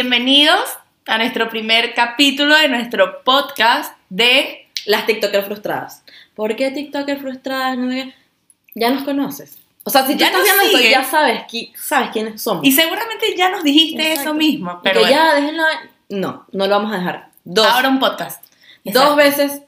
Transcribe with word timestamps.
Bienvenidos 0.00 0.60
a 1.06 1.16
nuestro 1.16 1.48
primer 1.48 1.94
capítulo 1.94 2.54
de 2.54 2.68
nuestro 2.68 3.24
podcast 3.24 3.96
de 4.10 4.68
Las 4.84 5.06
TikTokers 5.06 5.46
frustradas. 5.46 6.04
¿Por 6.34 6.54
qué 6.54 6.70
TikTokers 6.70 7.18
frustradas? 7.22 7.78
Ya 8.74 8.90
nos 8.90 9.04
conoces. 9.04 9.56
O 9.84 9.88
sea, 9.88 10.06
si 10.06 10.12
tú 10.12 10.18
Ya 10.18 10.26
estás 10.26 10.42
nos 10.42 10.50
viendo 10.60 10.78
esto, 10.80 10.90
ya 10.90 11.02
sabes, 11.02 11.40
qui- 11.44 11.74
sabes 11.76 12.10
quiénes 12.10 12.42
somos. 12.42 12.62
y 12.66 12.72
seguramente 12.72 13.34
ya 13.38 13.48
nos 13.48 13.62
dijiste 13.62 14.02
Exacto. 14.02 14.20
eso 14.20 14.34
mismo, 14.34 14.80
pero 14.82 15.00
que 15.00 15.06
bueno, 15.06 15.16
ya, 15.16 15.34
déjenlo. 15.34 15.64
No, 16.10 16.46
no 16.52 16.66
lo 16.66 16.70
vamos 16.76 16.92
a 16.92 16.98
dejar. 16.98 17.30
Dos. 17.44 17.66
ahora 17.66 17.88
un 17.88 17.98
podcast. 17.98 18.44
Dos 18.84 19.16
veces 19.16 19.62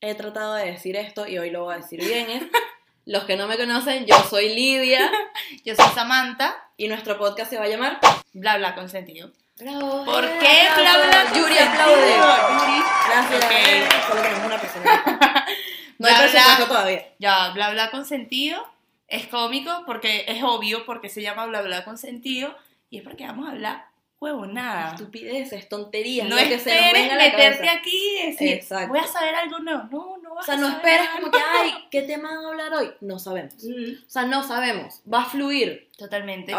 he 0.00 0.14
tratado 0.14 0.54
de 0.54 0.66
decir 0.66 0.94
esto 0.94 1.26
y 1.26 1.38
hoy 1.38 1.50
lo 1.50 1.64
voy 1.64 1.74
a 1.74 1.78
decir 1.78 1.98
bien. 1.98 2.30
es, 2.30 2.42
Los 3.08 3.24
que 3.24 3.36
no 3.36 3.46
me 3.48 3.56
conocen, 3.56 4.04
yo 4.04 4.14
soy 4.28 4.54
Lidia 4.54 5.10
Yo 5.64 5.74
soy 5.74 5.86
Samantha, 5.94 6.54
y 6.76 6.88
nuestro 6.88 7.16
podcast 7.18 7.48
se 7.50 7.56
va 7.58 7.64
a 7.64 7.68
llamar 7.68 7.98
bla 8.34 8.58
bla 8.58 8.74
consentido. 8.74 9.30
Bravo. 9.58 10.04
¿Por 10.04 10.24
eh, 10.24 10.38
qué 10.40 10.68
bla 10.80 10.92
aplauso. 10.92 11.08
bla 11.08 11.24
Yuri 11.40 11.54
consentido? 11.56 11.82
aplaude. 11.82 12.12
Yuri. 12.52 12.82
Gracias. 13.08 13.44
Ok. 13.44 14.08
Solo 14.08 14.22
tenemos 14.22 14.46
una 14.46 14.58
persona. 14.60 15.46
No 15.98 16.06
hay 16.06 16.14
Bla, 16.14 16.22
bla. 16.22 16.30
presupuesto 16.30 16.66
todavía. 16.68 17.06
Ya, 17.18 17.48
bla 17.54 17.70
bla 17.70 17.90
consentido 17.90 18.64
es 19.08 19.26
cómico 19.26 19.82
porque 19.84 20.26
es 20.28 20.44
obvio 20.44 20.84
porque 20.86 21.08
se 21.08 21.22
llama 21.22 21.46
bla 21.46 21.62
bla 21.62 21.84
consentido 21.84 22.54
y 22.90 22.98
es 22.98 23.02
porque 23.02 23.26
vamos 23.26 23.48
a 23.48 23.50
hablar 23.52 23.86
huevonada. 24.20 24.90
Estupideces, 24.94 25.68
tonterías, 25.68 26.28
No 26.28 26.36
lo 26.36 26.42
que 26.42 26.58
se 26.58 26.70
nos 26.74 26.84
esperes 26.84 27.12
meterte 27.16 27.56
cabeza. 27.56 27.72
aquí 27.72 28.16
y 28.22 28.26
decir, 28.26 28.52
Exacto. 28.54 28.88
voy 28.88 28.98
a 28.98 29.06
saber 29.06 29.34
algo 29.34 29.58
nuevo. 29.60 29.82
No, 29.90 30.16
no 30.22 30.34
vas 30.34 30.42
O 30.42 30.46
sea, 30.46 30.54
a 30.54 30.56
no 30.58 30.68
saber 30.70 30.84
esperes 30.86 31.08
algo 31.14 31.30
como 31.30 31.32
que, 31.32 31.38
ay. 31.58 31.74
¿qué 31.90 32.02
tema 32.02 32.28
van 32.34 32.44
a 32.44 32.48
hablar 32.48 32.74
hoy? 32.74 32.90
No 33.00 33.18
sabemos. 33.18 33.54
Mm, 33.64 34.04
O 34.06 34.10
sea, 34.10 34.22
no 34.24 34.42
sabemos. 34.42 35.00
Va 35.12 35.22
a 35.22 35.26
fluir. 35.26 35.88
Totalmente. 35.96 36.54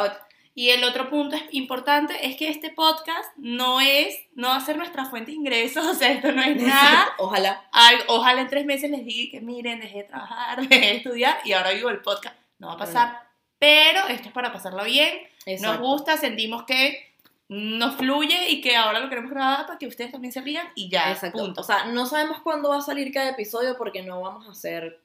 Y 0.56 0.72
el 0.72 0.84
otro 0.84 1.10
punto 1.10 1.38
es 1.38 1.44
importante 1.52 2.26
es 2.28 2.36
que 2.36 2.50
este 2.50 2.70
podcast 2.70 3.30
no 3.38 3.80
es, 3.80 4.14
no 4.34 4.50
va 4.50 4.58
a 4.58 4.62
ser 4.66 4.76
nuestra 4.78 5.06
fuente 5.06 5.32
de 5.32 5.38
ingresos, 5.38 5.86
o 5.88 5.94
sea, 5.94 6.12
esto 6.12 6.32
no 6.34 6.42
es 6.42 6.58
nada. 6.62 7.08
Ojalá. 7.18 7.70
Al- 7.72 8.04
ojalá 8.08 8.42
en 8.42 8.50
tres 8.50 8.66
meses 8.66 8.90
les 8.90 9.06
diga 9.06 9.32
que 9.32 9.42
miren, 9.46 9.80
dejé 9.80 10.00
de 10.00 10.04
trabajar, 10.06 10.60
dejé 10.68 10.80
de 10.86 10.96
estudiar 10.98 11.40
y 11.46 11.54
ahora 11.54 11.72
vivo 11.72 11.90
el 11.90 12.02
podcast. 12.02 12.36
No 12.58 12.68
va 12.68 12.74
a 12.74 12.78
pasar. 12.78 13.22
Pero 13.58 14.08
esto 14.08 14.28
es 14.30 14.34
para 14.34 14.52
pasarlo 14.52 14.84
bien. 14.84 15.20
Nos 15.46 15.56
Exacto. 15.62 15.82
gusta, 15.82 16.18
sentimos 16.18 16.64
que 16.64 17.09
nos 17.50 17.96
fluye 17.96 18.50
y 18.52 18.62
que 18.62 18.76
ahora 18.76 19.00
lo 19.00 19.10
queremos 19.10 19.32
grabar 19.32 19.66
para 19.66 19.78
que 19.80 19.88
ustedes 19.88 20.12
también 20.12 20.32
se 20.32 20.42
rían 20.42 20.68
y 20.76 20.90
ya. 20.90 21.12
Exacto. 21.12 21.40
Punto. 21.40 21.62
O 21.62 21.64
sea, 21.64 21.86
no 21.86 22.06
sabemos 22.06 22.40
cuándo 22.42 22.70
va 22.70 22.78
a 22.78 22.82
salir 22.82 23.12
cada 23.12 23.30
episodio 23.32 23.76
porque 23.78 24.04
no 24.04 24.22
vamos 24.22 24.48
a 24.48 24.52
hacer 24.52 25.02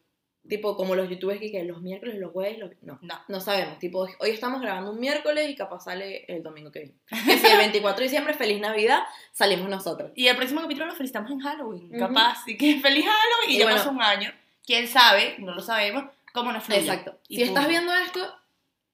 tipo 0.46 0.76
como 0.76 0.94
los 0.94 1.08
youtubers 1.08 1.40
que, 1.40 1.50
que 1.50 1.64
los 1.64 1.80
miércoles, 1.80 2.16
los 2.18 2.30
jueves, 2.32 2.58
los... 2.58 2.70
no. 2.82 2.98
No. 3.00 3.14
No 3.28 3.40
sabemos, 3.40 3.78
tipo, 3.78 4.00
hoy 4.20 4.30
estamos 4.30 4.60
grabando 4.60 4.90
un 4.90 5.00
miércoles 5.00 5.48
y 5.48 5.56
capaz 5.56 5.84
sale 5.84 6.26
el 6.28 6.42
domingo 6.42 6.70
que 6.70 6.80
viene. 6.80 6.94
Que 7.24 7.38
si 7.38 7.46
el 7.46 7.56
24 7.56 7.96
de 8.00 8.02
diciembre, 8.04 8.34
feliz 8.34 8.60
Navidad, 8.60 9.04
salimos 9.32 9.70
nosotros. 9.70 10.10
Y 10.14 10.28
el 10.28 10.36
próximo 10.36 10.60
capítulo 10.60 10.84
lo 10.84 10.92
felicitamos 10.94 11.30
en 11.30 11.40
Halloween, 11.40 11.86
Ujú. 11.88 11.98
capaz. 11.98 12.42
Así 12.42 12.58
que 12.58 12.78
feliz 12.78 13.06
Halloween 13.06 13.50
y, 13.50 13.54
Y 13.54 13.58
ya 13.58 13.64
bueno. 13.64 13.78
pasó 13.78 13.90
un 13.90 14.02
año. 14.02 14.30
¿Quién 14.66 14.86
sabe? 14.86 15.36
No 15.38 15.54
lo 15.54 15.62
sabemos. 15.62 16.04
¿Cómo 16.34 16.52
nos 16.52 16.62
fluye? 16.62 16.80
Exacto. 16.82 17.18
Y 17.26 17.36
Si 17.36 17.42
estás 17.44 17.64
punto. 17.64 17.70
viendo 17.70 17.94
esto, 17.94 18.34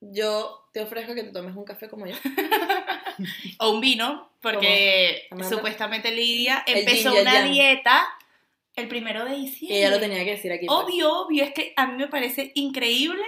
yo 0.01 0.69
te 0.73 0.83
ofrezco 0.83 1.15
que 1.17 1.25
te 1.25 1.33
tomes 1.33 1.57
un 1.57 1.65
café 1.65 1.89
como 1.89 2.07
yo. 2.07 2.15
O 3.59 3.71
un 3.71 3.81
vino, 3.81 4.31
porque 4.41 5.29
supuestamente 5.49 6.11
Lidia 6.11 6.63
empezó 6.67 7.13
una 7.13 7.33
yang. 7.35 7.53
dieta 7.53 8.09
el 8.77 8.89
primero 8.89 9.25
de 9.25 9.37
diciembre. 9.37 9.79
Ella 9.79 9.91
lo 9.91 10.01
tenía 10.01 10.25
que 10.25 10.33
decir 10.33 10.53
aquí. 10.53 10.67
pues. 10.67 10.79
Obvio, 10.79 11.21
obvio, 11.21 11.45
es 11.45 11.53
que 11.53 11.73
a 11.77 11.87
mí 11.87 11.97
me 11.97 12.09
parece 12.09 12.53
increíble, 12.55 13.23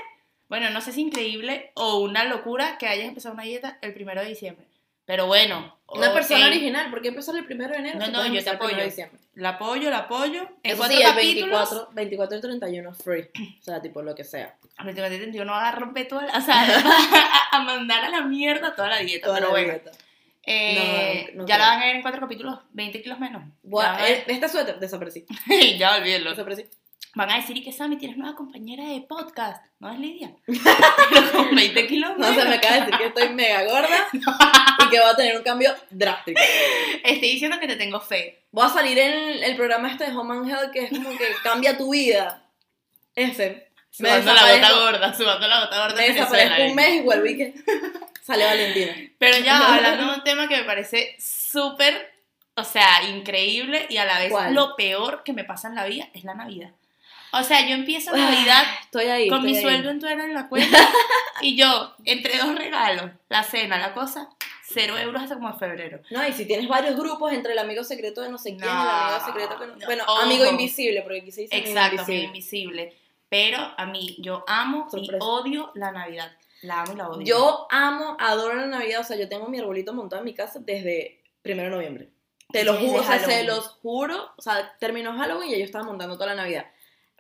bueno, 0.48 0.70
no 0.70 0.80
sé 0.80 0.92
si 0.92 1.00
increíble 1.02 1.70
o 1.74 1.98
una 1.98 2.24
locura 2.24 2.78
que 2.78 2.86
hayas 2.86 3.08
empezado 3.08 3.34
una 3.34 3.44
dieta 3.44 3.78
el 3.82 3.92
primero 3.94 4.22
de 4.22 4.28
diciembre. 4.28 4.66
Pero 5.04 5.26
bueno, 5.26 5.78
Una 5.88 6.12
persona 6.14 6.47
original, 6.47 6.91
¿por 6.91 7.02
qué 7.02 7.08
empezar 7.08 7.36
el 7.36 7.44
primero 7.44 7.72
de 7.72 7.78
enero? 7.81 7.98
No, 7.98 8.06
no, 8.06 8.26
yo 8.26 8.42
te 8.42 8.50
el 8.50 8.56
apoyo. 8.56 8.76
de 8.76 8.84
diciembre? 8.84 9.19
La 9.34 9.50
apoyo, 9.50 9.88
la 9.91 9.98
apoyo. 10.00 10.43
En 10.62 10.72
Eso 10.72 10.84
sí, 10.84 10.94
el 10.97 11.03
capítulos, 11.03 11.70
24, 11.70 11.88
24 11.93 12.37
y 12.38 12.41
31 12.43 12.94
free. 12.94 13.31
O 13.60 13.62
sea, 13.62 13.81
tipo 13.81 14.03
lo 14.03 14.15
que 14.15 14.25
sea. 14.25 14.56
el 14.84 14.94
31 14.94 15.44
no 15.44 15.53
va 15.53 15.69
a 15.69 15.72
romper 15.72 16.06
toda 16.09 16.26
la, 16.26 16.37
o 16.37 16.41
sea, 16.41 16.62
a, 17.53 17.56
a 17.56 17.62
mandar 17.65 18.04
a 18.04 18.10
la 18.10 18.20
mierda 18.22 18.75
toda 18.75 18.88
la 18.88 18.98
dieta. 18.98 19.26
Toda 19.28 19.37
pero 19.38 19.47
la 19.48 19.53
bueno, 19.53 19.69
dieta. 19.72 19.91
eh, 20.44 21.31
No, 21.34 21.43
no 21.43 21.48
ya 21.48 21.56
la 21.56 21.65
creo. 21.65 21.75
van 21.75 21.82
a 21.82 21.87
ver 21.87 21.97
en 21.97 22.03
cuatro 22.03 22.20
capítulos, 22.20 22.59
20 22.72 23.03
kilos 23.03 23.19
menos. 23.19 23.43
Buah, 23.62 23.97
a 23.97 24.09
eh, 24.10 24.25
este 24.26 24.48
suéter, 24.50 24.78
desaparecí. 24.78 25.25
ya 25.78 25.97
olvídenlo. 25.97 26.31
Desaparecí. 26.31 26.66
Van 27.15 27.31
a 27.31 27.37
decir, 27.37 27.56
¿y 27.59 27.62
que 27.62 27.73
Sammy 27.73 27.97
tienes 27.99 28.17
nueva 28.17 28.34
compañera 28.34 28.84
de 28.84 29.03
podcast? 29.03 29.62
¿No 29.81 29.93
es 29.93 29.99
Lidia? 29.99 30.31
Pero 30.47 31.33
con 31.33 31.55
20 31.55 31.87
kilos 31.87 32.12
No, 32.17 32.33
se 32.34 32.45
me 32.47 32.55
acaba 32.55 32.75
de 32.77 32.81
decir 32.81 32.97
que 32.97 33.06
estoy 33.06 33.28
mega 33.34 33.65
gorda 33.65 34.06
y 34.12 34.89
que 34.89 34.99
va 35.00 35.11
a 35.11 35.17
tener 35.17 35.37
un 35.37 35.43
cambio 35.43 35.75
drástico. 35.91 36.41
Estoy 37.05 37.31
diciendo 37.33 37.59
que 37.61 37.67
te 37.67 37.77
tengo 37.77 38.00
fe. 38.00 38.45
Voy 38.50 38.65
a 38.67 38.71
salir 38.71 38.99
en 38.99 39.43
el 39.45 39.56
programa 39.56 39.91
este 39.91 40.05
de 40.11 40.17
Home 40.17 40.34
and 40.39 40.49
Health 40.50 40.73
que 40.73 40.84
es 40.84 40.91
como 40.91 41.11
que 41.11 41.28
cambia 41.43 41.77
tu 41.77 41.91
vida. 41.93 42.45
Ese. 43.15 43.69
Me 43.99 44.09
Subando 44.09 44.33
la 44.33 44.41
desaparezco- 44.47 44.81
gorda, 44.81 45.15
subando 45.15 45.49
la 45.49 45.61
gota 45.61 45.83
gorda. 45.83 45.97
Me 45.97 46.09
desaparezco 46.15 46.62
un 46.65 46.75
mes 46.75 46.94
y 46.94 47.00
vuelvo 47.00 47.27
y 47.27 47.37
que 47.37 47.55
sale 48.23 48.44
Valentina. 48.47 48.94
Pero 49.19 49.39
ya, 49.39 49.59
hablando 49.75 50.06
de 50.06 50.15
un 50.19 50.25
tema 50.25 50.49
que 50.49 50.56
me 50.56 50.65
parece 50.65 51.15
súper, 51.19 52.11
o 52.55 52.65
sea, 52.65 53.03
increíble 53.11 53.84
y 53.91 53.99
a 53.99 54.06
la 54.06 54.19
vez 54.19 54.31
¿Cuál? 54.31 54.55
lo 54.55 54.77
peor 54.77 55.23
que 55.25 55.34
me 55.34 55.44
pasa 55.44 55.69
en 55.69 55.75
la 55.75 55.84
vida 55.84 56.09
es 56.15 56.25
la 56.25 56.33
Navidad. 56.33 56.71
O 57.32 57.43
sea, 57.43 57.66
yo 57.66 57.75
empiezo 57.75 58.15
Navidad 58.16 58.62
Estoy 58.82 59.06
ahí. 59.06 59.28
con 59.28 59.43
mi 59.43 59.56
ahí. 59.56 59.62
sueldo 59.62 59.91
entero 59.91 60.22
en 60.22 60.34
la 60.34 60.48
cuenta 60.48 60.78
y 61.41 61.56
yo, 61.56 61.94
entre 62.04 62.38
dos 62.38 62.54
regalos, 62.54 63.10
la 63.28 63.43
cena, 63.43 63.78
la 63.78 63.94
cosa, 63.94 64.28
cero 64.69 64.98
euros 64.98 65.22
hasta 65.22 65.37
como 65.37 65.56
febrero. 65.59 66.00
No, 66.10 66.26
y 66.26 66.32
si 66.32 66.44
tienes 66.47 66.69
varios 66.69 66.97
grupos 66.97 67.32
entre 67.32 67.53
el 67.53 67.59
amigo 67.59 67.84
secreto 67.84 68.20
de 68.22 68.28
no 68.28 68.38
sé 68.38 68.50
quién, 68.56 68.66
No, 68.66 68.72
el 68.82 68.88
amigo 68.88 69.26
secreto 69.26 69.59
que 69.59 69.66
no. 69.66 69.76
no, 69.76 69.87
Bueno, 69.87 70.04
ojo. 70.06 70.20
amigo 70.22 70.47
invisible, 70.47 71.03
porque 71.03 71.20
aquí 71.20 71.32
se 71.32 71.43
dice 71.43 71.56
Exacto, 71.56 72.03
amigo 72.03 72.22
invisible. 72.25 72.97
Pero 73.28 73.59
a 73.78 73.87
mí, 73.87 74.16
yo 74.19 74.44
amo 74.47 74.88
Sorpresa. 74.91 75.16
y 75.16 75.19
odio 75.20 75.70
la 75.75 75.91
Navidad. 75.91 76.32
La 76.60 76.82
amo 76.82 76.93
y 76.93 76.97
la 76.97 77.09
odio. 77.09 77.26
Yo 77.26 77.66
amo, 77.70 78.14
adoro 78.20 78.54
la 78.56 78.66
Navidad. 78.66 79.00
O 79.00 79.04
sea, 79.04 79.16
yo 79.16 79.26
tengo 79.28 79.49
mi 79.49 79.59
arbolito 79.59 79.94
montado 79.94 80.20
en 80.20 80.26
mi 80.26 80.34
casa 80.34 80.59
desde 80.60 81.19
primero 81.41 81.70
de 81.70 81.76
noviembre. 81.76 82.09
Te 82.53 82.62
lo 82.64 82.75
juro, 82.75 83.00
o 83.00 83.04
sea, 83.04 83.19
se 83.19 83.44
los 83.44 83.66
juro. 83.82 84.32
O 84.37 84.43
sea, 84.43 84.76
terminó 84.78 85.16
Halloween 85.16 85.49
y 85.50 85.59
yo 85.59 85.64
estaba 85.64 85.82
montando 85.82 86.14
toda 86.16 86.26
la 86.34 86.43
Navidad. 86.43 86.66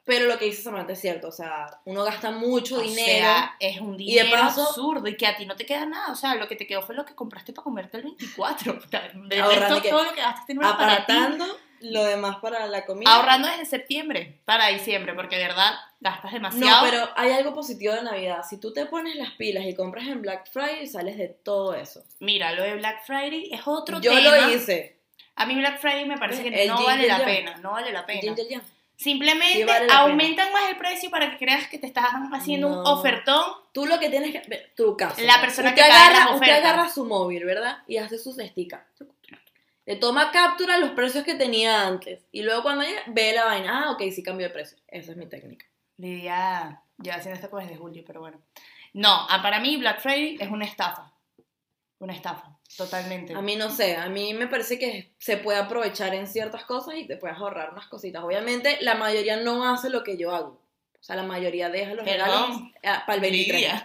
Pero 0.04 0.26
lo 0.26 0.36
que 0.38 0.46
dice 0.46 0.62
Samantha 0.62 0.94
es 0.94 1.00
cierto. 1.00 1.28
O 1.28 1.32
sea, 1.32 1.66
uno 1.84 2.02
gasta 2.02 2.30
mucho 2.32 2.76
O 2.78 2.80
dinero. 2.80 3.04
sea, 3.06 3.56
es 3.60 3.80
un 3.80 3.94
Y 4.00 4.14
de 4.16 4.22
dinero 4.24 4.42
paso- 4.42 4.62
absurdo 4.68 5.06
y 5.08 5.16
que 5.16 5.26
a 5.26 5.36
ti 5.36 5.46
no 5.46 5.54
te 5.54 5.64
queda 5.64 5.86
nada. 5.86 6.12
O 6.12 6.16
sea, 6.16 6.34
lo 6.34 6.48
que 6.48 6.56
te 6.56 6.66
quedó 6.66 6.82
fue 6.82 6.94
lo 6.96 7.04
que 7.04 7.14
compraste 7.14 7.52
para 7.52 7.62
comerte 7.64 7.98
el 7.98 8.02
24. 8.04 8.72
O 8.84 8.88
sea, 8.88 9.08
De 9.14 9.40
Ahorrando 9.40 9.66
resto, 9.68 9.82
que- 9.82 9.90
todo 9.90 10.04
lo 10.04 10.12
que 10.12 10.20
gastaste 10.20 10.54
no 10.54 10.62
era 10.62 10.76
para 10.76 11.06
ti. 11.06 11.12
apartando 11.12 11.46
lo 11.82 12.04
demás 12.04 12.36
para 12.36 12.66
la 12.66 12.84
comida. 12.84 13.12
Ahorrando 13.12 13.48
desde 13.48 13.64
septiembre 13.66 14.40
para 14.44 14.68
diciembre, 14.68 15.14
porque 15.14 15.36
de 15.36 15.44
verdad 15.48 15.74
gastas 16.00 16.30
No, 16.32 16.36
demasiado. 16.38 16.84
pero 16.88 17.08
hay 17.16 17.32
algo 17.32 17.54
positivo 17.54 17.94
de 17.94 18.02
Navidad. 18.02 18.42
Si 18.48 18.58
tú 18.58 18.72
te 18.72 18.86
pones 18.86 19.14
las 19.16 19.32
pilas 19.32 19.64
y 19.66 19.74
compras 19.74 20.06
en 20.08 20.20
Black 20.22 20.48
Friday, 20.52 20.86
sales 20.86 21.16
de 21.18 21.28
todo 21.28 21.74
eso. 21.74 22.04
Mira, 22.20 22.52
lo 22.52 22.62
de 22.64 22.74
Black 22.76 23.04
Friday 23.04 23.50
es 23.52 23.62
otro 23.66 24.00
Yo 24.00 24.12
tema. 24.12 24.36
lo 24.36 24.50
hice. 24.50 25.00
A 25.36 25.46
mí 25.46 25.54
Black 25.56 25.80
Friday 25.80 26.06
me 26.06 26.18
parece 26.18 26.42
que 26.42 26.62
El 26.62 26.68
no 26.68 26.84
vale 26.84 27.06
la 27.08 27.24
pena. 27.24 27.56
No 27.58 27.72
vale 27.72 27.90
la 27.92 28.04
pena. 28.06 28.34
Simplemente 29.02 29.64
vale 29.64 29.88
aumentan 29.90 30.52
más 30.52 30.70
el 30.70 30.76
precio 30.76 31.10
para 31.10 31.30
que 31.30 31.38
creas 31.38 31.66
que 31.66 31.78
te 31.78 31.86
estás 31.86 32.04
haciendo 32.32 32.68
un 32.68 32.86
ofertón. 32.86 33.42
Tú 33.72 33.86
lo 33.86 33.98
que 33.98 34.08
tienes 34.08 34.32
que 34.32 34.48
ver, 34.48 34.72
tu 34.76 34.96
caso. 34.96 35.20
La 35.22 35.40
persona 35.40 35.70
usted 35.70 35.82
que 35.82 35.90
agarra, 35.90 36.26
las 36.26 36.34
usted 36.34 36.52
agarra 36.52 36.88
su 36.88 37.04
móvil, 37.04 37.44
¿verdad? 37.44 37.78
Y 37.88 37.96
hace 37.96 38.18
sus 38.18 38.36
stickers. 38.36 38.84
Le 39.84 39.96
toma 39.96 40.30
captura 40.30 40.78
los 40.78 40.90
precios 40.90 41.24
que 41.24 41.34
tenía 41.34 41.84
antes. 41.84 42.24
Y 42.30 42.42
luego 42.42 42.62
cuando 42.62 42.84
llega, 42.84 43.02
ve 43.08 43.32
la 43.32 43.44
vaina. 43.44 43.84
Ah, 43.84 43.90
ok, 43.90 44.02
sí 44.12 44.22
cambió 44.22 44.46
de 44.46 44.52
precio. 44.52 44.78
Esa 44.86 45.10
es 45.10 45.16
mi 45.16 45.26
técnica. 45.26 45.66
Lidia, 45.96 46.82
ya 46.98 47.16
haciendo 47.16 47.40
esto 47.40 47.56
desde 47.56 47.76
julio, 47.76 48.04
pero 48.06 48.20
bueno. 48.20 48.40
No, 48.92 49.26
ah, 49.28 49.42
para 49.42 49.58
mí 49.58 49.76
Black 49.78 50.00
Friday 50.00 50.36
es 50.38 50.50
una 50.50 50.64
estafa. 50.64 51.12
Una 51.98 52.12
estafa, 52.12 52.56
totalmente. 52.76 53.34
A 53.34 53.42
mí 53.42 53.56
no 53.56 53.70
sé, 53.70 53.96
a 53.96 54.08
mí 54.08 54.34
me 54.34 54.46
parece 54.46 54.78
que 54.78 55.12
se 55.18 55.36
puede 55.36 55.58
aprovechar 55.58 56.14
en 56.14 56.26
ciertas 56.26 56.64
cosas 56.64 56.94
y 56.96 57.06
te 57.06 57.16
puedes 57.16 57.36
ahorrar 57.36 57.72
unas 57.72 57.86
cositas. 57.86 58.22
Obviamente, 58.22 58.78
la 58.80 58.94
mayoría 58.94 59.36
no 59.36 59.68
hace 59.68 59.90
lo 59.90 60.02
que 60.02 60.16
yo 60.16 60.34
hago. 60.34 60.62
O 61.00 61.04
sea, 61.04 61.16
la 61.16 61.24
mayoría 61.24 61.68
deja 61.68 61.94
los 61.94 62.06
regalos 62.06 62.60
para 62.82 63.14
el 63.14 63.20
23. 63.20 63.56
Lidia. 63.56 63.82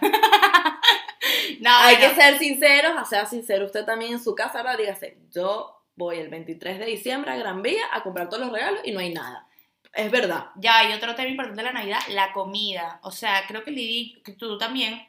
no, 1.60 1.70
Hay 1.78 1.96
bueno, 1.96 2.14
que 2.14 2.20
ser 2.20 2.38
sinceros, 2.38 3.08
sea 3.08 3.26
sincero 3.26 3.66
usted 3.66 3.84
también 3.84 4.12
en 4.12 4.22
su 4.22 4.36
casa, 4.36 4.58
ahora 4.58 4.76
dígase, 4.76 5.18
yo 5.32 5.82
voy 5.96 6.18
el 6.18 6.28
23 6.28 6.78
de 6.78 6.86
diciembre 6.86 7.32
a 7.32 7.36
Gran 7.36 7.60
Vía 7.60 7.82
a 7.92 8.04
comprar 8.04 8.28
todos 8.28 8.44
los 8.44 8.52
regalos 8.52 8.80
y 8.84 8.92
no 8.92 9.00
hay 9.00 9.12
nada. 9.12 9.48
Es 9.92 10.12
verdad. 10.12 10.50
Ya, 10.56 10.78
hay 10.78 10.92
otro 10.92 11.16
tema 11.16 11.28
importante 11.28 11.60
de 11.60 11.66
la 11.66 11.72
Navidad, 11.72 11.98
la 12.10 12.32
comida. 12.32 13.00
O 13.02 13.10
sea, 13.10 13.42
creo 13.48 13.64
que 13.64 13.72
Lidi, 13.72 14.22
que 14.24 14.32
tú 14.32 14.56
también, 14.56 15.07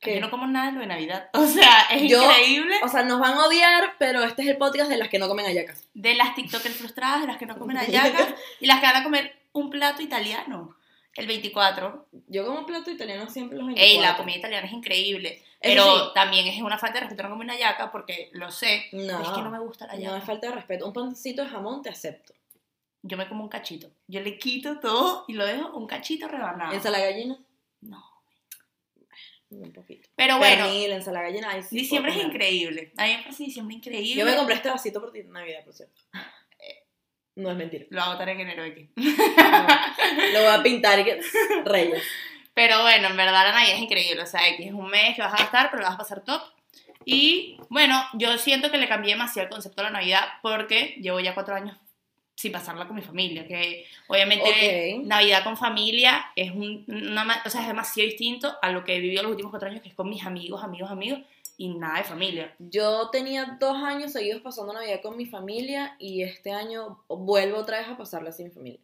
¿Qué? 0.00 0.14
yo 0.14 0.20
no 0.20 0.30
como 0.30 0.46
nada 0.46 0.66
de 0.66 0.72
lo 0.72 0.80
de 0.80 0.86
Navidad. 0.86 1.30
O 1.34 1.46
sea, 1.46 1.86
es 1.90 2.10
Yo- 2.10 2.22
increíble. 2.22 2.76
O 2.82 2.88
sea, 2.88 3.02
nos 3.04 3.18
van 3.20 3.34
a 3.34 3.46
odiar, 3.46 3.94
pero 3.98 4.22
este 4.22 4.42
es 4.42 4.48
el 4.48 4.56
podcast 4.56 4.88
de 4.90 4.98
las 4.98 5.08
que 5.08 5.18
no 5.18 5.28
comen 5.28 5.46
hallacas. 5.46 5.84
De 5.94 6.14
las 6.14 6.34
TikTokers 6.34 6.76
frustradas, 6.76 7.20
de 7.22 7.26
las 7.28 7.36
que 7.38 7.46
no 7.46 7.58
comen 7.58 7.76
hallacas 7.78 8.34
y 8.60 8.66
las 8.66 8.80
que 8.80 8.86
van 8.86 8.96
a 8.96 9.04
comer 9.04 9.34
un 9.52 9.70
plato 9.70 10.02
italiano. 10.02 10.76
El 11.14 11.26
24. 11.26 12.08
Yo 12.28 12.44
como 12.44 12.66
plato 12.66 12.90
italiano 12.90 13.28
siempre 13.30 13.56
los 13.56 13.66
24. 13.68 13.96
Ey, 13.96 14.02
la 14.06 14.18
comida 14.18 14.36
italiana 14.36 14.66
es 14.66 14.72
increíble. 14.74 15.42
Pero 15.62 15.82
sí. 15.84 16.10
también 16.14 16.46
es 16.46 16.60
una 16.60 16.76
falta 16.76 16.96
de 16.96 17.00
respeto 17.06 17.22
no 17.22 17.30
comer 17.30 17.46
una 17.46 17.58
yaca 17.58 17.90
porque 17.90 18.28
lo 18.34 18.50
sé. 18.50 18.84
No. 18.92 19.22
Es 19.22 19.28
que 19.30 19.40
no 19.40 19.50
me 19.50 19.58
gusta 19.58 19.86
la 19.86 19.94
No 19.94 20.00
yaca. 20.00 20.18
es 20.18 20.24
falta 20.24 20.48
de 20.48 20.54
respeto. 20.56 20.86
Un 20.86 20.92
pancito 20.92 21.42
de 21.42 21.48
jamón 21.48 21.80
te 21.82 21.88
acepto. 21.88 22.34
Yo 23.02 23.16
me 23.16 23.26
como 23.28 23.44
un 23.44 23.48
cachito. 23.48 23.88
Yo 24.08 24.20
le 24.20 24.36
quito 24.38 24.78
todo 24.78 25.24
y 25.26 25.32
lo 25.32 25.46
dejo 25.46 25.70
un 25.74 25.86
cachito 25.86 26.28
rebanado. 26.28 26.74
¿Ensalada 26.74 27.04
gallina? 27.06 27.38
No. 27.80 28.04
Un 29.62 29.72
poquito. 29.72 30.08
Pero 30.14 30.38
bueno, 30.38 30.64
Pernil, 30.64 30.92
ensalada 30.92 31.26
gallina. 31.26 31.50
ay, 31.50 31.62
sí, 31.62 31.76
diciembre 31.76 32.12
es 32.12 32.24
increíble. 32.24 32.92
A 32.96 33.04
mí 33.04 33.16
me 33.16 33.22
parece 33.22 33.44
diciembre 33.44 33.76
increíble. 33.76 34.20
Yo 34.20 34.26
me 34.26 34.36
compré 34.36 34.56
este 34.56 34.68
vasito 34.68 35.00
por 35.00 35.12
ti 35.12 35.20
en 35.20 35.32
Navidad, 35.32 35.64
por 35.64 35.74
cierto. 35.74 36.00
No 37.36 37.50
es 37.50 37.56
mentira. 37.56 37.84
Lo 37.90 38.00
voy 38.00 38.08
a 38.08 38.12
botar 38.12 38.28
en 38.30 38.40
enero 38.40 38.64
aquí. 38.64 38.88
Lo 38.96 40.40
voy 40.40 40.50
a 40.52 40.62
pintar 40.62 40.98
y 41.00 41.04
que... 41.04 41.20
Reyes. 41.64 42.02
Pero 42.54 42.80
bueno, 42.82 43.08
en 43.08 43.16
verdad 43.16 43.44
la 43.46 43.52
Navidad 43.52 43.76
es 43.76 43.82
increíble. 43.82 44.22
O 44.22 44.26
sea, 44.26 44.40
que 44.56 44.64
es 44.66 44.72
un 44.72 44.88
mes 44.88 45.14
que 45.14 45.22
vas 45.22 45.34
a 45.34 45.42
gastar, 45.42 45.70
pero 45.70 45.82
lo 45.82 45.88
vas 45.88 45.96
a 45.96 45.98
pasar 45.98 46.24
top. 46.24 46.42
Y 47.04 47.58
bueno, 47.68 48.02
yo 48.14 48.36
siento 48.38 48.70
que 48.70 48.78
le 48.78 48.88
cambié 48.88 49.12
demasiado 49.12 49.46
el 49.46 49.52
concepto 49.52 49.82
de 49.82 49.90
la 49.90 49.98
Navidad 49.98 50.24
porque 50.42 50.96
llevo 51.00 51.20
ya 51.20 51.34
cuatro 51.34 51.54
años 51.54 51.76
sin 52.36 52.52
pasarla 52.52 52.86
con 52.86 52.94
mi 52.94 53.02
familia. 53.02 53.46
Que 53.48 53.86
obviamente 54.06 54.94
Ok. 54.98 55.06
Navidad 55.06 55.42
con 55.42 55.56
familia 55.56 56.26
es, 56.36 56.52
un, 56.52 56.84
una 56.86 57.42
o 57.44 57.50
sea, 57.50 57.62
es 57.62 57.66
demasiado 57.66 58.06
distinto 58.06 58.54
a 58.62 58.70
lo 58.70 58.84
que 58.84 58.94
he 58.94 59.00
vivido 59.00 59.22
los 59.22 59.30
últimos 59.32 59.50
cuatro 59.50 59.68
años, 59.68 59.82
que 59.82 59.88
es 59.88 59.94
con 59.94 60.08
mis 60.08 60.24
amigos, 60.24 60.62
amigos, 60.62 60.90
amigos 60.90 61.20
y 61.56 61.68
nada 61.70 61.98
de 61.98 62.04
familia. 62.04 62.54
Yo 62.58 63.08
tenía 63.10 63.56
dos 63.58 63.82
años 63.82 64.12
seguidos 64.12 64.42
pasando 64.42 64.74
Navidad 64.74 65.00
con 65.02 65.16
mi 65.16 65.24
familia 65.24 65.96
y 65.98 66.22
este 66.22 66.52
año 66.52 67.02
vuelvo 67.08 67.58
otra 67.58 67.78
vez 67.78 67.88
a 67.88 67.96
pasarla 67.96 68.30
sin 68.30 68.46
mi 68.46 68.52
familia. 68.52 68.80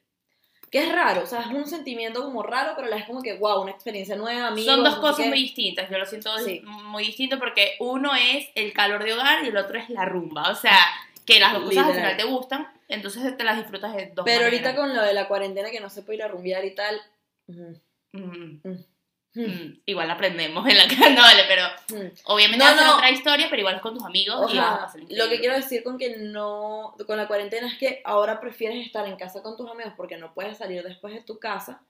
Que 0.71 0.79
es 0.85 0.91
raro, 0.91 1.25
o 1.25 1.27
sea, 1.27 1.41
es 1.43 1.49
un 1.49 1.67
sentimiento 1.67 2.23
como 2.25 2.43
raro, 2.43 2.73
pero 2.75 2.89
vez 2.89 3.05
como 3.05 3.21
que, 3.21 3.35
wow, 3.35 3.61
una 3.61 3.73
experiencia 3.73 4.17
nueva, 4.17 4.47
amigos. 4.49 4.75
Son 4.75 4.83
dos 4.83 4.95
no 4.95 5.01
cosas 5.03 5.27
muy 5.27 5.43
distintas. 5.43 5.91
Yo 5.91 5.99
lo 5.99 6.07
siento 6.07 6.35
Sí. 6.39 6.63
muy 6.65 7.05
distinto 7.05 7.39
porque 7.39 7.75
uno 7.79 8.13
es 8.15 8.49
el 8.55 8.73
calor 8.73 9.05
de 9.05 9.13
hogar 9.13 9.45
y 9.45 9.49
el 9.49 9.57
otro 9.59 9.79
es 9.79 9.91
la 9.91 10.07
rumba. 10.07 10.51
O 10.51 10.55
sea, 10.55 10.79
que 11.27 11.39
las 11.41 11.53
dos 11.55 11.65
cosas 11.65 11.87
al 11.87 11.95
final 11.95 12.17
te 12.17 12.25
gustan, 12.25 12.69
entonces 12.89 13.37
te 13.37 13.45
las 13.45 13.57
disfrutas 13.57 13.95
de 13.95 14.07
dos 14.15 14.25
Pero 14.25 14.41
maneras. 14.43 14.45
ahorita 14.65 14.77
con 14.77 14.95
lo 14.95 15.03
de 15.03 15.15
la 15.15 15.29
cuarentena 15.29 15.71
que 15.71 15.81
no 15.81 15.89
se 15.91 16.03
puede 16.03 16.19
ir 16.19 16.23
a 16.25 16.29
rumbear 16.29 16.65
y 16.65 16.75
tal. 16.75 17.01
mm, 17.49 17.73
Mm, 18.15 18.61
mm, 18.63 18.85
mm, 19.35 19.83
igual 19.87 20.11
aprendemos 20.11 20.69
en 20.69 20.77
la 20.77 20.85
cara, 20.89 21.11
no 21.15 21.23
vale, 21.23 21.45
pero 21.49 21.63
mm. 21.89 22.13
obviamente 22.25 22.63
No, 22.63 22.75
no. 22.77 22.95
otra 22.97 23.11
historia, 23.11 23.47
pero 23.49 23.61
igual 23.61 23.77
es 23.77 23.81
con 23.81 23.95
tus 23.95 24.05
amigos 24.05 24.53
y 24.53 24.59
vas 24.59 24.67
a 24.67 24.71
Ojalá. 24.75 24.81
pasar 24.87 25.01
Lo 25.09 25.29
que 25.31 25.41
quiero 25.41 25.55
decir 25.55 25.83
con 25.83 25.97
que 25.97 26.17
no, 26.19 26.95
con 27.07 27.17
la 27.17 27.27
cuarentena 27.27 27.69
es 27.69 27.79
que 27.79 28.03
ahora 28.05 28.39
prefieres 28.41 28.85
estar 28.85 29.07
en 29.07 29.17
casa 29.17 29.43
con 29.43 29.57
tus 29.57 29.71
amigos 29.71 29.95
porque 29.97 30.19
no 30.19 30.35
puedes 30.35 30.59
salir 30.59 30.83
después 30.83 31.15
de 31.15 31.23
tu 31.23 31.39
casa 31.39 31.83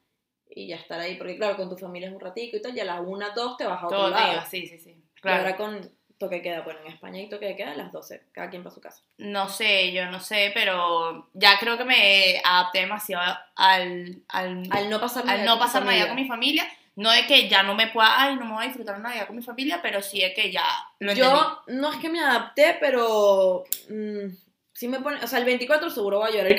y 0.54 0.68
ya 0.68 0.76
estar 0.76 1.00
ahí, 1.00 1.16
porque 1.16 1.36
claro, 1.36 1.56
con 1.56 1.68
tu 1.70 1.76
familia 1.76 2.08
es 2.08 2.14
un 2.14 2.20
ratico 2.20 2.56
y 2.56 2.62
tal, 2.62 2.76
y 2.76 2.80
a 2.80 2.84
las 2.84 3.00
una, 3.04 3.30
dos 3.30 3.56
te 3.56 3.64
vas 3.64 3.82
a 3.82 3.86
otro 3.86 3.98
Todo 3.98 4.10
lado. 4.10 4.42
sí, 4.48 4.66
sí, 4.68 4.78
sí. 4.78 4.90
Y 4.90 5.20
Claro. 5.20 5.38
ahora 5.44 5.56
con 5.56 5.90
toque 6.22 6.36
de 6.36 6.42
queda, 6.42 6.60
bueno, 6.60 6.80
en 6.84 6.92
España 6.92 7.18
hay 7.18 7.28
toque 7.28 7.46
de 7.46 7.56
queda 7.56 7.72
a 7.72 7.76
las 7.76 7.90
12, 7.90 8.22
cada 8.32 8.48
quien 8.48 8.62
para 8.62 8.74
su 8.74 8.80
casa. 8.80 9.02
No 9.18 9.48
sé, 9.48 9.92
yo 9.92 10.06
no 10.06 10.20
sé, 10.20 10.52
pero 10.54 11.28
ya 11.34 11.58
creo 11.58 11.76
que 11.76 11.84
me 11.84 12.40
adapté 12.44 12.80
demasiado 12.80 13.36
al, 13.56 14.22
al, 14.28 14.68
Al 14.70 14.88
no 14.88 15.00
pasar 15.00 15.28
al 15.28 15.44
no 15.44 15.58
pasar 15.58 15.84
Navidad 15.84 16.08
con 16.08 16.16
mi 16.16 16.28
familia. 16.28 16.64
No 16.94 17.10
de 17.10 17.26
que 17.26 17.48
ya 17.48 17.62
no 17.62 17.74
me 17.74 17.88
pueda, 17.88 18.22
ay, 18.22 18.36
no 18.36 18.44
me 18.44 18.52
voy 18.52 18.64
a 18.64 18.66
disfrutar 18.66 19.00
Navidad 19.00 19.26
con 19.26 19.36
mi 19.36 19.42
familia, 19.42 19.80
pero 19.82 20.02
sí 20.02 20.20
de 20.20 20.34
que 20.34 20.52
ya 20.52 20.66
lo 20.98 21.10
entendí. 21.10 21.30
Yo 21.30 21.62
no 21.68 21.90
es 21.90 21.98
que 21.98 22.10
me 22.10 22.20
adapté, 22.20 22.76
pero 22.78 23.64
mm, 23.88 24.26
sí 24.74 24.88
me 24.88 25.00
pone, 25.00 25.24
o 25.24 25.26
sea, 25.26 25.38
el 25.38 25.46
24 25.46 25.90
seguro 25.90 26.18
voy 26.18 26.28
a 26.28 26.32
llorar. 26.32 26.52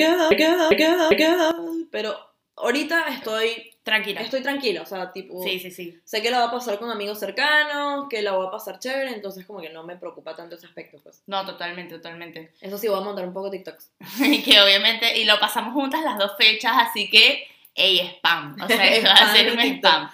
Pero 1.91 2.17
ahorita 2.55 3.07
estoy 3.09 3.72
Tranquila. 3.83 4.21
estoy 4.21 4.41
tranquila, 4.41 4.81
o 4.81 4.85
sea, 4.85 5.11
tipo 5.11 5.43
Sí, 5.43 5.59
sí, 5.59 5.69
sí. 5.69 5.99
sé 6.05 6.21
que 6.21 6.31
la 6.31 6.39
voy 6.39 6.47
a 6.47 6.51
pasar 6.51 6.79
con 6.79 6.89
amigos 6.89 7.19
cercanos, 7.19 8.07
que 8.09 8.21
la 8.21 8.31
voy 8.31 8.47
a 8.47 8.51
pasar 8.51 8.79
chévere, 8.79 9.13
entonces 9.13 9.45
como 9.45 9.59
que 9.61 9.69
no 9.69 9.83
me 9.83 9.97
preocupa 9.97 10.35
tanto 10.35 10.55
ese 10.55 10.67
aspecto, 10.67 10.99
pues. 11.03 11.21
No, 11.27 11.45
totalmente, 11.45 11.95
totalmente. 11.95 12.53
Eso 12.61 12.77
sí, 12.77 12.87
voy 12.87 12.99
a 12.99 13.03
montar 13.03 13.25
un 13.25 13.33
poco 13.33 13.51
TikToks. 13.51 13.91
Y 14.21 14.41
que 14.43 14.61
obviamente, 14.61 15.17
y 15.19 15.25
lo 15.25 15.37
pasamos 15.39 15.73
juntas 15.73 16.01
las 16.03 16.17
dos 16.17 16.31
fechas, 16.37 16.71
así 16.77 17.09
que, 17.09 17.45
ey, 17.75 17.99
spam. 18.17 18.55
O 18.61 18.67
sea, 18.67 18.87
esto 18.89 19.09
va 19.09 19.15
a 19.15 19.33
ser 19.35 19.51
un 19.51 19.59
spam. 19.59 20.09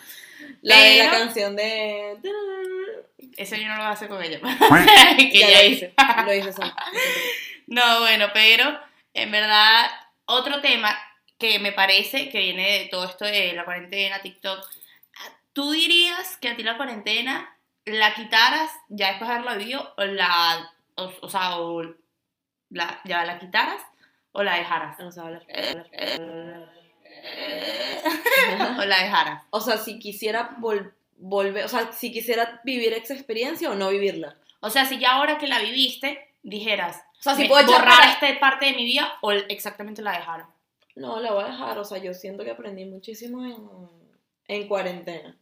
La 0.62 0.78
de 0.82 0.98
la 0.98 1.12
canción 1.12 1.56
de... 1.56 2.18
Eso 3.38 3.56
yo 3.56 3.68
no 3.68 3.76
lo 3.76 3.82
voy 3.84 3.86
a 3.88 3.92
hacer 3.92 4.10
con 4.10 4.22
ella. 4.24 4.40
que 5.18 5.32
Ya 5.40 5.50
ya 5.50 5.62
lo 5.62 5.70
hice. 5.70 5.94
hice, 5.96 6.24
lo 6.26 6.34
hice. 6.50 6.62
No, 7.68 8.00
bueno, 8.00 8.28
pero 8.34 8.78
en 9.14 9.32
verdad, 9.32 9.86
otro 10.26 10.60
tema 10.62 10.98
que 11.40 11.60
me 11.60 11.72
parece 11.72 12.30
que 12.30 12.40
viene 12.40 12.80
de 12.80 12.86
todo 12.90 13.06
esto 13.06 13.26
de 13.26 13.54
la 13.54 13.66
cuarentena, 13.66 14.22
TikTok. 14.22 14.60
¿Tú 15.54 15.72
dirías 15.72 16.38
que 16.38 16.50
a 16.50 16.56
ti 16.56 16.64
la 16.64 16.78
cuarentena 16.78 17.56
la 17.86 18.14
quitaras 18.14 18.70
ya 18.90 19.10
después 19.10 19.28
de 19.30 19.36
haberla 19.36 19.56
vivido 19.56 19.94
o 19.98 20.04
la, 20.06 20.72
o, 20.96 21.12
o 21.22 21.30
sea, 21.30 21.58
o 21.60 21.82
la, 22.70 23.02
ya 23.06 23.26
la 23.26 23.40
quitaras 23.40 23.82
o 24.34 24.44
la 24.44 24.56
dejaras? 24.56 25.00
No 25.00 25.12
sé 25.12 25.20
hablar. 25.22 25.44
o 28.80 28.86
la 28.86 29.04
dejaras. 29.04 29.44
O 29.50 29.62
sea, 29.62 29.78
si 29.78 30.00
quisiera 30.00 30.52
vol- 30.58 30.92
volver, 31.18 31.66
o 31.66 31.68
sea, 31.68 31.92
si 31.92 32.12
quisiera 32.12 32.62
vivir 32.64 32.94
esa 32.94 33.14
experiencia 33.14 33.70
o 33.72 33.76
no 33.76 33.90
vivirla. 33.90 34.36
O 34.62 34.70
sea, 34.70 34.86
si 34.86 35.00
ya 35.00 35.14
ahora 35.14 35.38
que 35.38 35.48
la 35.48 35.60
viviste, 35.60 36.28
dijeras, 36.44 37.04
O 37.20 37.24
sea, 37.24 37.36
si 37.36 37.48
puedo 37.48 37.66
borrar 37.72 37.98
para- 37.98 38.12
esta 38.12 38.40
parte 38.40 38.68
de 38.68 38.74
mi 38.74 38.86
vida 38.86 39.18
o 39.22 39.32
exactamente 39.32 40.02
la 40.02 40.12
dejaras. 40.14 40.48
No, 41.00 41.20
la 41.20 41.32
voy 41.34 41.44
a 41.44 41.48
dejar, 41.48 41.78
o 41.80 41.84
sea, 41.86 41.98
yo 42.00 42.14
siento 42.14 42.44
que 42.44 42.52
aprendí 42.52 42.86
muchísimo 42.86 43.46
en, 43.46 43.58
en 44.48 44.68
cuarentena. 44.68 45.38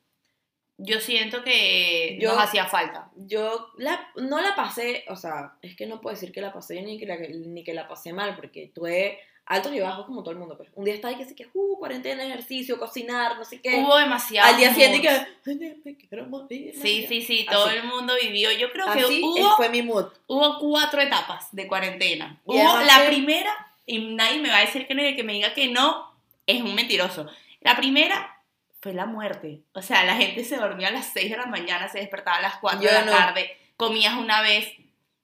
Yo 0.77 0.99
siento 0.99 1.43
que 1.43 2.17
Yo- 2.21 2.29
nos 2.33 2.43
hacía 2.43 2.65
falta. 2.67 3.09
Yo 3.15 3.69
la, 3.77 4.07
no 4.15 4.39
la 4.41 4.55
pasé, 4.55 5.03
o 5.09 5.15
sea, 5.15 5.53
es 5.63 5.75
que 5.75 5.87
no 5.87 5.99
puedo 6.01 6.13
decir 6.15 6.31
que 6.31 6.41
la 6.41 6.53
pasé 6.53 6.81
ni 6.83 6.99
que 6.99 7.07
la, 7.07 7.17
ni 7.17 7.63
que 7.63 7.73
la 7.73 7.87
pasé 7.87 8.13
mal, 8.13 8.35
porque 8.35 8.71
tuve 8.75 9.19
altos 9.47 9.73
y 9.73 9.79
bajos 9.79 10.05
como 10.05 10.21
todo 10.21 10.33
el 10.33 10.37
mundo. 10.39 10.55
Pues. 10.55 10.69
Un 10.75 10.83
día 10.85 10.93
estaba 10.93 11.13
y 11.13 11.17
que 11.17 11.25
sí 11.25 11.33
que, 11.33 11.47
uh, 11.53 11.79
cuarentena, 11.79 12.23
ejercicio, 12.23 12.77
cocinar, 12.77 13.37
no 13.37 13.43
sé 13.45 13.59
qué. 13.61 13.77
Hubo 13.81 13.97
demasiado. 13.97 14.49
Al 14.49 14.57
día 14.57 14.71
siguiente 14.71 15.01
que, 15.01 15.09
"Ay, 15.09 15.81
me 15.83 15.95
quiero 15.97 16.27
morir. 16.27 16.75
Sí, 16.79 17.05
sí, 17.07 17.21
sí, 17.23 17.47
todo 17.49 17.65
Así. 17.65 17.77
el 17.77 17.83
mundo 17.85 18.13
vivió. 18.21 18.51
Yo 18.51 18.71
creo 18.71 18.85
que 18.93 19.05
hubo, 19.05 19.55
fue 19.55 19.69
mi 19.69 19.81
mood. 19.81 20.05
hubo 20.27 20.59
cuatro 20.59 21.01
etapas 21.01 21.47
de 21.53 21.65
cuarentena. 21.67 22.39
Hubo 22.45 22.81
la 22.81 23.07
primera, 23.07 23.66
y 23.87 23.99
nadie 23.99 24.39
me 24.39 24.49
va 24.49 24.57
a 24.57 24.65
decir 24.65 24.85
que 24.85 24.93
no, 24.93 25.01
y 25.01 25.07
el 25.07 25.15
que 25.15 25.23
me 25.23 25.33
diga 25.33 25.53
que 25.53 25.69
no, 25.69 26.13
es 26.45 26.61
un 26.61 26.75
mentiroso. 26.75 27.25
La 27.61 27.75
primera 27.75 28.37
fue 28.81 28.93
la 28.93 29.05
muerte. 29.05 29.63
O 29.73 29.81
sea, 29.81 30.03
la 30.03 30.17
gente 30.17 30.43
se 30.43 30.57
dormía 30.57 30.89
a 30.89 30.91
las 30.91 31.07
6 31.13 31.31
de 31.31 31.37
la 31.37 31.45
mañana, 31.45 31.87
se 31.87 31.99
despertaba 31.99 32.37
a 32.37 32.41
las 32.41 32.57
4 32.57 32.81
Yo 32.81 32.89
de 32.89 32.93
la 32.93 33.05
no. 33.05 33.11
tarde, 33.11 33.57
comías 33.77 34.15
una 34.17 34.41
vez. 34.41 34.71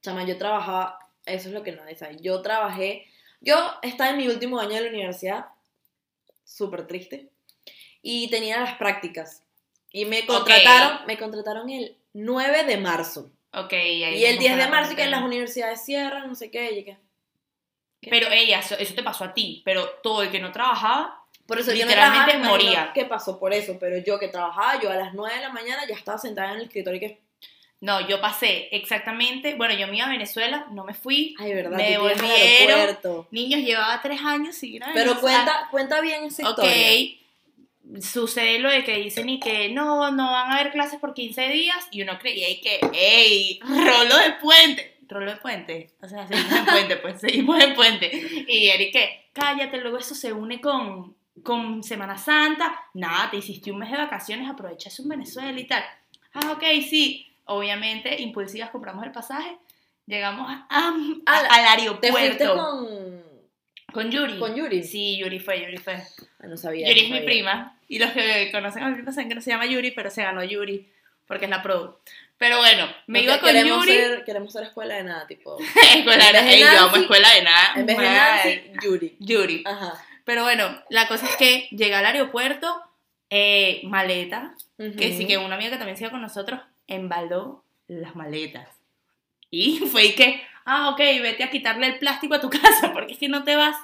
Chama, 0.02 0.24
yo 0.24 0.38
trabajaba, 0.38 0.98
eso 1.26 1.50
es 1.50 1.54
lo 1.54 1.62
que 1.62 1.74
nadie 1.74 1.96
sabe. 1.96 2.18
Yo 2.22 2.42
trabajé, 2.42 3.06
yo 3.42 3.58
estaba 3.82 4.12
en 4.12 4.18
mi 4.18 4.28
último 4.28 4.60
año 4.60 4.76
de 4.76 4.82
la 4.82 4.90
universidad, 4.90 5.46
súper 6.46 6.88
triste, 6.88 7.30
y 8.02 8.30
tenía 8.30 8.60
las 8.62 8.76
prácticas. 8.78 9.44
Y 9.92 10.06
me 10.06 10.26
contrataron, 10.26 11.06
me 11.06 11.18
contrataron 11.18 11.70
el 11.70 11.98
9 12.14 12.64
de 12.64 12.78
marzo. 12.78 13.30
Ok, 13.54 13.74
y 13.74 14.04
ahí 14.04 14.18
Y 14.20 14.26
el 14.26 14.40
mismo 14.40 14.42
10 14.42 14.54
fue 14.54 14.64
de 14.64 14.72
marzo 14.72 14.96
que 14.96 15.06
las 15.08 15.22
universidades 15.22 15.84
cierran, 15.84 16.28
no 16.28 16.36
sé 16.36 16.50
qué, 16.50 16.72
y 16.72 16.86
que... 16.86 16.98
Pero 18.10 18.28
ella, 18.32 18.60
eso, 18.60 18.76
eso 18.78 18.94
te 18.94 19.04
pasó 19.04 19.24
a 19.26 19.34
ti, 19.34 19.62
pero 19.66 19.88
todo 20.04 20.24
el 20.24 20.32
que 20.32 20.40
no 20.40 20.52
trabajaba, 20.52 21.20
Por 21.46 21.60
eso 21.60 21.72
yo 21.74 21.84
no 21.86 21.90
literalmente 21.90 22.32
trabajaba, 22.32 22.50
me 22.50 22.64
imagino 22.64 22.72
moría. 22.72 22.92
¿Qué 22.94 23.06
pasó 23.06 23.40
por 23.40 23.54
eso? 23.54 23.78
Pero 23.80 23.98
yo 23.98 24.18
que 24.20 24.28
trabajaba, 24.30 24.80
yo 24.82 24.90
a 24.90 24.96
las 24.96 25.14
9 25.14 25.36
de 25.36 25.42
la 25.42 25.50
mañana 25.50 25.82
ya 25.88 25.96
estaba 25.96 26.18
sentada 26.18 26.52
en 26.52 26.58
el 26.60 26.64
escritorio 26.66 26.98
y 26.98 27.00
que... 27.02 27.22
no, 27.82 28.08
yo 28.08 28.22
pasé 28.22 28.70
exactamente, 28.72 29.56
bueno, 29.56 29.74
yo 29.74 29.88
me 29.88 29.98
iba 29.98 30.06
a 30.06 30.10
Venezuela, 30.10 30.68
no 30.72 30.86
me 30.86 30.94
fui, 30.94 31.36
Ay, 31.40 31.54
verdad, 31.54 31.78
Me 31.78 31.98
volvieron. 31.98 33.28
niños, 33.32 33.60
llevaba 33.62 34.02
tres 34.02 34.22
años 34.22 34.56
sin 34.56 34.76
ir 34.76 34.84
a 34.84 34.92
Pero 34.94 35.20
cuenta, 35.20 35.68
cuenta 35.70 36.00
bien 36.02 36.24
esa 36.24 36.50
Ok, 36.50 36.60
historia. 36.64 38.02
sucede 38.02 38.60
lo 38.60 38.70
de 38.70 38.84
que 38.86 38.98
dicen 38.98 39.28
y 39.30 39.40
que 39.40 39.70
no, 39.70 40.10
no 40.12 40.32
van 40.32 40.52
a 40.52 40.56
haber 40.60 40.72
clases 40.72 41.00
por 41.00 41.14
15 41.14 41.50
días 41.50 41.76
y 41.92 42.02
uno 42.02 42.18
creía 42.20 42.50
y 42.50 42.62
que, 42.62 42.80
ey, 42.94 43.60
rolo 43.62 44.18
de 44.18 44.32
puente, 44.42 44.93
rolo 45.14 45.32
de 45.32 45.38
puente, 45.38 45.92
o 46.02 46.08
sea, 46.08 46.28
seguimos 46.28 46.52
en 46.58 46.66
puente, 46.66 46.98
pues 46.98 47.22
seguimos 47.22 47.64
en 47.64 47.74
puente. 47.76 48.46
Y 48.48 48.68
Eric, 48.70 48.92
que 48.94 49.26
cállate, 49.34 49.78
luego 49.80 49.98
eso 49.98 50.16
se 50.16 50.34
une 50.34 50.60
con, 50.62 51.16
con 51.44 51.84
Semana 51.84 52.18
Santa, 52.18 52.74
nada, 52.94 53.30
te 53.32 53.38
hiciste 53.38 53.72
un 53.72 53.80
mes 53.80 53.92
de 53.92 53.98
vacaciones, 53.98 54.50
aprovecha 54.50 54.90
eso 54.90 55.04
en 55.04 55.10
Venezuela 55.10 55.60
y 55.60 55.66
tal. 55.68 55.84
Ah, 56.34 56.52
ok, 56.52 56.64
sí, 56.88 57.28
obviamente, 57.46 58.22
impulsivas 58.22 58.70
compramos 58.72 59.06
el 59.06 59.12
pasaje, 59.12 59.58
llegamos 60.06 60.50
a- 60.50 60.68
a- 60.70 60.88
Al- 61.26 61.46
al 61.80 62.00
Te 62.00 62.12
fuiste 62.12 62.44
aeropuerto. 62.44 62.56
con... 62.56 63.24
Con 63.94 64.10
Yuri. 64.10 64.40
con 64.40 64.56
Yuri. 64.56 64.82
Sí, 64.82 65.18
Yuri 65.20 65.40
fue, 65.40 65.62
Yuri 65.62 65.78
fue. 65.78 65.94
Ah, 66.40 66.48
no 66.48 66.58
sabía. 66.58 66.88
Yuri 66.90 67.10
no 67.10 67.16
es 67.16 67.22
mi 67.22 67.26
prima. 67.28 67.78
Y 67.88 68.00
los 68.00 68.10
que 68.10 68.50
conocen 68.52 68.82
a 68.82 68.88
mi 68.90 68.96
prima 68.96 69.12
saben 69.12 69.30
que 69.30 69.36
no 69.36 69.42
se 69.42 69.52
llama 69.52 69.68
Yuri, 69.68 69.92
pero 69.92 70.10
se 70.10 70.24
ganó 70.24 70.44
Yuri. 70.44 70.90
Porque 71.28 71.46
es 71.46 71.52
la 71.52 71.62
pro. 71.62 72.02
Pero 72.38 72.58
bueno, 72.58 72.88
me 73.08 73.20
Porque 73.20 73.24
iba 73.24 73.40
con 73.40 73.50
queremos 73.50 73.86
Yuri. 73.86 73.98
Ser, 73.98 74.24
queremos 74.26 74.54
ser 74.54 74.64
escuela 74.64 74.96
de 74.96 75.04
nada, 75.04 75.28
tipo. 75.28 75.58
escuela 75.96 76.32
de 76.32 76.40
Ey, 76.40 76.62
yo 76.62 76.80
amo 76.80 76.96
escuela 76.98 77.32
de 77.34 77.44
nada. 77.44 77.74
En 77.76 77.86
vez 77.86 77.98
de. 77.98 78.04
Nancy, 78.04 78.62
Yuri. 78.82 79.16
Yuri. 79.20 79.64
Ajá. 79.66 79.94
Pero 80.26 80.44
bueno, 80.44 80.82
la 80.90 81.08
cosa 81.08 81.26
es 81.26 81.36
que 81.36 81.68
llegué 81.72 81.96
al 81.96 82.06
aeropuerto, 82.06 82.82
Eh, 83.30 83.82
maleta, 83.86 84.54
que 84.78 85.18
sí 85.18 85.26
que 85.26 85.38
una 85.40 85.56
amiga 85.56 85.72
que 85.72 85.78
también 85.78 85.98
sigue 85.98 86.12
con 86.12 86.22
nosotros 86.22 86.60
embaló 86.88 87.64
las 87.88 88.16
maletas. 88.16 88.68
Y 89.50 89.80
fue 89.92 90.06
y 90.06 90.16
que, 90.16 90.44
ah, 90.66 90.90
ok, 90.90 91.00
vete 91.00 91.44
a 91.44 91.50
quitarle 91.50 91.88
el 91.88 92.00
plástico 92.00 92.36
a 92.36 92.42
tu 92.42 92.50
casa, 92.62 92.92
porque 92.94 93.18
que 93.18 93.30
no 93.30 93.44
te 93.44 93.56
vas. 93.56 93.76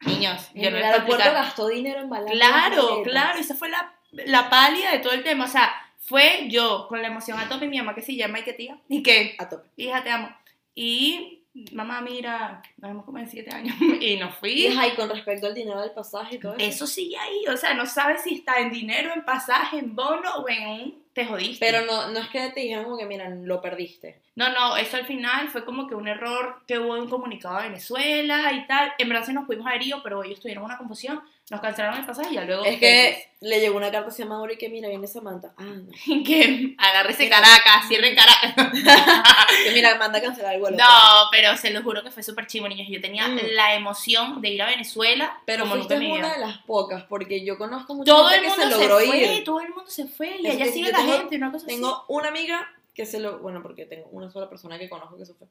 Niños, 0.00 0.50
yo 0.54 0.68
En 0.68 0.72
no 0.72 0.78
el 0.78 0.84
aeropuerto 0.84 1.32
gastó 1.32 1.68
dinero 1.68 2.00
en. 2.00 2.08
Claro, 2.08 3.02
claro, 3.02 3.38
esa 3.38 3.54
fue 3.54 3.68
la, 3.68 3.92
la 4.10 4.48
pálida 4.48 4.92
de 4.92 4.98
todo 5.00 5.12
el 5.12 5.22
tema. 5.22 5.44
O 5.44 5.48
sea, 5.48 5.70
fue 6.10 6.48
yo 6.48 6.86
con 6.88 7.00
la 7.00 7.06
emoción 7.06 7.38
a 7.38 7.48
tope, 7.48 7.68
mi 7.68 7.78
mamá 7.78 7.94
que 7.94 8.02
se 8.02 8.16
llama 8.16 8.40
y 8.40 8.42
que 8.42 8.52
tía, 8.52 8.76
y 8.88 9.00
que, 9.00 9.36
A 9.38 9.48
tope. 9.48 9.68
hija, 9.76 10.02
te 10.02 10.10
amo. 10.10 10.28
Y 10.74 11.44
mamá, 11.70 12.00
mira, 12.00 12.60
nos 12.78 12.90
vemos 12.90 13.04
como 13.04 13.18
en 13.18 13.28
siete 13.28 13.54
años. 13.54 13.76
Y 14.00 14.16
nos 14.16 14.34
fui. 14.34 14.66
Ajá, 14.66 14.88
y 14.88 14.96
con 14.96 15.08
respecto 15.08 15.46
al 15.46 15.54
dinero 15.54 15.80
del 15.80 15.92
pasaje 15.92 16.34
y 16.34 16.38
todo 16.40 16.56
eso. 16.56 16.66
Eso 16.66 16.86
sigue 16.88 17.16
ahí, 17.16 17.46
o 17.46 17.56
sea, 17.56 17.74
no 17.74 17.86
sabes 17.86 18.22
si 18.22 18.34
está 18.34 18.58
en 18.58 18.72
dinero, 18.72 19.12
en 19.14 19.24
pasaje, 19.24 19.78
en 19.78 19.94
bono 19.94 20.34
o 20.38 20.48
en 20.48 20.68
un 20.68 21.04
te 21.12 21.26
jodiste. 21.26 21.64
Pero 21.64 21.84
no, 21.86 22.08
no 22.10 22.18
es 22.20 22.28
que 22.28 22.50
te 22.50 22.60
dijeron 22.60 22.84
como 22.84 22.96
que, 22.98 23.06
mira, 23.06 23.28
lo 23.28 23.60
perdiste. 23.60 24.20
No, 24.36 24.48
no, 24.50 24.76
eso 24.76 24.96
al 24.96 25.06
final 25.06 25.48
fue 25.48 25.64
como 25.64 25.86
que 25.86 25.94
un 25.94 26.08
error 26.08 26.62
que 26.66 26.78
hubo 26.78 26.96
en 26.96 27.02
un 27.02 27.10
comunicado 27.10 27.56
de 27.56 27.64
Venezuela 27.68 28.52
y 28.52 28.66
tal. 28.66 28.92
En 28.98 29.08
verdad 29.08 29.26
sí 29.26 29.32
nos 29.32 29.44
pudimos 29.44 29.66
haber 29.66 29.82
ido, 29.82 30.02
pero 30.02 30.22
ellos 30.24 30.40
tuvieron 30.40 30.64
una 30.64 30.78
confusión, 30.78 31.20
nos 31.50 31.60
cancelaron 31.60 31.98
el 31.98 32.06
pasaje 32.06 32.30
y 32.30 32.34
ya 32.36 32.44
luego... 32.44 32.64
Es 32.64 32.78
que 32.78 33.26
le 33.40 33.58
llegó 33.58 33.76
una 33.76 33.90
carta 33.90 34.08
así 34.08 34.22
a 34.22 34.26
Mauro 34.26 34.52
y 34.52 34.56
que, 34.56 34.68
mira, 34.68 34.88
viene 34.88 35.06
Samantha. 35.06 35.52
Ah, 35.58 35.64
no. 35.64 35.90
que 36.24 36.74
agárrese 36.78 37.24
Mira. 37.24 37.36
Caracas, 37.36 37.88
cierren 37.88 38.14
Caracas. 38.14 38.54
Que 39.64 39.72
mira, 39.72 39.96
manda 39.96 40.18
a 40.18 40.22
cancelar 40.22 40.54
el 40.54 40.60
vuelo. 40.60 40.76
No, 40.78 40.84
pero 41.30 41.56
se 41.56 41.70
lo 41.70 41.82
juro 41.82 42.02
que 42.02 42.10
fue 42.10 42.22
súper 42.22 42.46
chivo, 42.46 42.68
niños. 42.68 42.86
Yo 42.90 43.00
tenía 43.00 43.28
Mm. 43.28 43.38
la 43.52 43.74
emoción 43.74 44.40
de 44.40 44.48
ir 44.50 44.62
a 44.62 44.66
Venezuela 44.66 45.38
Pero 45.44 45.64
como 45.64 45.76
nunca 45.76 45.96
mi 45.96 46.10
una 46.12 46.32
de 46.34 46.40
las 46.40 46.58
pocas, 46.58 47.02
porque 47.04 47.44
yo 47.44 47.58
conozco 47.58 47.94
mucha 47.94 48.10
Todo 48.12 48.30
el 48.30 48.40
gente 48.40 48.48
mundo 48.48 48.64
que 48.64 48.72
se, 48.72 48.80
se 48.80 48.88
logró 48.88 49.06
fue, 49.06 49.18
ir. 49.18 49.44
todo 49.44 49.60
el 49.60 49.68
mundo 49.68 49.90
se 49.90 50.06
fue 50.06 50.36
y 50.40 50.46
allá 50.46 50.66
sigue 50.66 50.92
la 50.92 50.99
tengo- 51.00 51.18
gente, 51.18 51.36
una 51.36 51.52
cosa 51.52 51.66
Tengo 51.66 52.04
una 52.08 52.28
amiga 52.28 52.68
que 52.94 53.06
se 53.06 53.20
lo... 53.20 53.38
Bueno, 53.38 53.62
porque 53.62 53.86
tengo 53.86 54.08
una 54.10 54.30
sola 54.30 54.48
persona 54.48 54.78
que 54.78 54.88
conozco 54.88 55.16
que 55.16 55.26
se 55.26 55.34
fue. 55.34 55.46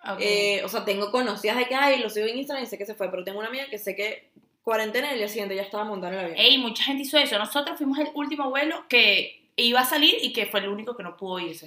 así. 0.00 0.12
Ok. 0.14 0.18
Eh, 0.20 0.62
o 0.64 0.68
sea, 0.68 0.84
tengo 0.84 1.10
conocidas 1.10 1.56
de 1.56 1.66
que, 1.66 1.74
ay, 1.74 2.00
lo 2.00 2.10
sigo 2.10 2.26
en 2.26 2.38
Instagram 2.38 2.64
y 2.64 2.68
sé 2.68 2.78
que 2.78 2.86
se 2.86 2.94
fue, 2.94 3.10
pero 3.10 3.24
tengo 3.24 3.38
una 3.38 3.48
amiga 3.48 3.66
que 3.68 3.78
sé 3.78 3.94
que 3.96 4.30
cuarentena 4.62 5.08
y 5.10 5.12
el 5.12 5.18
día 5.18 5.28
siguiente 5.28 5.54
ya 5.54 5.62
estaba 5.62 5.84
montando 5.84 6.18
el 6.18 6.24
avión. 6.26 6.38
Ey, 6.38 6.58
mucha 6.58 6.84
gente 6.84 7.02
hizo 7.04 7.18
eso. 7.18 7.38
Nosotros 7.38 7.76
fuimos 7.78 7.98
el 7.98 8.08
último 8.14 8.50
vuelo 8.50 8.84
que 8.88 9.48
iba 9.56 9.80
a 9.80 9.84
salir 9.84 10.16
y 10.22 10.32
que 10.32 10.46
fue 10.46 10.60
el 10.60 10.68
único 10.68 10.96
que 10.96 11.02
no 11.02 11.16
pudo 11.16 11.38
irse. 11.38 11.66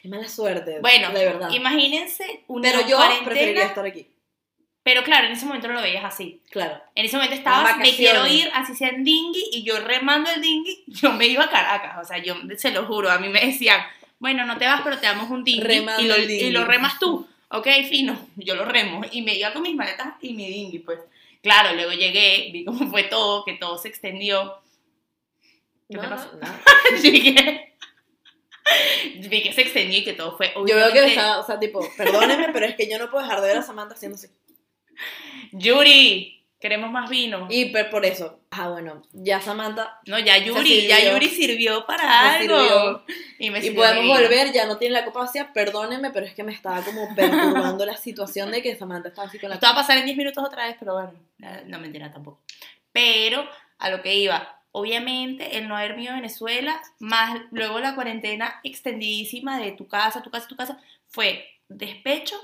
Qué 0.00 0.08
mala 0.08 0.28
suerte. 0.28 0.80
Bueno, 0.80 1.10
de 1.10 1.24
verdad. 1.24 1.50
imagínense 1.50 2.44
una 2.46 2.70
Pero 2.70 2.86
yo 2.88 2.98
preferiría 3.24 3.64
estar 3.64 3.84
aquí. 3.84 4.06
Pero 4.88 5.02
claro, 5.04 5.26
en 5.26 5.34
ese 5.34 5.44
momento 5.44 5.68
no 5.68 5.74
lo 5.74 5.82
veías 5.82 6.02
así. 6.02 6.40
Claro. 6.48 6.80
En 6.94 7.04
ese 7.04 7.16
momento 7.16 7.36
estabas, 7.36 7.76
me 7.76 7.94
quiero 7.94 8.26
ir, 8.26 8.50
así 8.54 8.74
sea 8.74 8.88
en 8.88 9.04
dinghy, 9.04 9.50
y 9.52 9.62
yo 9.62 9.78
remando 9.80 10.30
el 10.30 10.40
dinghy, 10.40 10.82
yo 10.86 11.12
me 11.12 11.26
iba 11.26 11.44
a 11.44 11.50
Caracas. 11.50 11.98
O 12.00 12.04
sea, 12.08 12.16
yo 12.16 12.36
se 12.56 12.70
lo 12.70 12.86
juro, 12.86 13.10
a 13.10 13.18
mí 13.18 13.28
me 13.28 13.44
decían, 13.44 13.82
bueno, 14.18 14.46
no 14.46 14.56
te 14.56 14.64
vas, 14.64 14.80
pero 14.82 14.96
te 14.96 15.04
damos 15.04 15.30
un 15.30 15.44
dinghy. 15.44 15.60
Remando 15.60 16.02
y, 16.02 16.06
lo, 16.06 16.14
el 16.14 16.26
dinghy. 16.26 16.44
y 16.46 16.50
lo 16.52 16.64
remas 16.64 16.98
tú. 16.98 17.28
Ok, 17.50 17.68
fino, 17.86 18.18
yo 18.36 18.54
lo 18.54 18.64
remo. 18.64 19.02
Y 19.12 19.20
me 19.20 19.34
iba 19.34 19.52
con 19.52 19.60
mis 19.60 19.74
maletas 19.74 20.14
y 20.22 20.32
mi 20.32 20.48
dinghy, 20.48 20.78
pues. 20.78 21.00
Claro, 21.42 21.74
luego 21.74 21.92
llegué, 21.92 22.48
vi 22.50 22.64
cómo 22.64 22.88
fue 22.90 23.02
todo, 23.02 23.44
que 23.44 23.58
todo 23.58 23.76
se 23.76 23.88
extendió. 23.88 24.56
¿Qué 25.90 25.96
No, 25.96 26.00
te 26.00 26.06
no, 26.08 26.16
pasó? 26.16 26.34
nada. 26.40 26.62
Llegué. 27.02 27.74
Vi 29.28 29.42
que 29.42 29.52
se 29.52 29.60
extendió 29.60 29.98
y 29.98 30.04
que 30.04 30.14
todo 30.14 30.34
fue. 30.34 30.54
Yo 30.66 30.76
veo 30.76 30.90
que 30.92 31.04
está, 31.04 31.40
o 31.40 31.44
sea, 31.44 31.58
tipo, 31.58 31.86
perdónenme, 31.94 32.48
pero 32.54 32.64
es 32.64 32.74
que 32.74 32.88
yo 32.90 32.98
no 32.98 33.10
puedo 33.10 33.22
dejar 33.22 33.42
de 33.42 33.48
ver 33.48 33.58
a 33.58 33.62
Samantha 33.62 33.94
haciéndose. 33.94 34.30
Yuri, 35.52 36.44
queremos 36.60 36.90
más 36.90 37.08
vino. 37.08 37.46
Y 37.50 37.66
per- 37.66 37.90
por 37.90 38.04
eso, 38.04 38.40
ah, 38.50 38.68
bueno, 38.70 39.02
ya 39.12 39.40
Samantha, 39.40 39.98
No, 40.06 40.18
ya 40.18 40.38
Yuri, 40.38 40.68
sirvió. 40.68 40.88
ya 40.88 41.12
Yuri 41.12 41.28
sirvió 41.28 41.86
para 41.86 42.04
Me 42.04 42.10
algo. 42.38 42.58
sirvió. 42.60 43.04
Y, 43.38 43.50
me 43.50 43.58
y 43.58 43.62
sirvió 43.62 43.80
podemos 43.82 44.02
mi 44.04 44.08
vino. 44.10 44.20
volver, 44.20 44.52
ya 44.52 44.66
no 44.66 44.76
tiene 44.78 44.94
la 44.94 45.04
copa 45.04 45.20
vacía, 45.20 45.52
perdónenme, 45.52 46.10
pero 46.10 46.26
es 46.26 46.34
que 46.34 46.42
me 46.42 46.52
estaba 46.52 46.82
como 46.82 47.14
perturbando 47.14 47.86
la 47.86 47.96
situación 47.96 48.50
de 48.50 48.62
que 48.62 48.76
Samantha 48.76 49.08
estaba 49.08 49.28
así 49.28 49.38
con 49.38 49.48
la 49.48 49.54
Esto 49.56 49.66
va 49.66 49.72
a 49.72 49.76
pasar 49.76 49.98
en 49.98 50.04
10 50.06 50.16
minutos 50.16 50.44
otra 50.44 50.66
vez, 50.66 50.76
pero 50.78 50.94
bueno, 50.94 51.12
no, 51.38 51.48
no 51.66 51.78
mentira 51.78 52.10
tampoco. 52.12 52.40
Pero 52.92 53.48
a 53.78 53.90
lo 53.90 54.02
que 54.02 54.16
iba, 54.16 54.60
obviamente 54.72 55.56
el 55.58 55.68
no 55.68 55.76
haber 55.76 55.92
venido 55.92 56.12
a 56.12 56.16
Venezuela, 56.16 56.80
más 56.98 57.38
luego 57.52 57.78
la 57.78 57.94
cuarentena 57.94 58.60
extendidísima 58.64 59.58
de 59.60 59.72
tu 59.72 59.86
casa, 59.86 60.22
tu 60.22 60.30
casa, 60.30 60.48
tu 60.48 60.56
casa, 60.56 60.78
fue 61.06 61.46
despecho, 61.68 62.36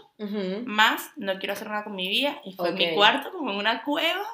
más 0.66 1.10
no 1.16 1.38
quiero 1.38 1.54
hacer 1.54 1.68
nada 1.68 1.84
con 1.84 1.94
mi 1.94 2.08
vida, 2.08 2.40
y 2.44 2.52
fue 2.52 2.68
en 2.70 2.74
mi 2.74 2.94
cuarto 2.94 3.30
como 3.32 3.50
en 3.52 3.56
una 3.58 3.82
cueva, 3.82 4.24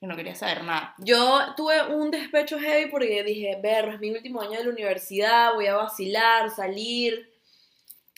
y 0.00 0.06
no 0.06 0.16
quería 0.16 0.34
saber 0.34 0.64
nada. 0.64 0.94
Yo 0.98 1.40
tuve 1.56 1.86
un 1.94 2.10
despecho 2.10 2.58
heavy 2.58 2.90
porque 2.90 3.22
dije, 3.24 3.58
berro, 3.62 3.92
es 3.92 4.00
mi 4.00 4.10
último 4.10 4.40
año 4.40 4.52
de 4.58 4.64
la 4.64 4.70
universidad, 4.70 5.54
voy 5.54 5.66
a 5.66 5.74
vacilar, 5.74 6.50
salir, 6.50 7.30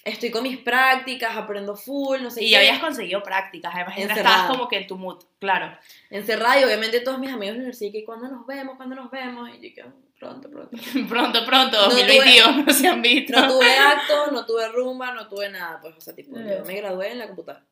estoy 0.04 0.30
con 0.30 0.42
mis 0.42 0.58
prácticas, 0.58 1.36
aprendo 1.36 1.74
full, 1.76 2.20
no 2.22 2.30
sé 2.30 2.42
Y 2.42 2.46
qué. 2.46 2.50
ya 2.52 2.58
habías 2.58 2.78
conseguido 2.80 3.22
prácticas, 3.22 3.72
además 3.74 3.96
Encerrada. 3.98 4.20
estabas 4.36 4.50
como 4.50 4.68
que 4.68 4.76
en 4.76 4.86
tu 4.86 4.96
mood, 4.98 5.22
claro. 5.38 5.76
Encerrada 6.10 6.60
y 6.60 6.64
obviamente 6.64 7.00
todos 7.00 7.18
mis 7.18 7.30
amigos 7.32 7.52
de 7.54 7.58
la 7.58 7.64
universidad 7.64 7.92
que 7.92 8.04
cuando 8.04 8.28
nos 8.28 8.46
vemos, 8.46 8.76
cuando 8.76 8.94
nos 8.94 9.10
vemos, 9.10 9.48
y 9.60 9.74
yo 9.74 9.84
pronto, 10.20 10.50
pronto. 10.50 10.76
Pronto, 11.08 11.44
pronto, 11.46 11.76
No 11.76 11.82
2022, 11.88 12.56
no 12.66 12.72
se 12.72 12.86
han 12.86 13.02
visto. 13.02 13.40
No 13.40 13.48
tuve 13.48 13.76
acto, 13.76 14.30
no 14.30 14.46
tuve 14.46 14.68
rumba, 14.68 15.12
no 15.12 15.26
tuve 15.28 15.48
nada, 15.48 15.80
pues, 15.80 15.96
o 15.96 16.00
sea, 16.00 16.14
tipo, 16.14 16.36
yo 16.38 16.64
me 16.64 16.76
gradué 16.76 17.10
en 17.10 17.18
la 17.18 17.26
computadora. 17.26 17.64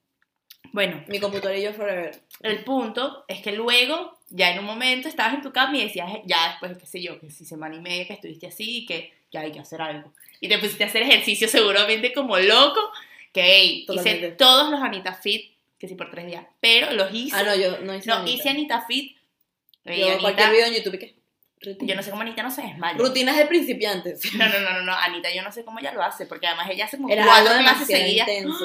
Bueno, 0.72 1.02
Mi 1.08 1.18
computadora 1.20 1.58
y 1.58 1.62
yo 1.62 1.72
forever. 1.72 2.20
El 2.40 2.64
punto 2.64 3.24
es 3.28 3.40
que 3.42 3.52
luego, 3.52 4.18
ya 4.28 4.50
en 4.50 4.58
un 4.58 4.64
momento, 4.64 5.08
estabas 5.08 5.34
en 5.34 5.42
tu 5.42 5.52
cama 5.52 5.76
y 5.76 5.84
decías, 5.84 6.10
ya 6.24 6.48
después, 6.48 6.76
qué 6.78 6.86
sé 6.86 7.02
yo, 7.02 7.20
que 7.20 7.30
si 7.30 7.44
semana 7.44 7.76
y 7.76 7.80
media 7.80 8.06
que 8.06 8.14
estuviste 8.14 8.46
así, 8.46 8.84
que 8.86 9.12
ya 9.30 9.40
hay 9.40 9.52
que 9.52 9.60
hacer 9.60 9.80
algo. 9.80 10.12
Y 10.40 10.48
te 10.48 10.58
pusiste 10.58 10.84
a 10.84 10.86
hacer 10.88 11.02
ejercicio 11.02 11.48
seguramente 11.48 12.12
como 12.12 12.38
loco, 12.38 12.80
que 13.32 13.42
hey, 13.42 13.86
hice 13.88 14.30
todos 14.32 14.70
los 14.70 14.80
Anita 14.80 15.14
Fit, 15.14 15.54
que 15.78 15.88
sí 15.88 15.94
por 15.94 16.10
tres 16.10 16.26
días, 16.26 16.46
pero 16.60 16.92
los 16.92 17.12
hice. 17.12 17.36
Ah, 17.36 17.42
no, 17.44 17.54
yo 17.54 17.78
no 17.80 17.94
hice 17.94 18.08
no, 18.08 18.16
Anita. 18.16 18.30
hice 18.30 18.48
Anita 18.48 18.84
Fit. 18.86 19.16
Yo 19.84 19.92
Anita, 19.92 20.18
cualquier 20.18 20.50
video 20.50 20.66
en 20.66 20.74
YouTube, 20.74 20.98
¿qué? 20.98 21.17
Yo 21.60 21.96
no 21.96 22.02
sé 22.02 22.10
cómo 22.10 22.22
Anita 22.22 22.42
no 22.42 22.50
se 22.50 22.62
desmaya. 22.62 22.96
Rutinas 22.98 23.36
de 23.36 23.46
principiantes. 23.46 24.32
No, 24.34 24.46
no, 24.48 24.60
no, 24.60 24.70
no, 24.74 24.82
no, 24.82 24.92
Anita, 24.92 25.32
yo 25.34 25.42
no 25.42 25.50
sé 25.50 25.64
cómo 25.64 25.78
ella 25.80 25.92
lo 25.92 26.02
hace, 26.02 26.26
porque 26.26 26.46
además 26.46 26.68
ella 26.70 26.84
hace 26.84 26.96
como 26.96 27.08
Era 27.10 27.24
cuatro 27.24 27.52
demasiado 27.54 27.86
seguidas. 27.86 28.28
intenso. 28.28 28.64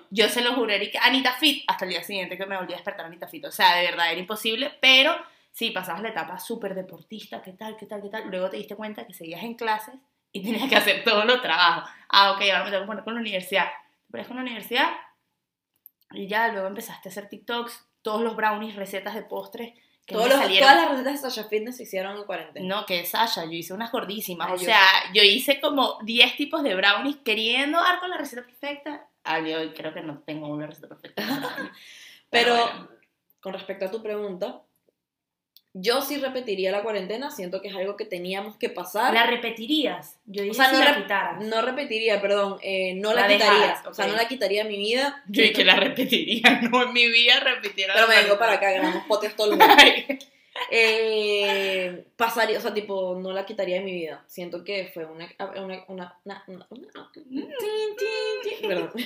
Yo 0.10 0.28
se 0.28 0.42
lo 0.42 0.54
juré, 0.54 0.76
Erika, 0.76 1.00
Anita 1.02 1.32
Fit, 1.32 1.64
hasta 1.66 1.84
el 1.84 1.90
día 1.92 2.02
siguiente 2.02 2.36
que 2.36 2.46
me 2.46 2.56
volví 2.56 2.72
a 2.72 2.76
despertar 2.76 3.06
Anita 3.06 3.26
Fit. 3.28 3.44
O 3.46 3.52
sea, 3.52 3.76
de 3.76 3.84
verdad 3.86 4.10
era 4.10 4.20
imposible, 4.20 4.72
pero 4.80 5.16
sí, 5.52 5.70
pasabas 5.70 6.02
la 6.02 6.10
etapa 6.10 6.38
súper 6.38 6.74
deportista, 6.74 7.40
qué 7.42 7.52
tal, 7.52 7.76
qué 7.76 7.86
tal, 7.86 8.02
qué 8.02 8.08
tal. 8.08 8.28
Luego 8.30 8.50
te 8.50 8.56
diste 8.58 8.76
cuenta 8.76 9.06
que 9.06 9.14
seguías 9.14 9.42
en 9.42 9.54
clases 9.54 9.94
y 10.32 10.42
tenías 10.42 10.68
que 10.68 10.76
hacer 10.76 11.02
todos 11.04 11.24
los 11.24 11.40
trabajos. 11.40 11.88
Ah, 12.08 12.32
ok, 12.32 12.42
ahora 12.42 12.64
me 12.64 12.70
tengo 12.70 12.82
que 12.82 12.86
poner 12.88 13.04
con 13.04 13.14
la 13.14 13.20
universidad. 13.20 13.66
Te 14.06 14.10
pones 14.10 14.26
con 14.26 14.36
la 14.36 14.42
universidad 14.42 14.90
y 16.10 16.26
ya 16.28 16.48
luego 16.48 16.66
empezaste 16.68 17.08
a 17.08 17.10
hacer 17.10 17.28
TikToks, 17.28 17.86
todos 18.02 18.20
los 18.22 18.36
brownies, 18.36 18.76
recetas 18.76 19.14
de 19.14 19.22
postres 19.22 19.72
que 20.06 20.14
Todos 20.14 20.28
los- 20.28 20.38
salieron. 20.38 20.68
todas 20.68 20.82
las 20.82 20.90
recetas 20.90 21.12
de 21.22 21.30
Sasha 21.30 21.48
Fitness 21.48 21.76
se 21.78 21.82
hicieron 21.84 22.16
en 22.18 22.24
cuarentena. 22.24 22.66
No, 22.66 22.84
que 22.86 23.04
Sasha, 23.06 23.44
yo 23.44 23.52
hice 23.52 23.72
unas 23.72 23.90
gordísimas. 23.90 24.48
Ay, 24.48 24.54
o 24.54 24.56
yo 24.58 24.64
sea, 24.64 24.82
yo 25.14 25.22
hice 25.22 25.60
como 25.60 25.98
10 26.02 26.36
tipos 26.36 26.62
de 26.62 26.74
brownies 26.74 27.16
queriendo 27.24 27.80
dar 27.80 28.00
con 28.00 28.10
la 28.10 28.18
receta 28.18 28.44
perfecta. 28.44 29.06
Ah, 29.24 29.40
yo 29.40 29.72
creo 29.74 29.94
que 29.94 30.02
no 30.02 30.18
tengo 30.20 30.48
una 30.48 30.66
receta 30.66 30.88
perfecta. 30.88 31.22
Pero 32.30 32.54
bueno. 32.54 32.88
con 33.40 33.52
respecto 33.54 33.86
a 33.86 33.90
tu 33.90 34.02
pregunta, 34.02 34.60
yo 35.76 36.00
sí 36.02 36.16
repetiría 36.18 36.70
la 36.70 36.82
cuarentena, 36.82 37.30
siento 37.32 37.60
que 37.60 37.68
es 37.68 37.74
algo 37.74 37.96
que 37.96 38.04
teníamos 38.04 38.56
que 38.56 38.68
pasar. 38.70 39.12
¿La 39.12 39.26
repetirías? 39.26 40.18
Yo 40.24 40.42
dije 40.42 40.52
o 40.52 40.54
sea, 40.54 40.70
si 40.70 40.76
no, 40.76 40.84
la 40.84 40.96
quitaras. 40.96 41.44
no 41.44 41.62
repetiría, 41.62 42.20
perdón, 42.20 42.58
eh, 42.62 42.94
no 42.94 43.12
la, 43.12 43.22
La 43.22 43.28
quitaría. 43.34 43.60
dejaras, 43.60 43.86
O 43.86 43.92
sea, 43.92 44.06
no 44.06 44.14
la 44.14 44.28
quitaría 44.28 44.62
de 44.62 44.70
mi 44.70 44.76
vida. 44.78 45.22
Yo 45.28 45.42
dije 45.42 45.52
que 45.54 45.64
la 45.64 45.76
repetiría, 45.76 46.60
no 46.70 46.82
en 46.84 46.92
mi 46.92 47.06
vida 47.10 47.40
repitiera. 47.40 47.92
Pero 47.94 48.06
me 48.08 48.22
vengo 48.22 48.38
para 48.38 48.52
acá, 48.54 48.68
podcast 49.08 49.36
todos 49.36 49.50
los 49.50 49.58
días. 49.58 49.76
Ay, 49.78 50.18
Eh, 50.70 52.04
pasaría, 52.16 52.58
o 52.58 52.60
sea, 52.60 52.72
tipo, 52.72 53.18
no 53.20 53.32
la 53.32 53.44
quitaría 53.44 53.78
de 53.78 53.82
mi 53.84 53.92
vida. 53.92 54.22
Siento 54.28 54.62
que 54.62 54.88
fue 54.94 55.04
una. 55.04 55.28
una, 55.56 55.84
una, 55.88 56.18
una, 56.24 56.44
una- 56.46 56.66
una- 56.70 57.10
tin, 57.12 57.24
tin, 57.28 58.58
tin, 58.60 58.68
perdón. 58.68 58.92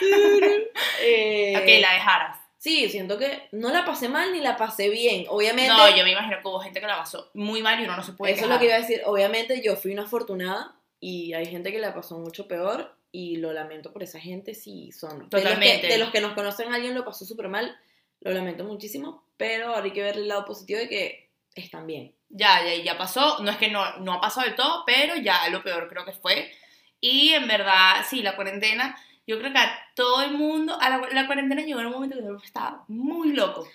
¿qué? 0.00 0.68
Eh, 1.02 1.54
ok, 1.56 1.80
la 1.80 1.94
dejaras. 1.94 2.36
Sí, 2.60 2.90
siento 2.90 3.16
que 3.16 3.48
no 3.52 3.70
la 3.70 3.86
pasé 3.86 4.10
mal 4.10 4.34
ni 4.34 4.40
la 4.40 4.58
pasé 4.58 4.90
bien. 4.90 5.24
Obviamente, 5.30 5.72
No, 5.72 5.96
yo 5.96 6.04
me 6.04 6.12
imagino 6.12 6.36
que 6.42 6.46
hubo 6.46 6.60
gente 6.60 6.78
que 6.78 6.86
la 6.86 6.98
pasó 6.98 7.30
muy 7.32 7.62
mal 7.62 7.80
y 7.80 7.84
uno 7.84 7.96
no 7.96 8.02
se 8.02 8.12
puede 8.12 8.34
eso 8.34 8.44
es 8.44 8.50
lo 8.50 8.58
que 8.58 8.66
iba 8.66 8.74
a 8.74 8.80
decir. 8.80 9.00
Obviamente, 9.06 9.62
yo 9.62 9.76
fui 9.76 9.94
una 9.94 10.02
afortunada 10.02 10.76
y 11.00 11.32
hay 11.32 11.46
gente 11.46 11.72
que 11.72 11.78
la 11.78 11.94
pasó 11.94 12.18
mucho 12.18 12.46
peor 12.46 12.94
y 13.12 13.36
lo 13.36 13.54
lamento 13.54 13.94
por 13.94 14.02
esa 14.02 14.20
gente 14.20 14.52
si 14.52 14.92
son. 14.92 15.10
De 15.10 15.20
los, 15.20 15.30
Totalmente. 15.30 15.88
que, 15.88 15.94
de 15.94 15.98
los 15.98 16.10
que 16.10 16.20
nos 16.20 16.34
conocen, 16.34 16.70
alguien 16.70 16.94
lo 16.94 17.02
pasó 17.02 17.24
súper 17.24 17.48
mal, 17.48 17.78
lo 18.20 18.30
lamento 18.30 18.62
muchísimo, 18.64 19.24
pero 19.38 19.68
ahora 19.68 19.84
hay 19.84 19.92
que 19.92 20.02
ver 20.02 20.16
el 20.16 20.28
lado 20.28 20.44
positivo 20.44 20.80
de 20.80 20.88
que 20.90 21.30
están 21.54 21.86
bien. 21.86 22.14
Ya, 22.28 22.62
ya, 22.62 22.74
ya 22.74 22.98
pasó. 22.98 23.38
No 23.42 23.50
es 23.50 23.56
que 23.56 23.70
no, 23.70 23.96
no 24.00 24.12
ha 24.12 24.20
pasado 24.20 24.46
del 24.46 24.54
todo, 24.54 24.84
pero 24.84 25.16
ya 25.16 25.48
lo 25.48 25.62
peor 25.62 25.88
creo 25.88 26.04
que 26.04 26.12
fue. 26.12 26.52
Y 27.00 27.30
en 27.30 27.48
verdad, 27.48 28.04
sí, 28.06 28.22
la 28.22 28.36
cuarentena, 28.36 28.98
yo 29.30 29.38
creo 29.38 29.52
que 29.52 29.58
a 29.58 29.70
todo 29.94 30.22
el 30.22 30.32
mundo, 30.32 30.76
a 30.80 30.90
la, 30.90 30.98
la 31.12 31.26
cuarentena 31.26 31.62
llegó 31.62 31.80
en 31.80 31.86
un 31.86 31.92
momento 31.92 32.16
que 32.16 32.20
todo 32.22 32.28
el 32.30 32.34
mundo 32.34 32.44
estaba 32.46 32.84
muy 32.88 33.32
loco. 33.32 33.66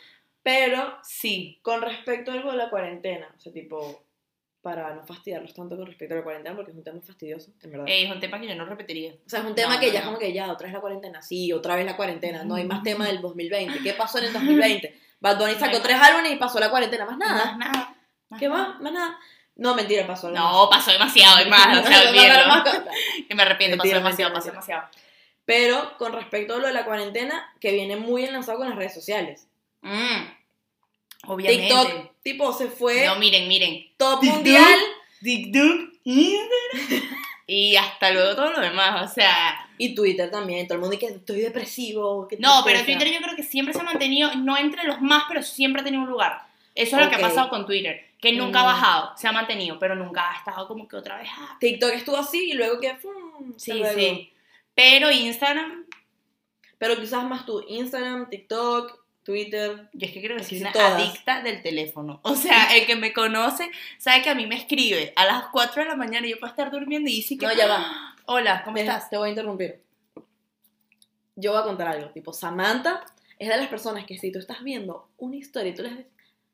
Pero 0.43 0.97
Sí. 1.01 1.59
con 1.63 1.81
respecto 1.81 2.29
a 2.31 2.35
algo 2.35 2.51
de 2.51 2.57
la 2.57 2.69
cuarentena, 2.69 3.27
o 3.35 3.39
sea, 3.39 3.51
tipo, 3.51 4.03
para 4.61 4.93
no 4.95 5.03
fastidiarlos 5.05 5.53
tanto 5.53 5.75
con 5.75 5.85
respecto 5.87 6.13
a 6.13 6.17
la 6.17 6.23
cuarentena, 6.23 6.55
porque 6.55 6.71
es 6.71 6.77
un 6.77 6.83
tema 6.83 6.99
fastidioso, 7.01 7.51
en 7.63 7.71
verdad. 7.71 7.85
Eh, 7.87 8.05
es 8.05 8.11
un 8.11 8.19
tema 8.19 8.39
que 8.39 8.47
yo 8.47 8.55
no 8.55 8.65
repetiría. 8.65 9.13
o 9.13 9.29
sea, 9.29 9.39
es 9.39 9.45
un 9.45 9.55
tema 9.55 9.75
no, 9.75 9.79
que 9.79 9.87
no, 9.87 9.93
ya 9.93 9.99
no. 10.01 10.05
como 10.07 10.19
que 10.19 10.33
ya, 10.33 10.51
otra 10.51 10.65
vez 10.65 10.73
la 10.73 10.81
cuarentena, 10.81 11.21
sí, 11.21 11.51
otra 11.53 11.75
vez 11.75 11.85
la 11.85 11.95
cuarentena, 11.95 12.43
no 12.43 12.55
hay 12.55 12.65
más 12.65 12.83
tema 12.83 13.05
del 13.07 13.21
2020. 13.21 13.79
¿Qué 13.81 13.93
pasó 13.93 14.19
en 14.19 14.25
el 14.25 14.33
2020? 14.33 14.99
Bad 15.19 15.37
Bunny 15.39 15.55
sacó 15.55 15.81
tres 15.81 15.97
álbumes 15.99 16.31
y 16.33 16.35
pasó 16.35 16.59
la 16.59 16.69
cuarentena, 16.69 17.05
más 17.05 17.17
nada. 17.17 17.45
Más 17.45 17.57
nada. 17.57 17.95
más 18.29 18.39
¿Qué 18.39 18.49
más? 18.49 18.79
Más 18.81 18.91
nada. 18.93 19.17
No, 19.55 19.73
mentira, 19.73 20.05
pasó 20.05 20.29
No, 20.29 20.67
pasó 20.69 20.91
demasiado, 20.91 21.37
hay 21.37 21.49
más, 21.49 21.79
o 21.79 21.87
sea, 21.87 22.09
olvídalo. 22.09 22.63
Que 23.27 23.33
me 23.35 23.43
arrepiento, 23.43 23.77
pasó 23.77 23.85
Mentira, 23.87 23.97
demasiado, 23.99 24.33
mentira, 24.33 24.33
pasó 24.33 24.51
mentira. 24.51 24.51
demasiado. 24.51 25.04
Pero 25.45 25.95
con 25.97 26.13
respecto 26.13 26.55
a 26.55 26.57
lo 26.57 26.67
de 26.67 26.73
la 26.73 26.85
cuarentena, 26.85 27.53
que 27.61 27.71
viene 27.71 27.95
muy 27.97 28.23
enlazado 28.25 28.57
con 28.57 28.69
las 28.69 28.77
redes 28.77 28.93
sociales. 28.93 29.47
Mm, 29.81 30.23
obviamente. 31.27 31.67
TikTok, 31.67 32.11
tipo, 32.23 32.51
se 32.53 32.67
fue 32.67 33.05
No, 33.05 33.15
miren, 33.17 33.47
miren. 33.47 33.85
top 33.97 34.19
TikTok. 34.21 34.35
mundial. 34.37 34.79
TikTok. 35.21 35.89
Y 37.47 37.75
hasta 37.75 38.09
luego 38.09 38.35
todo 38.35 38.53
lo 38.53 38.59
demás, 38.59 39.11
o 39.11 39.13
sea. 39.13 39.67
Y 39.77 39.93
Twitter 39.93 40.31
también, 40.31 40.65
todo 40.65 40.77
el 40.77 40.81
mundo 40.81 40.95
dice 40.97 41.07
que 41.11 41.19
estoy 41.19 41.41
depresivo. 41.41 42.27
qué 42.27 42.37
No, 42.39 42.63
pero. 42.65 42.83
Twitter 42.83 43.07
yo 43.11 43.19
creo 43.19 43.35
que 43.35 43.43
siempre 43.43 43.71
se 43.71 43.81
ha 43.81 43.83
mantenido, 43.83 44.33
no 44.35 44.57
entre 44.57 44.83
los 44.85 44.99
más, 45.01 45.25
pero 45.27 45.43
siempre 45.43 45.81
ha 45.81 45.85
tenido 45.85 46.01
un 46.01 46.09
lugar. 46.09 46.41
Eso 46.73 46.97
es 46.97 47.03
lo 47.03 47.09
que 47.09 47.17
ha 47.17 47.19
pasado 47.19 47.49
con 47.49 47.67
Twitter, 47.67 48.03
que 48.19 48.33
nunca 48.33 48.61
ha 48.61 48.63
Mm. 48.63 48.65
bajado, 48.65 49.17
se 49.17 49.27
ha 49.27 49.31
mantenido, 49.31 49.77
pero 49.77 49.95
nunca 49.95 50.31
ha 50.31 50.37
estado 50.39 50.67
como 50.67 50.87
que 50.87 50.95
otra 50.95 51.17
vez. 51.17 51.29
ah, 51.37 51.55
TikTok 51.59 51.91
estuvo 51.93 52.17
así 52.17 52.49
y 52.49 52.53
luego 52.53 52.79
que... 52.79 52.95
¡fum! 52.95 53.53
Sí, 53.57 53.73
luego. 53.73 53.95
sí. 53.99 54.31
Pero 54.75 55.09
Instagram, 55.11 55.85
Pero 56.77 56.97
quizás 56.97 57.23
más 57.23 57.45
tú, 57.45 57.63
Instagram, 57.67 58.29
TikTok, 58.29 58.99
Twitter. 59.23 59.89
yo 59.93 60.05
es 60.07 60.13
que 60.13 60.21
creo 60.21 60.37
que 60.37 60.43
soy 60.43 60.59
una 60.61 60.71
todas. 60.71 61.01
adicta 61.01 61.41
del 61.41 61.61
teléfono. 61.63 62.19
O 62.23 62.35
sea, 62.35 62.75
el 62.75 62.85
que 62.85 62.95
me 62.95 63.11
conoce 63.13 63.71
sabe 63.97 64.21
que 64.21 64.29
a 64.29 64.35
mí 64.35 64.45
me 64.45 64.55
escribe 64.57 65.13
a 65.15 65.25
las 65.25 65.45
4 65.51 65.83
de 65.83 65.89
la 65.89 65.95
mañana 65.95 66.27
y 66.27 66.31
yo 66.31 66.39
puedo 66.39 66.51
estar 66.51 66.69
durmiendo 66.69 67.09
y 67.09 67.15
dice 67.15 67.37
que. 67.37 67.45
No, 67.47 67.53
ya 67.53 67.67
va. 67.67 68.15
Hola, 68.27 68.63
¿cómo 68.63 68.77
estás? 68.77 69.09
Te 69.09 69.17
voy 69.17 69.27
a 69.27 69.29
interrumpir. 69.29 69.81
Yo 71.35 71.51
voy 71.53 71.61
a 71.61 71.63
contar 71.63 71.87
algo. 71.87 72.09
Tipo, 72.09 72.33
Samantha 72.33 73.03
es 73.39 73.49
de 73.49 73.57
las 73.57 73.67
personas 73.67 74.05
que 74.05 74.17
si 74.17 74.31
tú 74.31 74.39
estás 74.39 74.63
viendo 74.63 75.09
una 75.17 75.35
historia 75.35 75.71
y 75.71 75.75
tú 75.75 75.83
les 75.83 75.91
dices, 75.97 76.11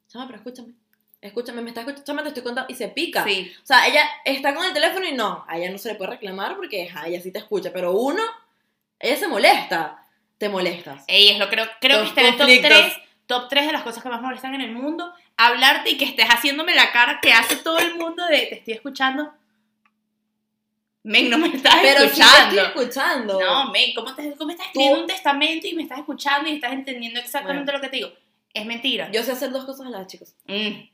chama, 0.07 0.27
pero 0.27 0.37
escúchame. 0.37 0.73
Escúchame, 1.21 1.61
me 1.61 1.69
está 1.69 1.81
escuchando, 1.81 2.23
te 2.23 2.29
estoy 2.29 2.43
contando. 2.43 2.71
Y 2.73 2.75
se 2.75 2.87
pica. 2.87 3.23
Sí. 3.23 3.51
O 3.61 3.65
sea, 3.65 3.87
ella 3.87 4.03
está 4.25 4.55
con 4.55 4.65
el 4.65 4.73
teléfono 4.73 5.05
y 5.05 5.11
no, 5.13 5.45
a 5.47 5.57
ella 5.57 5.69
no 5.71 5.77
se 5.77 5.89
le 5.89 5.95
puede 5.95 6.11
reclamar 6.11 6.55
porque 6.55 6.87
ajá, 6.89 7.07
ella 7.07 7.21
sí 7.21 7.31
te 7.31 7.37
escucha. 7.39 7.71
Pero 7.71 7.91
uno, 7.93 8.23
ella 8.99 9.15
se 9.17 9.27
molesta. 9.27 10.07
Te 10.39 10.49
molestas. 10.49 11.03
Ey, 11.07 11.29
es 11.29 11.37
lo 11.37 11.47
creo, 11.49 11.67
creo 11.79 12.01
que 12.01 12.07
está 12.07 12.21
en 12.21 12.27
el 12.27 12.31
top 12.33 12.39
conflictos. 12.47 12.69
3, 12.71 12.93
top 13.27 13.47
3 13.49 13.65
de 13.67 13.71
las 13.71 13.83
cosas 13.83 14.01
que 14.01 14.09
más 14.09 14.21
molestan 14.21 14.55
en 14.55 14.61
el 14.61 14.71
mundo. 14.71 15.13
Hablarte 15.37 15.91
y 15.91 15.97
que 15.97 16.05
estés 16.05 16.25
haciéndome 16.27 16.73
la 16.73 16.91
cara 16.91 17.19
que 17.21 17.31
hace 17.31 17.57
todo 17.57 17.77
el 17.77 17.95
mundo 17.95 18.25
de 18.25 18.39
te 18.47 18.55
estoy 18.55 18.73
escuchando. 18.73 19.31
Men, 21.03 21.29
no 21.31 21.37
me 21.39 21.47
estás 21.47 21.75
Pero 21.81 22.01
sí 22.01 22.15
te 22.15 22.21
escuchando. 22.21 22.61
estoy 22.61 22.81
escuchando. 22.81 23.39
no, 23.39 23.71
men, 23.71 23.93
¿cómo, 23.95 24.13
te, 24.15 24.33
¿cómo 24.35 24.51
estás 24.51 24.67
Tú- 24.67 24.79
escribiendo 24.79 25.01
un 25.01 25.07
testamento 25.07 25.67
y 25.67 25.73
me 25.73 25.83
estás 25.83 25.99
escuchando 25.99 26.49
y 26.49 26.53
estás 26.55 26.73
entendiendo 26.73 27.19
exactamente 27.19 27.71
lo 27.71 27.81
que 27.81 27.89
te 27.89 27.97
digo? 27.97 28.09
Es 28.53 28.65
mentira. 28.65 29.09
Yo 29.11 29.23
sé 29.23 29.31
hacer 29.31 29.51
dos 29.51 29.65
cosas 29.65 29.87
a 29.87 29.89
la 29.89 29.99
vez, 29.99 30.07
chicos. 30.07 30.35
Mm. 30.45 30.89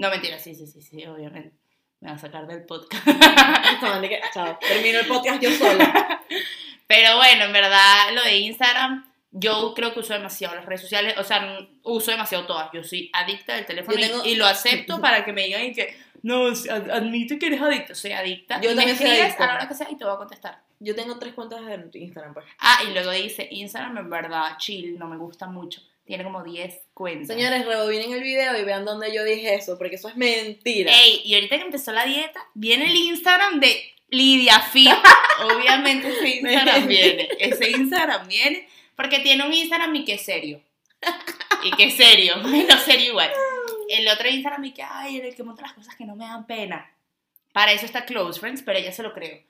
No, 0.00 0.10
mentira, 0.10 0.38
sí, 0.38 0.54
sí, 0.54 0.66
sí, 0.66 0.80
sí, 0.82 1.04
obviamente. 1.06 1.52
Me 2.00 2.08
va 2.10 2.14
a 2.16 2.18
sacar 2.18 2.46
del 2.46 2.64
podcast. 2.64 3.06
Chao, 4.32 4.58
termino 4.60 5.00
el 5.00 5.06
podcast 5.06 5.42
yo 5.42 5.50
sola. 5.50 6.22
Pero 6.86 7.16
bueno, 7.16 7.44
en 7.44 7.52
verdad, 7.52 8.12
lo 8.14 8.22
de 8.22 8.38
Instagram, 8.38 9.04
yo 9.30 9.74
creo 9.74 9.92
que 9.92 10.00
uso 10.00 10.14
demasiado 10.14 10.54
las 10.56 10.64
redes 10.64 10.80
sociales, 10.80 11.14
o 11.18 11.24
sea, 11.24 11.58
uso 11.82 12.10
demasiado 12.10 12.46
todas. 12.46 12.70
Yo 12.72 12.82
soy 12.82 13.10
adicta 13.12 13.54
del 13.54 13.66
teléfono 13.66 13.96
y- 14.24 14.34
lo 14.36 14.46
acepto 14.46 15.00
para 15.02 15.24
que 15.24 15.32
me 15.32 15.44
digan 15.44 15.62
y 15.64 15.72
que, 15.72 15.96
no, 16.22 16.46
ad- 16.48 16.90
admite 16.90 17.38
que 17.38 17.46
eres 17.46 17.60
adicta. 17.60 17.94
Soy 17.94 18.12
adicta. 18.12 18.60
Yo 18.60 18.70
y 18.70 18.74
me 18.74 18.76
también 18.86 18.96
soy 18.98 19.20
adicta. 19.20 19.44
a 19.44 19.46
la 19.46 19.54
hora 19.56 19.68
que 19.68 19.74
sea 19.74 19.88
y 19.90 19.96
te 19.96 20.04
voy 20.04 20.14
a 20.14 20.16
contestar. 20.16 20.62
Yo 20.80 20.94
tengo 20.94 21.18
tres 21.18 21.34
cuentas 21.34 21.60
de 21.66 21.98
Instagram, 21.98 22.32
pues. 22.32 22.46
Ah, 22.58 22.78
y 22.88 22.92
luego 22.94 23.10
dice, 23.10 23.46
Instagram 23.50 23.98
en 23.98 24.08
verdad, 24.10 24.56
chill, 24.56 24.98
no 24.98 25.06
me 25.06 25.18
gusta 25.18 25.46
mucho. 25.46 25.82
Tiene 26.10 26.24
como 26.24 26.42
10 26.42 26.88
cuentas. 26.92 27.28
Señores, 27.28 27.64
rebobinen 27.64 28.12
el 28.12 28.20
video 28.20 28.58
y 28.58 28.64
vean 28.64 28.84
dónde 28.84 29.14
yo 29.14 29.22
dije 29.22 29.54
eso, 29.54 29.78
porque 29.78 29.94
eso 29.94 30.08
es 30.08 30.16
mentira. 30.16 30.90
Ey, 30.92 31.22
y 31.24 31.36
ahorita 31.36 31.56
que 31.56 31.62
empezó 31.62 31.92
la 31.92 32.04
dieta, 32.04 32.44
viene 32.52 32.86
el 32.86 32.96
Instagram 32.96 33.60
de 33.60 33.80
Lidia 34.08 34.58
Fit. 34.58 34.90
Obviamente 35.44 36.08
ese 36.08 36.28
Instagram 36.40 36.88
viene. 36.88 37.28
Ese 37.38 37.70
Instagram 37.70 38.26
viene 38.26 38.68
porque 38.96 39.20
tiene 39.20 39.46
un 39.46 39.52
Instagram 39.52 39.94
y 39.94 40.04
que 40.04 40.14
es 40.14 40.22
serio. 40.22 40.60
Y 41.62 41.70
que 41.76 41.84
es 41.84 41.94
serio, 41.94 42.38
menos 42.42 42.82
serio 42.82 43.10
igual. 43.10 43.30
El 43.88 44.08
otro 44.08 44.28
Instagram 44.28 44.64
y 44.64 44.72
que, 44.72 44.82
ay, 44.82 45.18
en 45.18 45.26
el 45.26 45.36
que 45.36 45.44
monta 45.44 45.62
las 45.62 45.74
cosas 45.74 45.94
que 45.94 46.06
no 46.06 46.16
me 46.16 46.24
dan 46.24 46.44
pena. 46.44 46.92
Para 47.52 47.70
eso 47.70 47.86
está 47.86 48.04
Close 48.04 48.40
Friends, 48.40 48.62
pero 48.62 48.80
ella 48.80 48.90
se 48.90 49.04
lo 49.04 49.12
creo. 49.12 49.44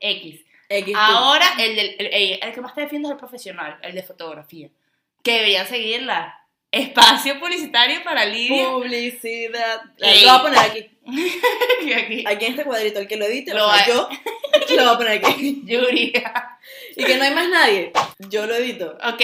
X. 0.00 0.40
X, 0.70 0.94
Ahora, 0.96 1.48
el, 1.58 1.76
del, 1.76 1.96
el, 1.98 2.38
el 2.42 2.52
que 2.54 2.60
más 2.62 2.74
te 2.74 2.80
defiende 2.80 3.08
es 3.08 3.12
el 3.12 3.18
profesional, 3.18 3.78
el 3.82 3.94
de 3.94 4.02
fotografía. 4.02 4.70
Que 5.28 5.34
deberían 5.34 5.66
seguirla. 5.66 6.34
Espacio 6.70 7.38
publicitario 7.38 8.02
para 8.02 8.24
Lidia. 8.24 8.70
Publicidad. 8.70 9.82
Ey. 9.98 10.24
Lo 10.24 10.30
voy 10.30 10.38
a 10.38 10.42
poner 10.42 10.58
aquí. 10.58 10.97
Aquí, 11.96 12.24
Aquí 12.26 12.44
en 12.44 12.50
este 12.52 12.64
cuadrito, 12.64 12.98
el 13.00 13.08
que 13.08 13.16
lo 13.16 13.24
edite, 13.24 13.54
Lo 13.54 13.66
o 13.68 13.72
sea, 13.74 13.86
yo 13.86 14.08
lo 14.76 14.84
voy 14.84 14.94
a 14.94 14.96
poner 14.98 15.12
aquí. 15.24 15.62
Yuri. 15.64 16.12
Y 16.96 17.04
que 17.04 17.16
no 17.16 17.24
hay 17.24 17.34
más 17.34 17.48
nadie. 17.48 17.92
Yo 18.28 18.46
lo 18.46 18.54
edito. 18.54 18.96
Ok, 19.04 19.22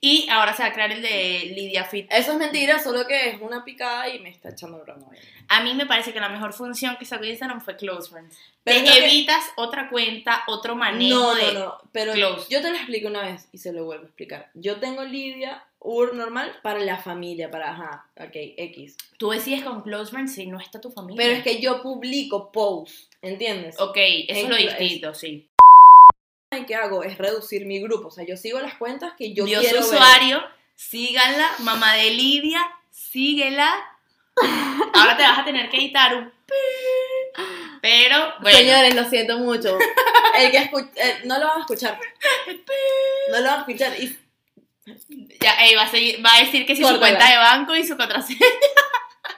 y 0.00 0.28
ahora 0.30 0.54
se 0.54 0.62
va 0.62 0.68
a 0.68 0.72
crear 0.72 0.92
el 0.92 1.02
de 1.02 1.52
Lidia 1.56 1.84
Fit. 1.84 2.06
Eso 2.12 2.32
es 2.32 2.38
mentira, 2.38 2.78
solo 2.78 3.06
que 3.06 3.30
es 3.30 3.40
una 3.40 3.64
picada 3.64 4.08
y 4.08 4.18
me 4.20 4.28
está 4.28 4.50
echando 4.50 4.78
broma. 4.80 5.06
A 5.48 5.62
mí 5.62 5.74
me 5.74 5.86
parece 5.86 6.12
que 6.12 6.20
la 6.20 6.28
mejor 6.28 6.52
función 6.52 6.96
que 6.98 7.04
sacó 7.04 7.24
Instagram 7.24 7.60
fue 7.60 7.76
Close 7.76 8.10
Friends. 8.10 8.36
Pero 8.62 8.82
Te 8.82 8.84
es 8.84 8.90
que- 8.98 9.04
evitas 9.06 9.44
otra 9.56 9.88
cuenta, 9.90 10.42
otro 10.46 10.74
manejo 10.76 11.34
No, 11.34 11.34
no, 11.34 11.52
no. 11.52 11.78
Pero 11.92 12.12
close. 12.12 12.46
yo 12.50 12.62
te 12.62 12.70
lo 12.70 12.76
explico 12.76 13.08
una 13.08 13.22
vez 13.22 13.48
y 13.52 13.58
se 13.58 13.72
lo 13.72 13.84
vuelvo 13.84 14.04
a 14.04 14.06
explicar. 14.06 14.50
Yo 14.54 14.76
tengo 14.76 15.04
Lidia 15.04 15.64
UR 15.84 16.14
normal 16.14 16.52
para 16.62 16.80
la 16.80 16.96
familia, 16.98 17.50
para, 17.50 17.70
ajá, 17.72 18.06
ok, 18.16 18.30
X. 18.56 18.96
Tú 19.18 19.30
decides 19.30 19.62
con 19.62 19.82
Close 19.82 20.10
Friends 20.10 20.34
si 20.34 20.46
no 20.46 20.58
está 20.58 20.80
tu 20.80 20.90
familia. 20.90 21.22
Pero 21.22 21.36
es 21.36 21.42
que 21.44 21.60
yo 21.60 21.82
publico 21.82 22.50
posts, 22.50 23.08
¿entiendes? 23.22 23.78
Ok, 23.78 23.96
eso 24.28 24.40
es 24.44 24.48
lo 24.48 24.56
Es- 24.56 24.78
distinto, 24.78 25.14
sí. 25.14 25.46
¿Y 26.58 26.64
¿Qué 26.66 26.74
hago? 26.74 27.02
Es 27.02 27.18
reducir 27.18 27.66
mi 27.66 27.80
grupo. 27.80 28.08
O 28.08 28.10
sea, 28.10 28.24
yo 28.24 28.36
sigo 28.36 28.60
las 28.60 28.74
cuentas 28.76 29.12
que 29.18 29.34
yo 29.34 29.44
Dios 29.44 29.60
quiero 29.62 29.80
ver. 29.80 29.86
usuario, 29.88 30.42
síganla, 30.76 31.50
mamá 31.60 31.94
de 31.94 32.10
Lidia, 32.12 32.60
síguela. 32.90 33.72
Ahora 34.94 35.16
te 35.16 35.22
vas 35.24 35.38
a 35.40 35.44
tener 35.44 35.68
que 35.68 35.76
editar 35.78 36.14
un... 36.16 36.32
Pero, 37.82 38.16
bueno. 38.40 38.56
Señores, 38.58 38.94
lo 38.94 39.04
siento 39.10 39.38
mucho. 39.38 39.76
El 40.38 40.50
que 40.50 40.58
escu- 40.70 40.90
eh, 40.96 41.18
no 41.24 41.38
lo 41.38 41.46
van 41.46 41.58
a 41.58 41.60
escuchar. 41.60 41.98
No 43.30 43.38
lo 43.40 43.44
van 43.44 43.54
a 43.58 43.60
escuchar. 43.60 44.00
Y 44.00 44.16
Ya, 45.40 45.52
ey, 45.64 45.74
va, 45.74 45.82
a 45.82 45.90
seguir- 45.90 46.24
va 46.24 46.34
a 46.36 46.40
decir 46.40 46.66
que 46.66 46.76
si 46.76 46.84
su 46.84 46.98
cuenta 46.98 47.30
de 47.30 47.36
banco 47.38 47.74
y 47.76 47.86
su 47.86 47.96
contraseña. 47.96 48.40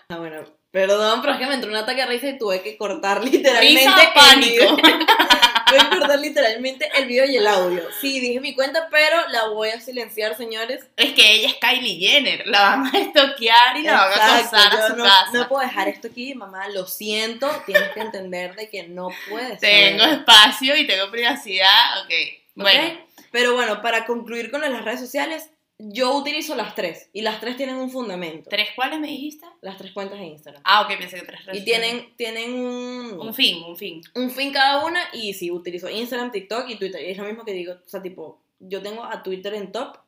Ah, 0.09 0.19
bueno, 0.19 0.45
perdón, 0.71 1.21
pero 1.21 1.33
es 1.35 1.39
que 1.41 1.47
me 1.47 1.55
entró 1.55 1.69
un 1.69 1.77
ataque 1.77 2.01
de 2.03 2.07
risa 2.07 2.29
y 2.29 2.39
tuve 2.39 2.63
que 2.63 2.77
cortar 2.77 3.25
literalmente 3.25 3.81
Risa 3.87 4.03
el 4.05 4.13
pánico. 4.15 4.77
video. 4.77 4.77
tuve 5.67 5.79
que 5.91 5.99
cortar 5.99 6.19
literalmente 6.21 6.91
el 6.95 7.07
video 7.07 7.25
y 7.25 7.37
el 7.37 7.47
audio. 7.47 7.83
Sí, 8.01 8.21
dije 8.21 8.39
mi 8.41 8.55
cuenta, 8.55 8.87
pero 8.89 9.17
la 9.31 9.49
voy 9.49 9.71
a 9.71 9.81
silenciar, 9.81 10.37
señores. 10.37 10.85
Es 10.97 11.13
que 11.13 11.33
ella 11.33 11.49
es 11.49 11.55
Kylie 11.57 11.99
Jenner. 11.99 12.47
La 12.47 12.61
van 12.77 12.87
a 12.95 12.99
estoquear 13.01 13.77
y 13.79 13.83
la 13.83 13.95
van 14.07 14.21
a 14.21 14.39
acosar 14.39 14.73
a 14.77 14.87
su 14.89 14.97
no, 14.97 15.05
casa. 15.05 15.31
no 15.33 15.49
puedo 15.49 15.63
dejar 15.63 15.89
esto 15.89 16.07
aquí, 16.07 16.35
mamá, 16.37 16.69
lo 16.69 16.87
siento, 16.87 17.49
tienes 17.67 17.91
que 17.91 18.01
entender 18.01 18.55
de 18.55 18.69
que 18.71 18.85
no 18.85 19.09
puedes. 19.29 19.59
tengo 19.59 20.05
espacio 20.05 20.77
y 20.77 20.87
tengo 20.87 21.11
privacidad. 21.11 22.05
Ok. 22.05 22.13
Bueno. 22.57 22.99
Pero 23.33 23.55
bueno, 23.55 23.81
para 23.83 24.05
concluir 24.07 24.51
con 24.51 24.61
las 24.63 24.85
redes 24.85 25.01
sociales, 25.01 25.51
yo 25.79 26.15
utilizo 26.17 26.55
las 26.57 26.75
tres 26.75 27.11
y 27.13 27.21
las 27.21 27.39
tres 27.39 27.57
tienen 27.59 27.77
un 27.77 27.91
fundamento. 27.91 28.49
¿tres 28.49 28.71
cuáles 28.75 28.99
me 28.99 29.09
dijiste? 29.09 29.47
Las 29.61 29.77
tres 29.77 29.93
cuentas 29.93 30.19
de 30.19 30.25
Instagram. 30.25 30.63
Ah, 30.65 30.81
ok, 30.83 30.97
pensé 30.99 31.21
que 31.21 31.27
tres 31.27 31.41
Y 31.53 31.65
tienen, 31.65 32.17
tienen 32.17 32.55
un, 32.55 33.21
Un 33.21 33.35
fin, 33.35 33.63
un 33.63 33.77
fin. 33.77 34.01
un 34.15 34.31
fin 34.31 34.53
cada 34.53 34.85
una 34.87 35.01
y 35.13 35.35
sí, 35.35 35.51
utilizo 35.51 35.91
Instagram, 35.91 36.33
TikTok 36.33 36.71
y 36.71 36.77
Twitter. 36.77 37.03
Y 37.03 37.11
es 37.11 37.19
lo 37.19 37.25
mismo 37.25 37.45
que 37.45 37.53
digo, 37.53 37.75
o 37.75 37.89
sea, 37.89 38.01
tipo, 38.01 38.41
yo 38.59 38.81
tengo 38.83 39.05
a 39.05 39.23
Twitter 39.23 39.53
en 39.53 39.71
top, 39.71 39.99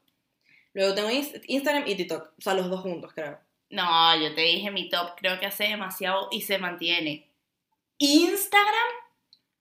luego 0.73 0.95
tengo 0.95 1.11
Inst- 1.11 1.43
Instagram 1.49 1.85
y 1.87 1.97
TikTok, 1.97 2.33
o 2.39 2.41
sea, 2.41 2.55
los 2.55 2.71
dos 2.71 2.81
juntos, 2.81 3.13
creo. 3.15 3.39
No, 3.69 4.17
yo 4.19 4.35
te 4.35 4.41
dije 4.41 4.71
mi 4.71 4.89
top, 4.89 5.11
creo 5.19 5.39
que 5.39 5.45
hace 5.45 5.65
demasiado 5.65 6.29
y 6.31 6.41
se 6.41 6.57
mantiene. 6.57 7.29
Instagram, 7.99 8.89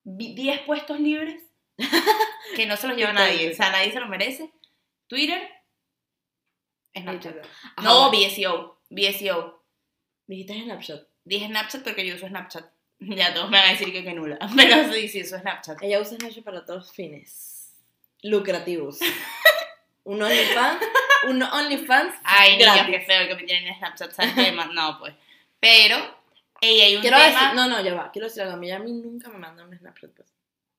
vi- 0.06 0.34
10 0.36 0.62
puestos 0.62 1.00
libres, 1.02 1.44
que 2.56 2.66
no 2.66 2.78
se 2.78 2.88
los 2.88 2.98
lleva 2.98 3.14
nadie, 3.14 3.52
o 3.52 3.56
sea, 3.56 3.72
nadie 3.72 3.92
se 3.92 4.00
lo 4.00 4.08
merece. 4.08 4.52
Twitter, 5.08 5.50
Snapchat. 6.96 7.38
Ajá, 7.38 7.82
No, 7.82 8.10
bueno. 8.10 8.28
BSEO, 8.28 8.82
BSEO. 8.90 9.64
Dijiste 10.28 10.64
Snapchat. 10.64 11.08
Dije 11.24 11.48
Snapchat 11.48 11.84
porque 11.84 12.06
yo 12.06 12.16
uso 12.16 12.28
Snapchat. 12.28 12.66
Ya 13.00 13.32
todos 13.32 13.52
me 13.52 13.60
van 13.60 13.70
a 13.70 13.72
decir 13.74 13.92
que, 13.92 14.04
que 14.04 14.14
nula, 14.14 14.40
pero 14.56 14.92
sí, 14.92 15.08
sí, 15.08 15.22
uso 15.22 15.38
Snapchat. 15.38 15.84
Ella 15.84 16.02
usa 16.02 16.18
Snapchat 16.18 16.44
para 16.44 16.66
todos 16.66 16.92
fines 16.92 17.76
lucrativos. 18.24 19.00
Un 20.04 20.22
OnlyFans 20.22 20.82
un 21.30 21.42
OnlyFans 21.44 22.16
Ay, 22.24 22.58
niños, 22.58 22.88
qué 22.88 23.02
feo 23.02 23.28
que 23.28 23.36
me 23.36 23.44
tienen 23.44 23.68
en 23.68 23.78
Snapchat, 23.78 24.12
¿sabes? 24.12 24.34
No, 24.74 25.00
pues. 25.00 25.14
Pero, 25.60 25.98
hay 26.62 26.96
un 26.96 27.02
Quiero 27.02 27.18
tema... 27.18 27.30
decir, 27.30 27.56
no, 27.56 27.68
no, 27.68 27.82
ya 27.82 27.94
va. 27.94 28.12
Quiero 28.12 28.28
decir 28.28 28.44
algo. 28.44 28.56
A 28.56 28.58
mí, 28.58 28.72
a 28.72 28.80
mí 28.80 28.92
nunca 28.94 29.30
me 29.30 29.38
mandan 29.38 29.68
un 29.68 29.78
Snapchat, 29.78 30.12
pues. 30.12 30.37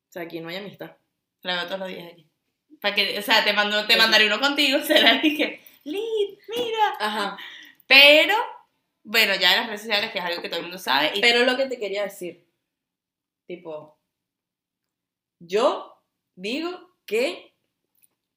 O 0.09 0.13
sea, 0.13 0.23
aquí 0.23 0.41
no 0.41 0.49
hay 0.49 0.57
amistad. 0.57 0.97
La 1.43 1.57
veo 1.57 1.67
todos 1.67 1.81
los 1.81 1.89
días 1.89 2.13
aquí. 2.13 2.27
Para 2.81 2.95
que, 2.95 3.19
o 3.19 3.23
sea, 3.23 3.45
te, 3.45 3.53
mando, 3.53 3.87
te 3.87 3.97
mandaré 3.97 4.27
uno 4.27 4.41
contigo, 4.41 4.81
será 4.81 5.21
que, 5.21 5.61
Lid, 5.85 6.39
mira. 6.49 6.97
Ajá. 6.99 7.39
Pero, 7.87 8.35
bueno, 9.03 9.35
ya 9.37 9.53
en 9.53 9.61
las 9.61 9.67
redes 9.69 9.81
sociales, 9.83 10.11
que 10.11 10.19
es 10.19 10.25
algo 10.25 10.43
que 10.43 10.49
todo 10.49 10.61
el 10.61 10.67
mundo 10.67 10.79
sabe. 10.79 11.13
Y 11.15 11.21
Pero 11.21 11.45
lo 11.45 11.57
que 11.57 11.67
te 11.67 11.79
quería 11.79 12.05
decir, 12.05 12.47
tipo, 13.47 13.99
yo 15.41 16.03
digo 16.35 16.95
que 17.07 17.55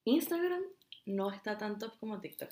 Instagram 0.04 0.62
no 1.06 1.30
está 1.30 1.58
tan 1.58 1.78
top 1.78 1.98
como 1.98 2.20
TikTok. 2.20 2.50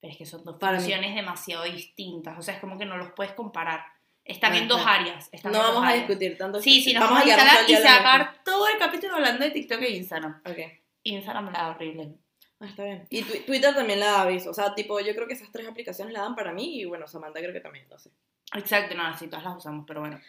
Pero 0.00 0.12
es 0.12 0.18
que 0.18 0.26
son 0.26 0.44
dos 0.44 0.58
Para 0.58 0.78
mí. 0.78 0.78
funciones 0.78 1.14
demasiado 1.14 1.64
distintas. 1.64 2.38
O 2.38 2.42
sea, 2.42 2.54
es 2.54 2.60
como 2.60 2.76
que 2.78 2.84
no 2.84 2.96
los 2.96 3.12
puedes 3.12 3.32
comparar. 3.32 3.84
Están 4.24 4.54
en 4.54 4.64
Ajá. 4.64 4.68
dos 4.68 4.82
áreas. 4.86 5.30
No 5.44 5.50
vamos 5.58 5.82
a 5.84 5.88
áreas. 5.88 6.06
discutir 6.06 6.38
tanto. 6.38 6.60
Sí, 6.60 6.80
sí, 6.82 6.92
nos 6.92 7.04
vamos, 7.04 7.22
a 7.22 7.24
quedarnos 7.24 7.68
instalar 7.68 7.70
y 7.70 7.82
sacar 7.82 8.44
todo 8.44 8.68
el 8.68 8.78
capítulo 8.78 9.14
hablando 9.16 9.44
de 9.44 9.50
TikTok 9.50 9.82
e 9.82 9.90
Instagram. 9.96 10.40
Ok. 10.46 10.58
Instagram 11.04 11.46
la 11.46 11.58
da 11.58 11.68
horrible. 11.70 12.14
Ah, 12.60 12.66
está 12.66 12.84
bien. 12.84 13.06
Y 13.10 13.22
tu- 13.22 13.38
Twitter 13.44 13.74
también 13.74 13.98
la 13.98 14.06
da 14.06 14.20
aviso. 14.22 14.50
O 14.50 14.54
sea, 14.54 14.74
tipo, 14.74 15.00
yo 15.00 15.14
creo 15.14 15.26
que 15.26 15.34
esas 15.34 15.50
tres 15.50 15.66
aplicaciones 15.66 16.12
la 16.14 16.20
dan 16.20 16.36
para 16.36 16.52
mí 16.52 16.80
y 16.80 16.84
bueno, 16.84 17.08
Samantha 17.08 17.40
creo 17.40 17.52
que 17.52 17.60
también, 17.60 17.88
no 17.90 17.98
sé. 17.98 18.10
Exacto, 18.54 18.94
no, 18.94 19.18
sí, 19.18 19.26
todas 19.26 19.44
las 19.44 19.56
usamos, 19.56 19.84
pero 19.86 20.00
bueno. 20.00 20.20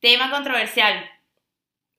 Tema 0.00 0.30
controversial. 0.30 1.04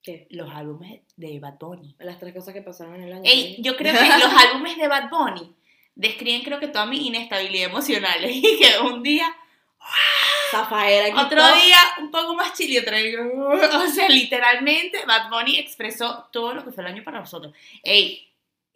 ¿Qué? 0.02 0.26
Los 0.30 0.48
álbumes 0.54 1.02
de 1.16 1.38
Bad 1.40 1.58
Bunny. 1.58 1.96
Las 1.98 2.18
tres 2.18 2.32
cosas 2.32 2.54
que 2.54 2.62
pasaron 2.62 2.94
en 2.94 3.02
el 3.02 3.12
año. 3.12 3.22
Ey, 3.24 3.56
¿sí? 3.56 3.62
yo 3.62 3.76
creo 3.76 3.92
que 3.92 3.98
los 4.08 4.32
álbumes 4.46 4.76
de 4.78 4.88
Bad 4.88 5.10
Bunny 5.10 5.54
describen 5.94 6.42
creo 6.42 6.60
que 6.60 6.68
toda 6.68 6.86
mi 6.86 7.06
inestabilidad 7.08 7.68
emocional. 7.68 8.18
Y 8.24 8.40
que 8.58 8.78
un 8.80 9.02
día, 9.02 9.26
Zafaera 10.50 11.22
otro 11.22 11.42
día 11.54 11.78
un 11.98 12.10
poco 12.10 12.34
más 12.34 12.52
chill 12.54 12.70
y 12.70 12.78
otro 12.78 12.96
día, 12.96 13.18
o 13.78 13.86
sea, 13.88 14.08
literalmente 14.08 15.04
Bad 15.06 15.30
Bunny 15.30 15.58
expresó 15.58 16.28
todo 16.32 16.54
lo 16.54 16.64
que 16.64 16.72
fue 16.72 16.82
el 16.84 16.90
año 16.90 17.04
para 17.04 17.20
nosotros. 17.20 17.52
Ey, 17.82 18.28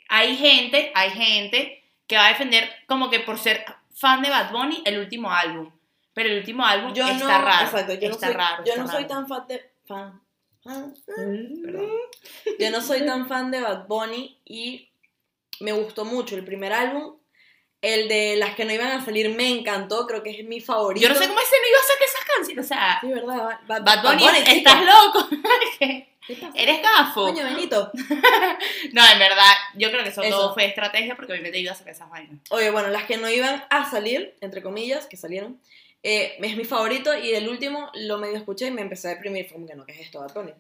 hay 0.09 0.37
gente, 0.37 0.91
hay 0.95 1.11
gente 1.11 1.83
que 2.07 2.17
va 2.17 2.27
a 2.27 2.31
defender 2.31 2.69
como 2.87 3.09
que 3.11 3.21
por 3.21 3.39
ser 3.39 3.65
fan 3.95 4.23
de 4.23 4.31
Bad 4.31 4.51
Bunny 4.53 4.83
el 4.85 4.99
último 4.99 5.33
álbum. 5.33 5.71
Pero 6.13 6.29
el 6.29 6.39
último 6.39 6.65
álbum 6.67 6.93
Yo 6.93 7.07
está 7.07 7.39
no, 7.39 7.45
raro. 7.45 7.67
exacto, 7.67 7.95
yo 7.95 8.11
está 8.11 8.27
no 8.27 8.33
soy, 8.33 8.37
raro. 8.37 8.65
yo 8.65 8.77
no 8.77 8.89
soy 8.89 9.07
tan 9.07 9.29
fan 9.29 9.47
de 9.47 9.71
fan. 9.87 10.21
fan- 10.65 10.95
Perdón. 11.65 11.91
Yo 12.59 12.71
no 12.73 12.81
soy 12.81 13.07
tan 13.07 13.29
fan 13.29 13.51
de 13.53 13.61
Bad 13.61 13.87
Bunny 13.87 14.37
y 14.45 14.89
me 15.61 15.71
gustó 15.73 16.05
mucho 16.05 16.35
el 16.35 16.45
primer 16.45 16.73
álbum. 16.73 17.17
El 17.83 18.09
de 18.09 18.37
las 18.37 18.55
que 18.55 18.65
no 18.67 18.73
iban 18.73 18.89
a 18.93 19.05
salir 19.05 19.31
me 19.31 19.49
encantó, 19.49 20.07
creo 20.07 20.23
que 20.23 20.31
es 20.31 20.45
mi 20.47 20.61
favorito. 20.61 21.03
Yo 21.03 21.09
no 21.13 21.19
sé 21.19 21.27
cómo 21.27 21.41
ese 21.41 21.57
no 21.61 21.69
iba 21.69 21.79
a 21.79 21.83
sacar 21.83 22.09
esas 22.09 22.25
canciones. 22.37 22.65
O 22.65 22.69
sea, 22.69 22.99
Sí, 23.01 23.07
verdad, 23.09 23.59
Bad, 23.67 23.83
Bad 23.85 24.03
Bunny, 24.03 24.25
estás 24.47 24.85
loco. 24.85 25.29
¿Qué? 25.79 26.09
¿Qué 26.27 26.37
pasa? 26.37 26.53
Eres 26.55 26.83
gafo. 26.83 27.23
Coño, 27.25 27.43
Benito. 27.45 27.91
No, 28.93 29.03
en 29.11 29.19
verdad, 29.19 29.53
yo 29.75 29.91
creo 29.91 30.03
que 30.03 30.11
eso, 30.11 30.23
Eso. 30.23 30.37
todo 30.37 30.55
fue 30.55 30.67
estrategia 30.67 31.17
porque 31.17 31.33
obviamente 31.33 31.59
iba 31.59 31.73
a 31.73 31.75
sacar 31.75 31.93
esas 31.95 32.11
vainas. 32.11 32.39
Oye, 32.51 32.71
bueno, 32.71 32.89
las 32.89 33.05
que 33.05 33.17
no 33.17 33.31
iban 33.31 33.65
a 33.71 33.89
salir, 33.91 34.35
entre 34.41 34.63
comillas, 34.63 35.07
que 35.07 35.17
salieron, 35.17 35.59
eh, 36.03 36.37
es 36.41 36.57
mi 36.57 36.65
favorito 36.65 37.17
y 37.17 37.33
el 37.33 37.49
último 37.49 37.91
lo 37.95 38.19
medio 38.19 38.37
escuché 38.37 38.67
y 38.67 38.71
me 38.71 38.83
empecé 38.83 39.09
a 39.09 39.15
deprimir. 39.15 39.47
Fue 39.47 39.55
como 39.55 39.67
que 39.67 39.75
no, 39.75 39.87
¿qué 39.87 39.93
es 39.93 40.01
esto, 40.01 40.21
Bad 40.21 40.35
Bunny? 40.35 40.53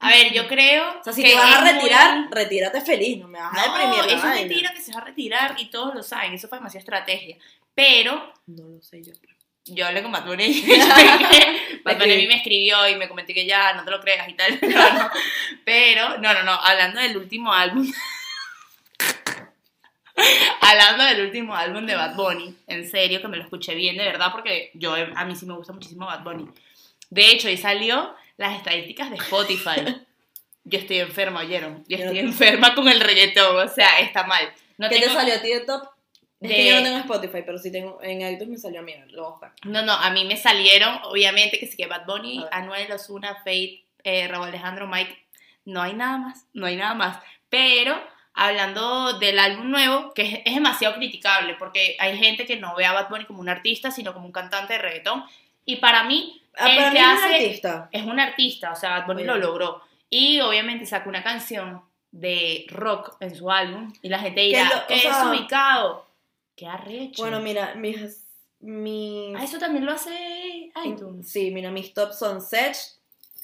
A 0.00 0.08
ver, 0.10 0.32
yo 0.32 0.46
creo. 0.48 0.98
O 1.00 1.04
sea, 1.04 1.12
si 1.12 1.22
que 1.22 1.30
te 1.30 1.34
vas 1.36 1.44
a 1.54 1.58
es 1.58 1.62
muy- 1.74 1.82
retirar, 1.82 2.28
retírate 2.30 2.80
feliz, 2.82 3.18
no 3.18 3.28
me 3.28 3.38
vas 3.38 3.52
a 3.56 3.66
No, 3.66 3.72
deprimir. 3.74 3.98
eso 4.00 4.16
es 4.16 4.22
vaina. 4.22 4.34
mentira 4.46 4.72
que 4.74 4.80
se 4.82 4.92
va 4.92 4.98
a 5.00 5.04
retirar 5.04 5.54
y 5.58 5.66
todos 5.70 5.94
lo 5.94 6.02
saben. 6.02 6.34
Eso 6.34 6.48
fue 6.48 6.58
demasiada 6.58 6.80
estrategia. 6.80 7.36
Pero 7.74 8.32
No 8.46 8.68
lo 8.68 8.82
sé 8.82 9.02
yo. 9.02 9.12
yo 9.66 9.86
hablé 9.86 10.02
con 10.02 10.12
Bad 10.12 10.26
Bunny 10.26 10.44
y 10.44 10.62
Bad 11.82 11.98
Bunny 11.98 12.12
a 12.12 12.16
mí 12.16 12.24
escribí. 12.24 12.26
me 12.28 12.34
escribió 12.36 12.88
y 12.88 12.96
me 12.96 13.08
comenté 13.08 13.32
que 13.32 13.46
ya 13.46 13.72
no 13.72 13.84
te 13.84 13.90
lo 13.90 14.00
creas 14.00 14.28
y 14.28 14.34
tal. 14.34 14.58
Pero 14.60 14.92
no, 14.92 15.10
pero, 15.64 16.18
no, 16.18 16.34
no, 16.34 16.42
no. 16.42 16.52
Hablando 16.52 17.00
del 17.00 17.16
último 17.16 17.52
álbum. 17.52 17.90
Hablando 20.60 21.04
del 21.04 21.22
último 21.26 21.54
álbum 21.56 21.84
de 21.86 21.94
Bad 21.96 22.14
Bunny, 22.14 22.54
en 22.68 22.88
serio, 22.88 23.20
que 23.20 23.28
me 23.28 23.36
lo 23.36 23.42
escuché 23.42 23.74
bien, 23.74 23.96
de 23.96 24.04
verdad, 24.04 24.30
porque 24.32 24.70
yo 24.74 24.94
a 24.94 25.24
mí 25.24 25.34
sí 25.34 25.44
me 25.46 25.54
gusta 25.54 25.72
muchísimo 25.72 26.06
Bad 26.06 26.22
Bunny. 26.22 26.48
De 27.10 27.30
hecho, 27.32 27.48
ahí 27.48 27.56
salió 27.56 28.14
las 28.36 28.56
estadísticas 28.56 29.10
de 29.10 29.16
Spotify. 29.16 29.80
Yo 30.64 30.78
estoy 30.78 31.00
enferma, 31.00 31.40
¿oyeron? 31.40 31.84
Yo 31.88 31.98
estoy 31.98 32.18
enferma 32.20 32.74
con 32.74 32.88
el 32.88 33.00
reggaetón, 33.00 33.56
o 33.56 33.68
sea, 33.68 34.00
está 34.00 34.24
mal. 34.24 34.50
No 34.78 34.88
¿Qué 34.88 34.94
tengo- 34.96 35.08
te 35.08 35.14
salió 35.14 35.34
a 35.34 35.42
ti 35.42 35.48
de 35.48 35.60
top? 35.60 35.82
Es 36.40 36.48
De- 36.48 36.56
que 36.56 36.68
yo 36.68 36.76
no 36.76 36.82
tengo 36.82 36.98
Spotify, 36.98 37.42
pero 37.44 37.58
sí 37.58 37.70
tengo. 37.70 38.00
En 38.02 38.20
iTunes 38.22 38.48
me 38.48 38.56
salió 38.58 38.80
a 38.80 38.82
mí, 38.82 38.92
lo 39.08 39.22
voy 39.22 39.26
a 39.26 39.30
buscar. 39.30 39.52
No, 39.64 39.82
no, 39.82 39.92
a 39.92 40.10
mí 40.10 40.24
me 40.24 40.36
salieron, 40.38 40.98
obviamente, 41.04 41.58
que 41.58 41.66
sí 41.66 41.76
que 41.76 41.86
Bad 41.86 42.06
Bunny. 42.06 42.44
Anuel, 42.50 42.90
Ozuna, 42.92 43.34
Fate, 43.36 43.84
eh, 44.04 44.26
Raúl 44.28 44.48
Alejandro, 44.48 44.86
Mike, 44.86 45.16
no 45.66 45.80
hay 45.82 45.92
nada 45.94 46.16
más, 46.18 46.46
no 46.54 46.66
hay 46.66 46.76
nada 46.76 46.94
más. 46.94 47.18
Pero, 47.50 47.98
hablando 48.34 49.18
del 49.18 49.38
álbum 49.38 49.70
nuevo, 49.70 50.12
que 50.12 50.22
es, 50.22 50.34
es 50.44 50.54
demasiado 50.54 50.96
criticable, 50.96 51.54
porque 51.58 51.96
hay 51.98 52.16
gente 52.18 52.46
que 52.46 52.56
no 52.56 52.74
ve 52.74 52.84
a 52.84 52.92
Bad 52.92 53.08
Bunny 53.08 53.24
como 53.26 53.40
un 53.40 53.48
artista, 53.48 53.90
sino 53.90 54.12
como 54.12 54.26
un 54.26 54.32
cantante 54.32 54.74
de 54.74 54.78
reggaetón. 54.80 55.24
Y 55.64 55.76
para 55.76 56.04
mí, 56.04 56.40
Ah, 56.56 56.70
el 56.70 56.76
que 56.76 56.84
es 56.84 56.90
un 56.92 57.32
artista. 57.32 57.88
es 57.90 58.02
un 58.04 58.20
artista, 58.20 58.72
o 58.72 58.76
sea, 58.76 58.90
Bad 58.90 59.06
Bunny 59.06 59.24
lo 59.24 59.36
logró. 59.36 59.82
Y 60.08 60.40
obviamente 60.40 60.86
sacó 60.86 61.08
una 61.08 61.24
canción 61.24 61.82
de 62.12 62.64
rock 62.68 63.16
en 63.20 63.34
su 63.34 63.50
álbum, 63.50 63.92
y 64.02 64.08
la 64.08 64.20
gente 64.20 64.40
dirá, 64.42 64.68
lo- 64.68 64.76
o 64.82 64.86
¿qué 64.86 65.00
sea- 65.00 65.20
es 65.32 65.38
ubicado? 65.40 66.06
¿Qué 66.54 66.66
arrecho? 66.68 67.20
Bueno, 67.22 67.40
mira, 67.40 67.74
mis. 67.74 68.24
mis 68.60 69.34
Ah, 69.36 69.42
eso 69.42 69.58
también 69.58 69.84
lo 69.84 69.92
hace 69.92 70.70
iTunes. 70.84 71.28
Sí, 71.28 71.50
mira, 71.50 71.70
mis 71.72 71.92
tops 71.92 72.18
son 72.18 72.40
Sech, 72.40 72.76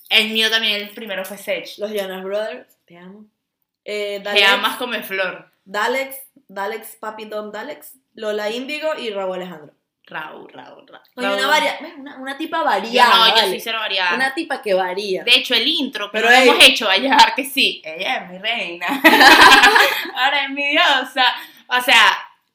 El 0.08 0.30
mío 0.30 0.48
también, 0.50 0.74
el 0.80 0.90
primero 0.90 1.24
fue 1.24 1.36
Sech. 1.36 1.78
los 1.78 1.90
Jonas 1.92 2.22
Brothers, 2.22 2.68
te 2.84 2.96
amo. 2.96 3.26
Eh, 3.84 4.20
Te 4.22 4.44
amas 4.44 4.76
como 4.76 4.94
flor. 5.02 5.50
Dalex, 5.64 6.16
Dalex, 6.48 6.96
Papi 7.00 7.24
Don 7.24 7.50
Dalex, 7.50 7.96
Lola 8.14 8.50
Índigo 8.50 8.94
y 8.96 9.10
Raúl 9.10 9.34
Alejandro. 9.36 9.74
Raúl, 10.10 10.50
Raúl, 10.52 10.86
Raúl. 10.86 11.02
Oye, 11.14 11.26
Raúl. 11.26 11.38
una, 11.38 11.46
varia, 11.46 11.78
una, 11.96 12.16
una 12.16 12.36
tipa 12.36 12.62
variada. 12.62 13.10
no, 13.10 13.28
yo 13.28 13.34
vale. 13.34 13.48
soy 13.48 13.60
cero 13.60 13.78
variada. 13.78 14.14
Una 14.14 14.34
tipa 14.34 14.60
que 14.60 14.74
varía. 14.74 15.22
De 15.22 15.36
hecho, 15.36 15.54
el 15.54 15.66
intro 15.66 16.10
que 16.10 16.20
lo 16.20 16.28
hemos 16.28 16.56
hecho, 16.64 16.88
dejar 16.88 17.34
que 17.34 17.44
sí. 17.44 17.80
Ella 17.84 18.16
es 18.16 18.30
mi 18.30 18.38
reina. 18.38 18.86
Ahora 20.16 20.44
es 20.44 20.50
mi 20.50 20.68
diosa. 20.68 21.24
O 21.68 21.80
sea, 21.80 22.02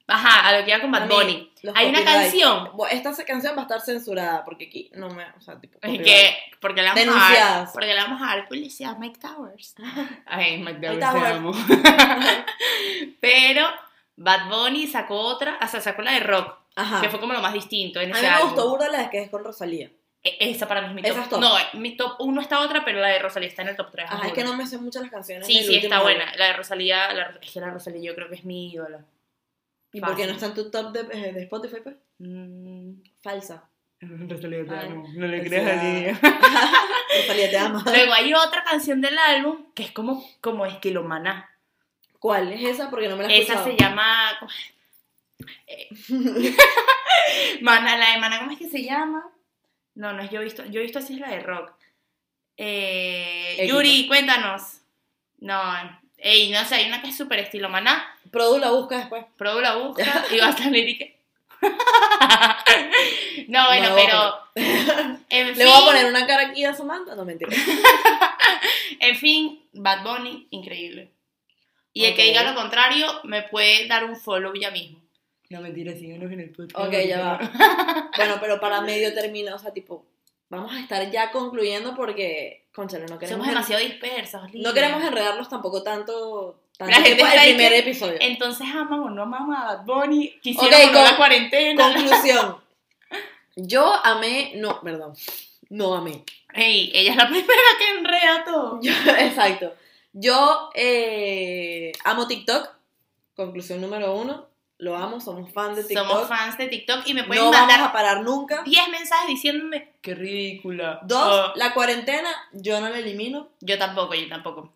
ajá, 0.07 0.47
a 0.47 0.59
lo 0.59 0.65
que 0.65 0.71
iba 0.71 0.81
con 0.81 0.91
Bad 0.91 1.07
Bunny. 1.07 1.51
Hay 1.73 1.87
una 1.89 2.03
canción 2.03 2.69
Esta 2.91 3.25
canción 3.25 3.55
va 3.55 3.61
a 3.61 3.63
estar 3.63 3.81
censurada 3.81 4.43
porque 4.43 4.65
aquí 4.65 4.91
no 4.93 5.09
me. 5.09 5.23
O 5.37 5.41
sea, 5.41 5.59
tipo. 5.59 5.79
Es 5.81 5.99
que, 5.99 6.37
porque 6.59 6.81
le 6.81 6.89
vamos 6.89 7.15
a 7.17 7.33
dar, 7.33 7.71
porque 7.71 7.87
le 7.87 7.95
vamos 7.95 8.21
a 8.21 8.35
dar 8.35 8.47
publicidad 8.47 8.91
a 8.91 8.99
Mike 8.99 9.19
Towers. 9.19 9.75
Ay, 10.25 10.57
Mike 10.57 10.79
Towers. 10.79 11.03
amo. 11.03 11.51
Pero 13.21 13.67
Bad 14.17 14.49
Bunny 14.49 14.87
sacó 14.87 15.19
otra, 15.19 15.57
o 15.61 15.67
sea, 15.67 15.81
sacó 15.81 16.01
la 16.01 16.11
de 16.11 16.19
rock, 16.21 16.57
Ajá. 16.75 17.01
que 17.01 17.09
fue 17.09 17.19
como 17.19 17.33
lo 17.33 17.41
más 17.41 17.53
distinto 17.53 17.99
en 18.01 18.11
A 18.13 18.15
mí 18.15 18.21
me 18.21 18.27
álbum. 18.27 18.49
gustó 18.51 18.69
burda 18.69 18.89
la 18.89 19.03
de 19.03 19.09
que 19.09 19.21
es 19.23 19.29
con 19.29 19.43
Rosalía. 19.43 19.89
E- 20.23 20.37
Esa 20.51 20.67
para 20.67 20.81
mí 20.81 20.87
es 20.89 20.93
mi 20.93 21.01
Esa 21.01 21.13
top. 21.13 21.23
es 21.23 21.29
top. 21.29 21.39
No, 21.39 21.79
mi 21.79 21.95
top 21.95 22.15
1 22.19 22.41
está 22.41 22.59
otra, 22.61 22.83
pero 22.83 22.99
la 22.99 23.07
de 23.09 23.19
Rosalía 23.19 23.47
está 23.49 23.61
en 23.61 23.69
el 23.69 23.75
top 23.75 23.91
3. 23.91 24.05
Ajá, 24.09 24.27
es 24.27 24.33
que 24.33 24.43
no 24.43 24.55
me 24.55 24.65
sé 24.67 24.77
muchas 24.79 25.01
las 25.03 25.11
canciones. 25.11 25.45
Sí, 25.47 25.53
del 25.55 25.63
sí, 25.63 25.75
último 25.75 25.83
está 25.93 25.95
álbum. 25.97 26.11
buena. 26.17 26.35
La 26.35 26.45
de 26.47 26.53
Rosalía, 26.53 27.13
la, 27.13 27.37
es 27.41 27.51
que 27.51 27.59
la 27.59 27.69
Rosalía 27.69 28.01
yo 28.01 28.15
creo 28.15 28.27
que 28.29 28.35
es 28.35 28.43
mi 28.45 28.71
ídola. 28.71 29.05
¿Y 29.93 30.01
por 30.01 30.15
qué 30.15 30.25
no 30.27 30.33
está 30.33 30.47
en 30.47 30.53
tu 30.55 30.69
top 30.71 30.91
de, 30.91 30.99
eh, 31.17 31.31
de 31.31 31.43
Spotify, 31.43 31.77
pues? 31.83 31.95
Mm, 32.19 32.93
Falsa. 33.21 33.69
Rosalía, 34.01 34.65
te 34.65 34.75
amo. 34.75 35.07
No 35.13 35.27
le 35.27 35.43
creas 35.45 35.79
a 35.79 35.83
Lidia. 35.83 36.19
Rosalía 37.21 37.49
te 37.51 37.57
ama. 37.57 37.83
Luego 37.85 38.13
hay 38.13 38.33
otra 38.33 38.63
canción 38.63 38.99
del 39.01 39.17
álbum 39.17 39.67
que 39.73 39.83
es 39.83 39.91
como, 39.91 40.25
como 40.41 40.65
estilo 40.65 41.03
maná. 41.03 41.49
¿Cuál 42.19 42.51
es 42.51 42.61
esa? 42.63 42.89
Porque 42.89 43.07
no 43.07 43.15
me 43.15 43.23
la 43.23 43.29
he 43.29 43.39
Esa 43.41 43.53
escuchado. 43.53 43.77
se 43.77 43.81
llama. 43.83 44.31
Eh, 45.67 45.89
Mana, 47.61 47.97
la 47.97 48.11
de 48.11 48.17
Mana, 48.19 48.39
¿cómo 48.39 48.51
es 48.51 48.59
que 48.59 48.69
se 48.69 48.83
llama? 48.83 49.23
No, 49.95 50.13
no 50.13 50.21
es 50.21 50.29
yo 50.29 50.41
he 50.41 50.43
visto. 50.43 50.65
Yo 50.65 50.79
he 50.79 50.83
visto 50.83 50.99
así 50.99 51.13
es 51.13 51.19
la 51.19 51.29
de 51.29 51.39
rock. 51.39 51.73
Eh. 52.57 53.65
Yuri, 53.67 54.07
cuéntanos. 54.07 54.81
No, 55.39 55.61
ey, 56.17 56.49
no 56.51 56.63
sé, 56.65 56.75
hay 56.75 56.87
una 56.87 57.01
que 57.01 57.09
es 57.09 57.17
súper 57.17 57.39
estilo 57.39 57.69
maná. 57.69 58.05
Produ 58.31 58.57
la 58.57 58.71
busca 58.71 58.97
después. 58.97 59.25
Produ 59.37 59.61
la 59.61 59.75
busca 59.75 60.25
y 60.31 60.37
va 60.39 60.47
a 60.47 60.57
salir 60.57 60.97
que. 60.97 61.15
no, 63.47 63.65
bueno, 63.67 63.89
No, 63.89 63.95
pero. 63.95 64.35
En 65.29 65.47
Le 65.47 65.55
fin, 65.55 65.65
voy 65.65 65.81
a 65.81 65.85
poner 65.85 66.05
una 66.05 66.27
cara 66.27 66.49
aquí 66.49 66.63
a 66.63 66.73
Samantha. 66.73 67.15
No, 67.15 67.25
mentira. 67.25 67.51
en 68.99 69.15
fin, 69.15 69.63
Bad 69.73 70.03
Bunny, 70.03 70.47
increíble. 70.51 71.11
Y 71.93 72.05
el 72.05 72.15
que 72.15 72.23
diga 72.23 72.43
lo 72.43 72.55
contrario 72.55 73.21
me 73.23 73.43
puede 73.43 73.87
dar 73.87 74.03
un 74.03 74.17
follow 74.17 74.53
ya 74.53 74.69
mismo. 74.69 74.99
No, 75.49 75.61
mentira, 75.61 75.93
síganos 75.93 76.31
en 76.31 76.39
el 76.39 76.49
podcast. 76.51 76.87
Ok, 76.87 76.93
ya 77.07 77.19
va. 77.19 78.09
Bueno, 78.17 78.37
pero 78.39 78.59
para 78.59 78.81
medio 78.81 79.13
termina, 79.13 79.53
o 79.55 79.59
sea, 79.59 79.71
tipo, 79.73 80.05
vamos 80.49 80.73
a 80.73 80.79
estar 80.79 81.09
ya 81.11 81.31
concluyendo 81.31 81.95
porque, 81.95 82.67
conchale, 82.73 83.05
no 83.07 83.19
queremos, 83.19 83.31
Somos 83.43 83.47
demasiado 83.47 83.83
dispersas. 83.83 84.51
Lidia. 84.53 84.67
no 84.67 84.73
queremos 84.73 85.03
enredarnos 85.03 85.49
tampoco 85.49 85.83
tanto 85.83 86.61
Tanto 86.77 86.95
el 86.97 87.15
primer 87.15 87.71
que- 87.71 87.79
episodio. 87.79 88.17
Entonces 88.21 88.67
aman 88.73 88.99
o 89.01 89.09
no 89.09 89.23
aman 89.23 89.51
a 89.53 89.63
Bad 89.75 89.85
Bunny. 89.85 90.33
Ok, 90.35 90.41
Quisieron 90.41 90.81
o 90.81 90.85
no 90.87 90.93
con- 90.93 91.03
la 91.03 91.17
cuarentena. 91.17 91.93
Conclusión. 91.93 92.57
Yo 93.57 93.93
amé, 94.03 94.53
no, 94.55 94.81
perdón, 94.81 95.13
no 95.69 95.93
amé. 95.95 96.23
Ey, 96.53 96.91
ella 96.93 97.11
es 97.11 97.17
la 97.17 97.27
primera 97.27 97.47
que 97.77 97.97
enreda 97.99 98.43
todo. 98.45 98.79
Yo- 98.81 98.91
exacto. 99.19 99.73
Yo 100.13 100.69
eh, 100.73 101.91
amo 102.05 102.27
TikTok. 102.27 102.69
Conclusión 103.35 103.81
número 103.81 104.15
uno. 104.15 104.47
Lo 104.77 104.95
amo, 104.97 105.21
somos 105.21 105.51
fans 105.53 105.77
de 105.77 105.83
TikTok. 105.85 106.07
Somos 106.07 106.27
fans 106.27 106.57
de 106.57 106.67
TikTok 106.67 107.07
y 107.07 107.13
me 107.13 107.23
pueden 107.23 107.45
no 107.45 107.51
vamos 107.51 107.67
mandar 107.67 107.87
a 107.89 107.93
parar 107.93 108.21
nunca. 108.23 108.61
10 108.63 108.89
mensajes 108.89 109.27
diciéndome 109.27 109.93
qué 110.01 110.15
ridícula. 110.15 110.99
Dos, 111.03 111.51
Oh, 111.53 111.53
la 111.57 111.73
cuarentena, 111.73 112.29
yo 112.51 112.81
no 112.81 112.89
la 112.89 112.99
elimino. 112.99 113.49
yo 113.61 113.77
tampoco, 113.77 114.13
yo 114.15 114.27
tampoco. 114.27 114.73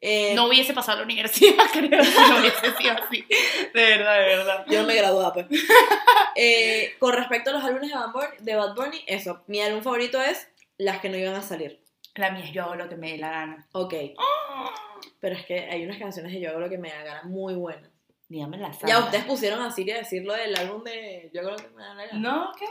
Eh, 0.00 0.32
No 0.34 0.46
hubiese 0.46 0.72
pasado 0.74 0.96
a 0.96 1.00
la 1.02 1.04
universidad, 1.04 1.64
creo, 1.72 2.02
si 2.02 2.18
no 2.18 2.38
hubiese 2.38 2.76
sido 2.76 2.92
así. 2.92 3.24
De 3.72 3.84
verdad, 3.84 4.14
de 4.18 4.24
verdad. 4.36 4.64
Yo 4.68 4.80
no 4.80 4.88
me 4.88 4.94
graduaba, 4.96 5.32
pues. 5.32 5.46
Eh, 6.34 6.94
con 6.98 7.12
respecto 7.12 7.50
a 7.50 7.52
los 7.52 7.62
álbumes 7.62 7.90
de 7.90 7.94
Bad, 7.94 8.12
Bunny, 8.12 8.26
de 8.40 8.54
Bad 8.56 8.74
Bunny, 8.74 9.04
eso. 9.06 9.42
Mi 9.46 9.60
álbum 9.60 9.82
favorito 9.82 10.20
es 10.20 10.48
Las 10.78 10.98
que 11.00 11.08
no 11.10 11.16
iban 11.18 11.34
a 11.34 11.42
salir. 11.42 11.80
La 12.14 12.30
mía 12.30 12.44
es 12.44 12.52
yo 12.52 12.64
hago 12.64 12.74
lo 12.74 12.88
que 12.88 12.96
me 12.96 13.12
dé 13.12 13.18
la 13.18 13.30
gana. 13.30 13.66
Ok. 13.72 13.94
Pero 15.20 15.36
es 15.36 15.46
que 15.46 15.60
hay 15.70 15.84
unas 15.84 15.98
canciones 15.98 16.32
de 16.32 16.40
Yo 16.40 16.50
hago 16.50 16.60
lo 16.60 16.68
que 16.68 16.78
me 16.78 16.90
da 16.90 17.02
gana 17.04 17.22
muy 17.24 17.54
buenas. 17.54 17.91
Dígame 18.32 18.56
la 18.56 18.72
Ya 18.86 18.98
ustedes 18.98 19.26
pusieron 19.26 19.60
a 19.60 19.70
Siri 19.70 19.90
a 19.90 19.98
decir 19.98 20.24
lo 20.24 20.32
del 20.32 20.56
álbum 20.56 20.82
de 20.82 21.30
Yo 21.34 21.42
lo 21.42 21.54
que 21.54 21.68
me 21.68 21.82
da 21.82 21.92
la 21.92 22.06
gana. 22.06 22.18
¿No? 22.18 22.50
¿Qué? 22.58 22.64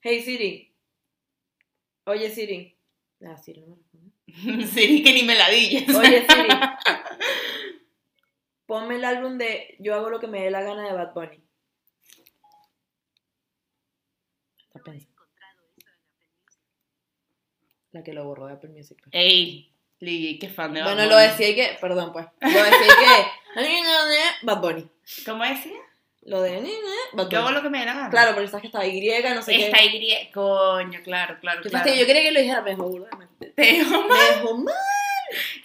Hey 0.00 0.22
Siri. 0.22 0.74
Oye 2.04 2.30
Siri. 2.30 2.74
Ah, 3.22 3.36
Siri 3.36 3.60
no 3.60 3.66
me 3.66 3.76
responde. 3.76 4.66
Siri, 4.66 5.02
que 5.02 5.12
ni 5.12 5.24
me 5.24 5.34
la 5.34 5.50
digas. 5.50 5.94
Oye 5.94 6.24
Siri. 6.26 6.48
Ponme 8.66 8.94
el 8.94 9.04
álbum 9.04 9.36
de 9.36 9.76
Yo 9.78 9.94
hago 9.94 10.08
lo 10.08 10.20
que 10.20 10.26
me 10.26 10.42
dé 10.42 10.50
la 10.50 10.62
gana 10.62 10.84
de 10.84 10.94
Bad 10.94 11.12
Bunny. 11.12 11.44
La 17.92 18.02
que 18.02 18.14
lo 18.14 18.24
borró 18.24 18.46
de 18.46 18.54
Apple 18.54 18.70
Music. 18.70 18.96
pues. 19.02 19.10
Ey, 19.12 19.70
Lili, 20.00 20.38
qué 20.38 20.48
fan 20.48 20.72
de 20.72 20.80
Bad 20.80 20.94
Bueno, 20.94 21.10
lo 21.10 21.18
decía 21.18 21.50
y 21.50 21.54
que, 21.54 21.76
perdón 21.78 22.14
pues, 22.14 22.26
lo 22.40 22.48
decía 22.48 22.70
y 22.70 22.88
que, 22.88 23.43
Bad 24.42 24.60
Bunny. 24.60 24.88
¿Cómo 25.24 25.44
decía? 25.44 25.72
Lo 26.22 26.40
de, 26.40 26.60
Bad 27.12 27.28
Yo 27.28 27.38
hago 27.38 27.48
Bunny. 27.48 27.56
lo 27.56 27.62
que 27.62 27.70
me 27.70 27.80
dé 27.80 27.86
la 27.86 27.94
gana. 27.94 28.10
Claro, 28.10 28.34
porque 28.34 28.48
sabes 28.48 28.62
que 28.62 28.68
estaba 28.68 28.86
Y, 28.86 29.00
no 29.34 29.42
sé 29.42 29.66
Está 29.66 29.78
qué. 29.78 29.86
Y, 29.86 30.30
coño, 30.32 31.00
claro, 31.04 31.38
claro, 31.40 31.62
Qué 31.62 31.68
claro. 31.68 31.94
Yo 31.94 32.06
quería 32.06 32.22
que 32.22 32.32
lo 32.32 32.40
dijera 32.40 32.62
mejor, 32.62 32.90
burda. 32.90 33.10
Te 33.54 33.62
digo, 33.62 34.04
Me 34.04 34.14
dejó 34.14 34.56
mal. 34.56 34.74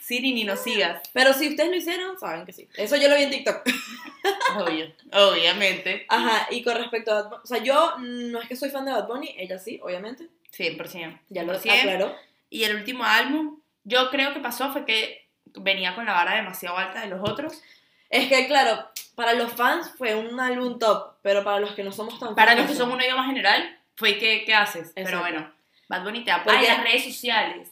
Siri, 0.01 0.33
ni 0.33 0.43
nos 0.43 0.61
sigas. 0.61 1.01
Pero 1.13 1.33
si 1.33 1.49
ustedes 1.49 1.69
lo 1.69 1.75
hicieron, 1.75 2.19
saben 2.19 2.45
que 2.45 2.53
sí. 2.53 2.67
Eso 2.75 2.95
yo 2.95 3.07
lo 3.07 3.15
vi 3.15 3.23
en 3.23 3.29
TikTok. 3.29 3.61
Obvio, 4.57 4.91
obviamente. 5.13 6.05
Ajá, 6.09 6.47
y 6.49 6.63
con 6.63 6.75
respecto 6.75 7.11
a 7.11 7.21
Bad 7.21 7.29
Bunny, 7.29 7.41
o 7.43 7.47
sea, 7.47 7.57
yo 7.59 7.95
no 7.99 8.41
es 8.41 8.47
que 8.47 8.55
soy 8.55 8.69
fan 8.69 8.85
de 8.85 8.91
Bad 8.91 9.07
Bunny, 9.07 9.35
ella 9.37 9.59
sí, 9.59 9.79
obviamente. 9.83 10.27
100%. 10.57 11.19
Ya 11.29 11.43
lo 11.43 11.53
100%. 11.53 11.79
aclaró. 11.79 12.15
Y 12.49 12.63
el 12.63 12.75
último 12.75 13.03
álbum, 13.03 13.59
yo 13.83 14.09
creo 14.09 14.33
que 14.33 14.39
pasó 14.39 14.71
fue 14.73 14.85
que 14.85 15.27
venía 15.55 15.95
con 15.95 16.05
la 16.05 16.13
vara 16.13 16.35
demasiado 16.35 16.77
alta 16.77 17.01
de 17.01 17.07
los 17.07 17.21
otros. 17.27 17.61
Es 18.09 18.27
que, 18.27 18.47
claro, 18.47 18.89
para 19.15 19.33
los 19.33 19.51
fans 19.53 19.91
fue 19.97 20.15
un 20.15 20.39
álbum 20.39 20.79
top, 20.79 21.15
pero 21.21 21.43
para 21.43 21.59
los 21.59 21.71
que 21.73 21.83
no 21.83 21.91
somos 21.91 22.19
tan 22.19 22.35
Para 22.35 22.55
los 22.55 22.65
que 22.67 22.75
son 22.75 22.91
un 22.91 23.01
idioma 23.01 23.25
general, 23.25 23.79
fue 23.95 24.17
que, 24.17 24.43
¿qué 24.45 24.53
haces? 24.53 24.91
Pero 24.95 25.19
bueno, 25.19 25.51
Bad 25.87 26.03
Bunny 26.03 26.23
te 26.23 26.31
apoya. 26.31 26.61
las 26.61 26.83
redes 26.83 27.03
sociales. 27.03 27.69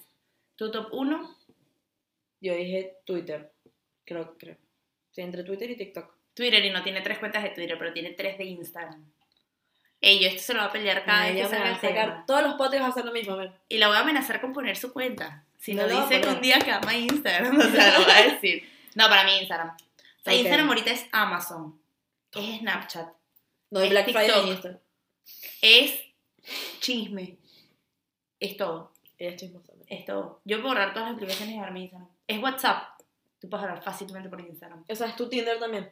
Tu 0.56 0.72
top 0.72 0.88
1, 0.92 1.38
Yo 2.42 2.54
dije 2.56 2.98
Twitter, 3.06 3.52
creo, 4.06 4.38
creo. 4.38 4.58
Sí, 5.12 5.22
entre 5.22 5.44
Twitter 5.44 5.70
y 5.72 5.76
TikTok. 5.78 6.12
Twitter, 6.34 6.64
y 6.66 6.70
no 6.70 6.84
tiene 6.84 7.02
tres 7.02 7.18
cuentas 7.18 7.42
de 7.44 7.50
Twitter, 7.50 7.78
pero 7.80 7.92
tiene 7.94 8.12
tres 8.12 8.38
de 8.38 8.44
Instagram. 8.46 9.04
Ey, 10.00 10.20
yo 10.20 10.28
esto 10.28 10.42
se 10.44 10.54
lo 10.54 10.60
va 10.60 10.66
a 10.66 10.72
pelear 10.72 11.04
cada 11.04 11.26
vez 11.26 11.36
que 11.36 11.48
salga 11.48 11.66
a 11.66 11.70
el 11.72 11.76
sacar, 11.78 12.10
tema. 12.10 12.24
todos 12.28 12.44
los 12.44 12.54
potes 12.54 12.80
van 12.80 12.90
a 12.90 12.92
hacer 12.92 13.06
lo 13.06 13.12
mismo, 13.12 13.34
a 13.34 13.38
ver. 13.38 13.52
Y 13.68 13.78
la 13.80 13.88
voy 13.88 13.98
a 13.98 14.02
amenazar 14.02 14.40
con 14.40 14.54
poner 14.54 14.78
su 14.78 14.94
cuenta. 14.94 15.44
Si 15.58 15.74
No 15.74 15.88
dice 15.88 16.22
que 16.22 16.28
un 16.30 16.40
día 16.40 16.60
que 16.60 16.72
ama 16.72 16.94
Instagram, 16.94 17.58
o 17.60 17.64
sea, 17.64 17.98
lo 17.98 18.06
va 18.08 18.18
a 18.18 18.22
decir. 18.24 18.70
No, 18.94 19.10
para 19.10 19.24
mí 19.24 19.38
Instagram. 19.40 19.76
Instagram 20.36 20.68
ahorita 20.70 20.92
es 20.92 21.06
Amazon. 21.12 21.80
Es 22.34 22.60
Snapchat. 22.60 23.10
No, 23.72 23.82
Es 23.82 23.90
Black 23.90 24.06
TikTok. 24.06 24.24
Friday 24.24 24.42
en 24.42 24.48
Instagram. 24.48 24.80
Es 25.62 26.02
chisme. 26.80 27.38
Es 28.40 28.58
todo. 28.58 28.94
Es 29.18 29.36
chismosa. 29.36 29.74
Es 29.88 30.06
todo. 30.06 30.42
Yo 30.46 30.58
puedo 30.62 30.70
borrar 30.76 30.94
todas 30.94 31.10
las 31.10 31.16
aplicaciones 31.16 31.54
y 31.54 31.56
llevar 31.56 31.72
mi 31.72 31.82
Instagram. 31.84 32.10
Es 32.28 32.42
WhatsApp. 32.42 33.02
Tú 33.40 33.50
puedes 33.50 33.64
hablar 33.64 33.84
fácilmente 33.84 34.30
por 34.30 34.40
Instagram. 34.42 34.84
O 34.88 34.96
sea, 34.96 35.08
es 35.08 35.16
tu 35.16 35.30
Tinder 35.30 35.60
también. 35.60 35.92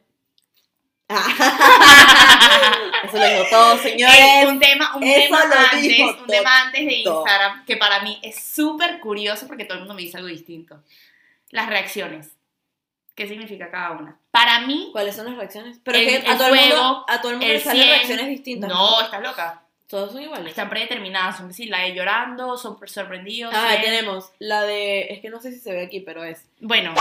Eso 3.04 3.18
lo 3.18 3.28
dijo 3.28 3.44
todo, 3.52 3.78
señores. 3.78 4.18
Eh, 4.18 4.48
un 4.48 4.60
tema, 4.60 4.96
un 4.96 5.02
tema 5.02 5.42
antes, 5.72 6.00
un 6.20 6.26
tema 6.26 6.62
antes 6.64 6.86
de. 6.86 6.94
Instagram 6.94 7.64
que 7.66 7.78
para 7.78 8.02
mí 8.02 8.20
es 8.24 8.44
súper 8.44 9.00
curioso 9.00 9.46
porque 9.48 9.66
todo 9.66 9.76
el 9.76 9.82
mundo 9.82 9.94
me 9.94 10.02
dice 10.02 10.18
algo 10.18 10.30
distinto. 10.30 10.82
Las 11.52 11.70
reacciones. 11.70 12.35
¿Qué 13.16 13.28
significa 13.28 13.72
cada 13.72 13.92
una? 13.92 14.18
Para 14.32 14.60
mí, 14.62 14.90
¿Cuáles 14.92 15.16
son 15.16 15.26
las 15.28 15.36
reacciones? 15.38 15.80
Pero 15.84 15.98
El- 15.98 16.08
que 16.08 16.16
a 16.28 16.32
el 16.34 16.38
todo 16.38 16.48
el 16.50 16.56
mundo, 16.56 16.76
fuego, 16.76 17.06
a 17.08 17.22
todo 17.22 17.32
el 17.32 17.38
mundo 17.38 17.54
le 17.54 17.60
salen 17.62 17.82
100, 17.84 17.96
reacciones 17.96 18.28
distintas. 18.28 18.70
no, 18.70 19.02
estás 19.02 19.22
loca. 19.22 19.62
Todos 19.88 20.12
son 20.12 20.22
iguales. 20.24 20.50
Están 20.50 20.70
predeterminadas. 20.70 21.38
Son 21.38 21.54
sí, 21.54 21.68
la 21.68 21.80
de 21.82 21.94
llorando, 21.94 22.58
son 22.58 22.78
sorprendidos. 22.88 23.54
Ah, 23.56 23.76
tenemos 23.82 24.32
la 24.40 24.64
de. 24.64 25.02
Es 25.14 25.20
que 25.22 25.30
no 25.30 25.40
sé 25.40 25.52
si 25.52 25.60
se 25.60 25.72
ve 25.74 25.84
aquí, 25.84 26.00
pero 26.02 26.24
es. 26.24 26.44
Bueno, 26.60 26.94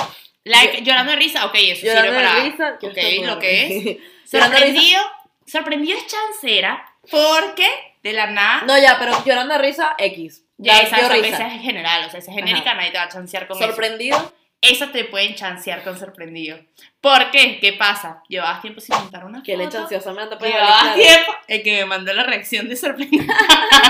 la 0.45 0.61
de 0.61 0.83
llorando 0.83 1.13
de 1.13 1.17
risa, 1.19 1.47
ok, 1.47 1.55
eso 1.57 1.87
Llorando 1.87 2.11
sirve 2.13 2.23
de 2.23 2.29
para. 2.29 2.45
risa. 2.45 2.79
que 2.79 2.87
ok, 2.89 3.27
lo 3.27 3.39
que 3.39 3.63
es. 3.63 3.69
De 4.31 4.41
risa. 4.41 4.49
Sorprendido. 4.49 5.03
Sorprendido 5.47 5.99
es 5.99 6.07
chancera 6.07 6.85
porque 7.11 7.67
de 8.03 8.13
la 8.13 8.27
nada. 8.29 8.63
No, 8.67 8.79
ya, 8.79 8.99
pero 8.99 9.13
llorando 9.25 9.55
de 9.55 9.61
risa, 9.61 9.95
X. 9.99 10.43
ya 10.59 10.79
esa, 10.81 10.97
esa, 10.99 11.09
risa. 11.09 11.29
esa 11.29 11.55
es 11.55 11.63
general, 11.63 12.05
o 12.07 12.11
sea, 12.11 12.21
esa 12.21 12.31
es 12.31 12.37
genérica, 12.37 12.75
nadie 12.75 12.91
te 12.93 12.99
va 12.99 13.05
a 13.05 13.09
chancear 13.09 13.47
con 13.49 13.57
eso. 13.57 13.67
Esa 14.65 14.91
te 14.93 15.05
pueden 15.05 15.35
chancear 15.35 15.85
con 15.85 15.99
sorprendido. 15.99 16.59
¿Por 17.01 17.31
qué? 17.31 17.59
¿Qué 17.61 17.75
pasa? 17.75 18.23
Llevabas 18.29 18.63
tiempo 18.63 18.81
sin 18.81 18.97
montar 18.97 19.27
una 19.27 19.43
Que 19.43 19.57
le 19.57 19.65
foto. 19.65 19.79
chanceó 19.79 20.01
Samantha 20.01 20.39
pues, 20.39 20.53
Llevabas 20.53 20.95
tiempo. 20.95 21.33
El 21.49 21.63
que 21.63 21.77
me 21.77 21.85
mandó 21.85 22.13
la 22.15 22.23
reacción 22.23 22.69
de 22.69 22.77
sorprendido. 22.77 23.25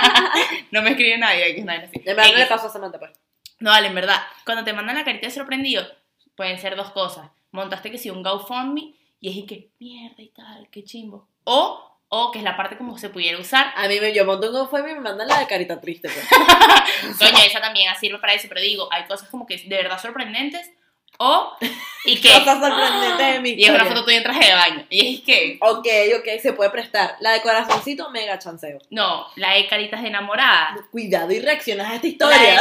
no 0.72 0.82
me 0.82 0.90
escribe 0.90 1.16
nadie, 1.16 1.54
que 1.54 1.60
es 1.60 1.64
nadie 1.64 1.84
así. 1.84 2.00
Verdad 2.04 2.24
no 2.32 2.38
le 2.38 2.46
pasó 2.46 2.66
a 2.66 2.70
Samantha, 2.70 2.98
pues. 2.98 3.12
No, 3.60 3.70
vale, 3.70 3.86
en 3.86 3.94
verdad. 3.94 4.20
Cuando 4.44 4.64
te 4.64 4.72
mandan 4.72 4.96
la 4.96 5.04
carita 5.04 5.28
de 5.28 5.32
sorprendido, 5.32 5.86
pueden 6.34 6.58
ser 6.58 6.74
dos 6.74 6.90
cosas. 6.90 7.30
Montaste 7.52 7.90
que 7.92 7.98
si 7.98 8.10
un 8.10 8.24
GoFundMe 8.24 8.94
y 9.20 9.30
es 9.30 9.36
y 9.36 9.46
que 9.46 9.70
mierda 9.78 10.22
y 10.22 10.28
tal, 10.30 10.68
qué 10.70 10.82
chimbo. 10.82 11.28
O, 11.44 11.93
o 12.08 12.30
que 12.30 12.38
es 12.38 12.44
la 12.44 12.56
parte 12.56 12.76
como 12.76 12.96
se 12.98 13.08
pudiera 13.08 13.38
usar. 13.38 13.72
A 13.76 13.88
mí 13.88 13.98
me, 14.00 14.12
yo 14.12 14.24
monto 14.24 14.46
un 14.48 14.52
GoFundMe 14.52 14.90
y 14.92 14.94
me 14.94 15.00
mandan 15.00 15.26
la 15.28 15.38
de 15.40 15.46
carita 15.46 15.80
triste, 15.80 16.08
pues. 16.08 16.28
Coño, 17.18 17.38
esa 17.44 17.60
también 17.60 17.92
sirve 18.00 18.18
para 18.18 18.34
eso, 18.34 18.46
pero 18.48 18.60
digo, 18.60 18.88
hay 18.92 19.04
cosas 19.04 19.28
como 19.28 19.46
que 19.46 19.56
de 19.56 19.76
verdad 19.76 20.00
sorprendentes. 20.00 20.70
O, 21.18 21.52
y 22.04 22.20
que. 22.20 22.32
Cosas 22.32 22.58
sorprendentes 22.60 23.34
de 23.34 23.40
mi 23.40 23.50
Y 23.50 23.64
es 23.64 23.70
una 23.70 23.84
foto 23.84 24.04
tuya 24.04 24.16
en 24.18 24.22
traje 24.24 24.46
de 24.46 24.52
baño. 24.54 24.86
Y 24.90 25.14
es 25.16 25.20
que. 25.22 25.58
Ok, 25.60 25.86
ok, 26.18 26.40
se 26.40 26.52
puede 26.52 26.70
prestar. 26.70 27.16
La 27.20 27.32
de 27.32 27.40
corazoncito, 27.42 28.10
mega 28.10 28.38
chanceo. 28.38 28.78
No, 28.90 29.26
la 29.36 29.52
de 29.54 29.66
caritas 29.66 30.02
de 30.02 30.08
enamorada. 30.08 30.76
Cuidado 30.90 31.32
y 31.32 31.40
reaccionas 31.40 31.88
a 31.90 31.94
esta 31.96 32.06
La 32.06 32.10
historia. 32.10 32.60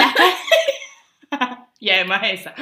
las- 1.31 1.57
y 1.79 1.89
además 1.89 2.21
esa. 2.25 2.53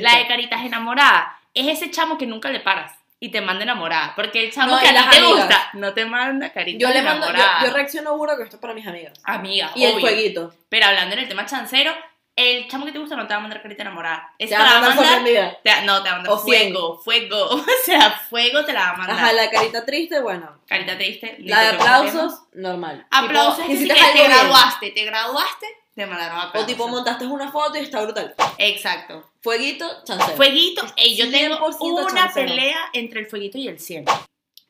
La 0.00 0.16
de 0.18 0.26
caritas 0.26 0.64
enamorada 0.64 1.38
es 1.54 1.68
ese 1.68 1.90
chamo 1.90 2.18
que 2.18 2.26
nunca 2.26 2.50
le 2.50 2.60
paras 2.60 2.92
y 3.24 3.30
te 3.30 3.40
manda 3.40 3.62
enamorada. 3.62 4.12
Porque 4.14 4.44
el 4.44 4.52
chamo 4.52 4.72
No, 4.76 4.80
que 4.80 4.88
a 4.88 4.90
ti 4.90 5.10
te 5.10 5.16
amigas. 5.18 5.38
gusta 5.46 5.70
no 5.74 5.94
te 5.94 6.04
manda 6.04 6.52
caritas 6.52 6.80
Yo 6.80 6.92
le 6.94 7.02
mando, 7.02 7.26
yo, 7.26 7.32
enamorada. 7.32 7.64
yo 7.66 7.72
reacciono 7.72 8.16
burro 8.16 8.36
que 8.36 8.42
esto 8.44 8.56
es 8.56 8.60
para 8.62 8.74
mis 8.74 8.86
amigas. 8.86 9.18
Amiga, 9.24 9.70
Y 9.74 9.84
el 9.84 9.92
obvio. 9.92 10.00
fueguito. 10.00 10.54
Pero 10.68 10.86
hablando 10.86 11.14
en 11.14 11.20
el 11.22 11.28
tema 11.28 11.46
chancero, 11.46 11.92
el 12.36 12.66
chamo 12.68 12.84
que 12.84 12.90
te 12.92 12.98
gusta 12.98 13.14
no 13.16 13.26
te 13.28 13.32
va 13.32 13.38
a 13.38 13.42
mandar 13.42 13.62
carita 13.62 13.82
enamorada. 13.82 14.32
Ese 14.38 14.50
Te 14.50 14.56
te 14.56 14.62
va 14.62 14.68
a 14.68 14.72
mandar 14.80 14.88
mandar. 14.96 15.06
sorprendida. 15.14 15.58
te- 15.62 15.82
no, 15.86 16.02
te 16.02 16.08
va 16.08 16.14
a 16.14 16.18
mandar 16.18 16.32
O 16.32 16.38
fuego, 16.38 16.98
fuego. 16.98 17.46
O 17.54 17.64
sea, 17.84 18.10
fuego 18.28 18.64
te 18.64 18.72
la 18.72 18.80
va 18.80 18.88
a 18.90 18.96
mandar. 18.96 19.16
Ajá, 19.16 19.32
la 19.32 19.50
carita 19.50 19.84
triste, 19.86 20.20
bueno. 20.20 20.58
Carita 20.66 20.96
triste. 20.98 21.36
La 21.40 21.60
de 21.60 21.68
aplausos, 21.76 22.40
normal. 22.52 23.06
Aplausos 23.10 23.58
Tipo, 23.58 23.72
es 23.72 23.78
que 23.78 23.84
si 23.84 23.84
hiciste 23.90 24.06
te, 24.12 24.18
bien. 24.18 24.30
graduaste, 24.32 24.90
te 24.90 25.04
graduaste, 25.04 25.66
te 25.94 26.06
mandaron 26.06 26.38
aplausos. 26.38 26.62
O 26.62 26.66
tipo 26.66 26.88
montaste 26.88 27.26
una 27.26 27.50
foto 27.52 27.76
y 27.78 27.82
está 27.82 28.02
brutal. 28.02 28.34
Exacto. 28.58 29.30
Fueguito, 29.40 30.02
chanceo. 30.04 30.36
Fueguito, 30.36 30.82
ey, 30.96 31.14
yo 31.16 31.30
tengo 31.30 31.56
100% 31.58 31.76
una 31.80 32.06
chancero. 32.22 32.48
pelea 32.48 32.78
entre 32.92 33.20
el 33.20 33.26
fueguito 33.26 33.58
y 33.58 33.68
el 33.68 33.78
100. 33.78 34.04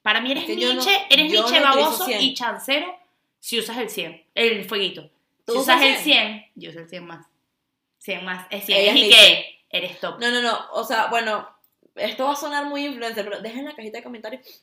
Para 0.02 0.20
mí 0.20 0.32
eres 0.32 0.42
Es 0.44 0.48
que 0.50 0.56
yo 0.60 0.68
no- 0.68 0.74
Nietzsche, 0.74 1.06
eres 1.10 1.32
yo 1.32 1.40
Nietzsche 1.40 1.60
no 1.60 1.70
utilizo 1.70 1.80
baboso 1.88 2.04
100. 2.06 2.20
y 2.20 2.34
chancero 2.34 2.98
si 3.40 3.58
usas 3.58 3.76
el 3.78 3.88
100, 3.90 4.22
el 4.34 4.64
fueguito. 4.68 5.08
¿Tú 5.46 5.52
Si 5.54 5.58
usas 5.58 5.76
usas 5.76 5.82
el 5.88 5.96
100, 5.98 6.46
yo 6.54 6.70
uso 6.70 6.80
el 6.80 6.88
100 6.88 7.06
más. 7.06 7.26
100 7.98 8.24
más, 8.24 8.46
es 8.50 8.64
100. 8.66 8.78
Ella 8.78 8.90
es 8.90 8.96
y 8.96 9.00
Nietzsche. 9.02 9.16
que 9.16 9.64
eres 9.70 10.00
top. 10.00 10.18
No, 10.20 10.30
no, 10.30 10.42
no. 10.42 10.58
O 10.72 10.84
sea, 10.84 11.06
bueno, 11.06 11.48
esto 11.94 12.24
va 12.24 12.32
a 12.32 12.36
sonar 12.36 12.66
muy 12.66 12.84
influencer, 12.86 13.24
pero 13.28 13.40
dejen 13.40 13.60
en 13.60 13.64
la 13.66 13.74
cajita 13.76 13.98
de 13.98 14.04
comentarios. 14.04 14.42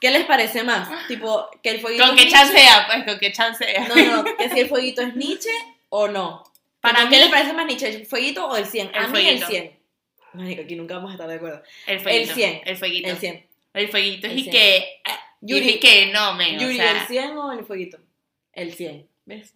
¿Qué 0.00 0.10
les 0.10 0.24
parece 0.24 0.62
más? 0.64 0.88
Tipo, 1.08 1.48
que 1.62 1.70
el 1.70 1.80
fueguito. 1.80 2.06
¿Con 2.06 2.16
Nietzsche- 2.16 2.30
chancea? 2.30 2.86
Pues 2.86 3.04
con 3.04 3.18
qué 3.18 3.32
chancea. 3.32 3.88
No, 3.88 3.94
no, 3.96 4.22
no. 4.22 4.36
Que 4.36 4.48
si 4.50 4.60
el 4.60 4.68
fueguito 4.68 5.02
es 5.02 5.14
Nietzsche 5.16 5.50
o 5.88 6.08
no. 6.08 6.44
Para 6.80 6.98
Tipo, 7.00 7.10
¿Qué 7.10 7.16
mí- 7.16 7.22
les 7.22 7.30
parece 7.30 7.52
más 7.52 7.66
Nietzsche? 7.66 7.88
¿El 7.88 8.06
fueguito 8.06 8.46
o 8.46 8.56
el 8.56 8.66
100? 8.66 8.88
El 8.88 8.94
a 8.94 8.98
mí 9.00 9.04
el 9.06 9.10
fueguito. 9.40 9.46
100. 9.48 9.78
Marico, 10.34 10.62
aquí 10.62 10.76
nunca 10.76 10.94
vamos 10.94 11.10
a 11.10 11.14
estar 11.14 11.28
de 11.28 11.34
acuerdo. 11.34 11.62
El 11.86 12.00
fueguito. 12.00 12.30
El 12.30 12.34
100. 12.36 12.60
El 12.64 12.76
fueguito. 12.76 13.08
El 13.08 13.16
100. 13.18 13.46
El 13.74 13.88
fueguito 13.88 14.26
es 14.28 14.32
y 14.34 14.42
100. 14.42 14.52
que. 14.52 15.00
Yuri- 15.40 15.78
que 15.80 16.06
no, 16.12 16.34
men. 16.34 16.58
Yuri, 16.58 16.74
o 16.74 16.82
sea, 16.82 17.00
¿el 17.02 17.06
100 17.06 17.36
o 17.38 17.52
el 17.52 17.64
fueguito? 17.64 17.98
El 18.52 18.74
100, 18.74 19.08
¿ves? 19.24 19.54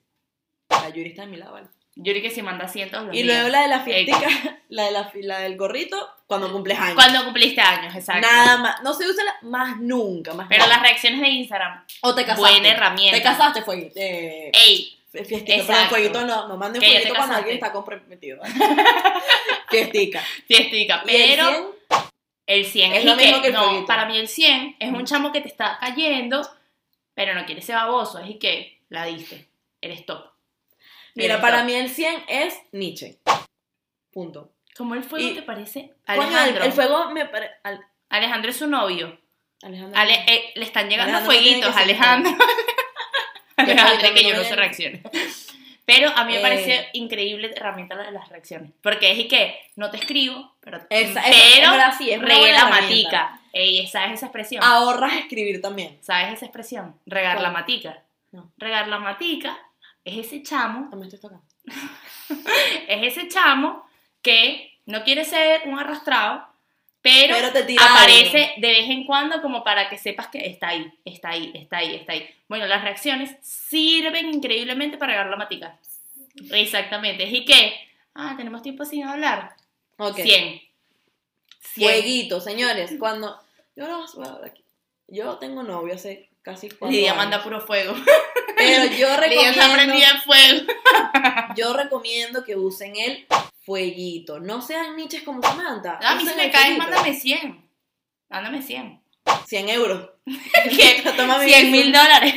La 0.70 0.88
Yuri 0.90 1.11
está 1.11 1.24
a 1.24 1.26
mi 1.26 1.37
lado, 1.37 1.52
¿vale? 1.52 1.66
Yuri 1.94 2.22
que 2.22 2.31
se 2.31 2.42
manda 2.42 2.68
cientos 2.68 3.05
los 3.05 3.14
Y 3.14 3.22
días. 3.22 3.35
luego 3.37 3.48
la 3.50 3.62
de 3.62 3.68
la 3.68 3.81
fiestica, 3.81 4.18
la, 4.70 4.85
de 4.85 4.90
la, 4.92 5.11
la 5.14 5.38
del 5.40 5.57
gorrito, 5.59 5.96
cuando 6.26 6.50
cumples 6.50 6.78
años. 6.78 6.94
Cuando 6.94 7.22
cumpliste 7.24 7.61
años, 7.61 7.94
exacto. 7.94 8.26
Nada 8.26 8.57
más. 8.57 8.83
No 8.83 8.94
se 8.94 9.07
usa 9.07 9.22
la- 9.24 9.37
más 9.42 9.76
nunca, 9.78 10.33
más 10.33 10.46
Pero 10.48 10.64
nunca. 10.64 10.74
las 10.76 10.83
reacciones 10.83 11.20
de 11.20 11.28
Instagram. 11.28 11.85
O 12.00 12.14
te 12.14 12.22
casaste. 12.24 12.40
buena 12.40 12.68
herramienta. 12.68 13.16
Te 13.18 13.22
casaste, 13.22 13.61
fueguito. 13.62 13.92
Eh, 13.96 14.50
Ey, 14.55 14.98
fiestica. 15.11 15.42
Pero 15.46 15.61
Exacto. 15.62 15.88
fueguito 15.90 16.24
no. 16.24 16.48
No 16.48 16.57
manden 16.57 16.81
fueguito 16.81 17.14
cuando 17.14 17.35
alguien 17.37 17.55
está 17.57 17.70
comprometido. 17.72 18.40
fiestica. 19.70 20.22
fiestica. 20.46 21.02
El 21.07 21.07
Pero 21.07 21.44
100, 21.46 21.66
el 22.46 22.64
100 22.66 22.92
Es 22.92 22.98
es, 23.00 23.05
lo 23.05 23.16
mismo 23.16 23.37
que, 23.37 23.42
que 23.42 23.48
el 23.48 23.52
no, 23.55 23.64
fueguito. 23.64 23.87
para 23.87 24.07
mí 24.07 24.16
el 24.18 24.28
100 24.28 24.76
es 24.78 24.88
un 24.90 25.02
Mm. 25.02 25.05
chamo 25.05 25.33
que 25.33 25.40
te 25.40 25.48
está 25.48 25.76
cayendo, 25.78 26.48
pero 27.14 27.35
no 27.35 27.44
quiere 27.44 27.61
ser 27.62 27.76
baboso, 27.76 28.18
es 28.18 28.31
y 28.31 28.38
que 28.38 28.81
la 28.88 29.05
diste, 29.05 29.46
eres 29.81 30.07
top. 30.07 30.32
Mira, 31.14 31.40
para 31.40 31.59
top. 31.59 31.66
mí 31.66 31.75
el 31.75 31.88
100 31.90 32.25
es 32.29 32.55
Nietzsche. 32.72 33.18
Punto. 34.12 34.53
¿Cómo 34.77 34.94
el 34.94 35.05
fuego 35.05 35.29
Y- 35.29 35.35
te 35.35 35.42
parece? 35.42 35.92
Coño, 36.07 36.22
el, 36.22 36.29
Alejandro. 36.35 36.64
el 36.64 36.72
fuego 36.72 37.11
me 37.11 37.27
parece. 37.27 37.53
Alejandro 38.09 38.51
es 38.51 38.57
su 38.57 38.66
novio. 38.66 39.18
Alejandro. 39.62 39.98
Ale- 40.01 40.25
eh, 40.27 40.53
le 40.55 40.64
están 40.64 40.88
llegando 40.88 41.16
Alejandro 41.18 41.33
fueguitos, 41.40 41.77
Alejandro. 41.77 42.33
Alejandro 43.57 44.14
que 44.14 44.25
yo 44.25 44.35
no 44.37 44.42
sé 44.44 44.57
reacciones. 44.57 45.03
Pero 45.85 46.11
a 46.11 46.25
mí 46.25 46.33
me 46.33 46.38
Eh. 46.38 46.42
parece 46.42 46.88
increíble 46.92 47.48
la 47.48 47.55
herramienta 47.57 47.96
de 47.96 48.11
las 48.12 48.29
reacciones. 48.29 48.70
Porque 48.83 49.11
es 49.12 49.18
y 49.18 49.29
que 49.29 49.59
no 49.77 49.90
te 49.90 49.96
escribo, 49.98 50.55
pero, 50.61 50.79
Esa- 50.90 51.20
esa- 51.20 51.22
pero 51.22 51.64
es 51.66 51.70
verdad, 51.70 51.94
sí, 51.98 52.11
es 52.11 52.20
regué 52.22 52.53
la 52.53 52.66
matica. 52.68 53.40
Ey, 53.53 53.87
¿sabes 53.88 54.12
esa 54.14 54.27
expresión? 54.27 54.62
Ahorras 54.64 55.14
escribir 55.14 55.61
también. 55.61 55.98
¿Sabes 56.03 56.35
esa 56.35 56.46
expresión? 56.46 56.98
Regar 57.05 57.40
la 57.40 57.51
matica. 57.51 58.03
No. 58.31 58.51
Regar 58.57 58.88
la 58.88 58.98
matica 58.98 59.59
es 60.05 60.27
ese 60.27 60.43
chamo, 60.43 60.88
También 60.91 61.12
estoy 61.12 61.21
tocando. 61.21 61.45
es 62.88 63.17
ese 63.17 63.29
chamo 63.29 63.87
que 64.21 64.79
no 64.87 65.05
quiere 65.05 65.25
ser 65.25 65.62
un 65.67 65.79
arrastrado, 65.79 66.47
pero, 67.03 67.35
Pero 67.35 67.53
te 67.53 67.65
tira 67.65 67.85
aparece 67.85 68.55
de 68.59 68.69
vez 68.69 68.88
en 68.88 69.05
cuando 69.05 69.43
como 69.43 69.65
para 69.65 69.88
que 69.88 69.99
sepas 69.99 70.29
que 70.29 70.47
está 70.47 70.69
ahí, 70.69 70.88
está 71.05 71.31
ahí, 71.31 71.51
está 71.53 71.79
ahí, 71.79 71.97
está 71.97 72.12
ahí. 72.12 72.29
Bueno, 72.49 72.67
las 72.67 72.83
reacciones 72.83 73.37
sirven 73.43 74.33
increíblemente 74.33 74.99
para 74.99 75.15
regar 75.15 75.27
la 75.27 75.37
matica. 75.37 75.81
Exactamente. 76.53 77.25
¿Y 77.25 77.45
qué? 77.45 77.75
Ah, 78.15 78.35
tenemos 78.37 78.62
tiempo 78.62 78.85
sin 78.85 79.03
hablar. 79.03 79.57
Ok. 79.99 80.15
100. 80.15 80.27
100. 81.61 81.91
Fueguito, 81.91 82.41
señores. 82.41 82.93
Cuando. 83.01 83.37
Yo, 83.75 83.88
no, 83.88 84.07
yo 85.09 85.38
tengo 85.38 85.65
novio 85.65 85.95
hace 85.95 86.31
casi 86.43 86.69
cuatro 86.69 86.91
Lidia 86.91 87.12
años. 87.12 87.25
manda 87.25 87.43
puro 87.43 87.61
fuego. 87.61 87.95
Pero 88.64 88.96
yo 88.96 89.16
recomiendo, 89.20 90.20
fuego. 90.25 90.66
yo 91.57 91.72
recomiendo 91.75 92.44
que 92.44 92.57
usen 92.57 92.96
el 92.96 93.27
fueguito. 93.64 94.40
No 94.40 94.61
sean 94.62 94.96
niches 94.96 95.22
como 95.22 95.42
Samantha. 95.42 95.98
A 96.03 96.14
mí 96.14 96.27
si 96.27 96.35
me 96.35 96.46
el 96.46 96.51
caes, 96.53 96.64
fueguito. 96.77 96.85
mándame 96.85 97.14
100. 97.14 97.70
Mándame 98.29 98.62
100. 98.62 99.03
100 99.46 99.68
euros. 99.68 100.11
¿Qué? 100.25 101.03
Toma 101.16 101.38
mi 101.38 101.48
100 101.48 101.70
mil 101.70 101.92
dólares. 101.92 102.35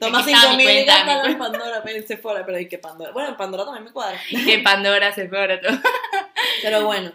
Toma 0.00 0.20
Aquí 0.20 0.30
está 0.32 0.42
5 0.48 0.56
mi 0.56 0.64
mil 0.66 0.78
y 0.78 0.84
gasta 0.84 1.24
en 1.24 1.38
Pandora. 1.38 1.82
en 1.86 2.06
Sephora, 2.06 2.44
pero 2.46 2.58
¿y 2.60 2.68
qué 2.68 2.78
Pandora? 2.78 3.12
Bueno, 3.12 3.30
en 3.30 3.36
Pandora 3.36 3.64
también 3.64 3.84
me 3.84 3.92
cuadra. 3.92 4.20
Que 4.28 4.58
Pandora 4.58 5.12
se 5.12 5.28
fuera 5.28 5.60
todo. 5.60 5.78
Pero 6.62 6.84
bueno, 6.84 7.12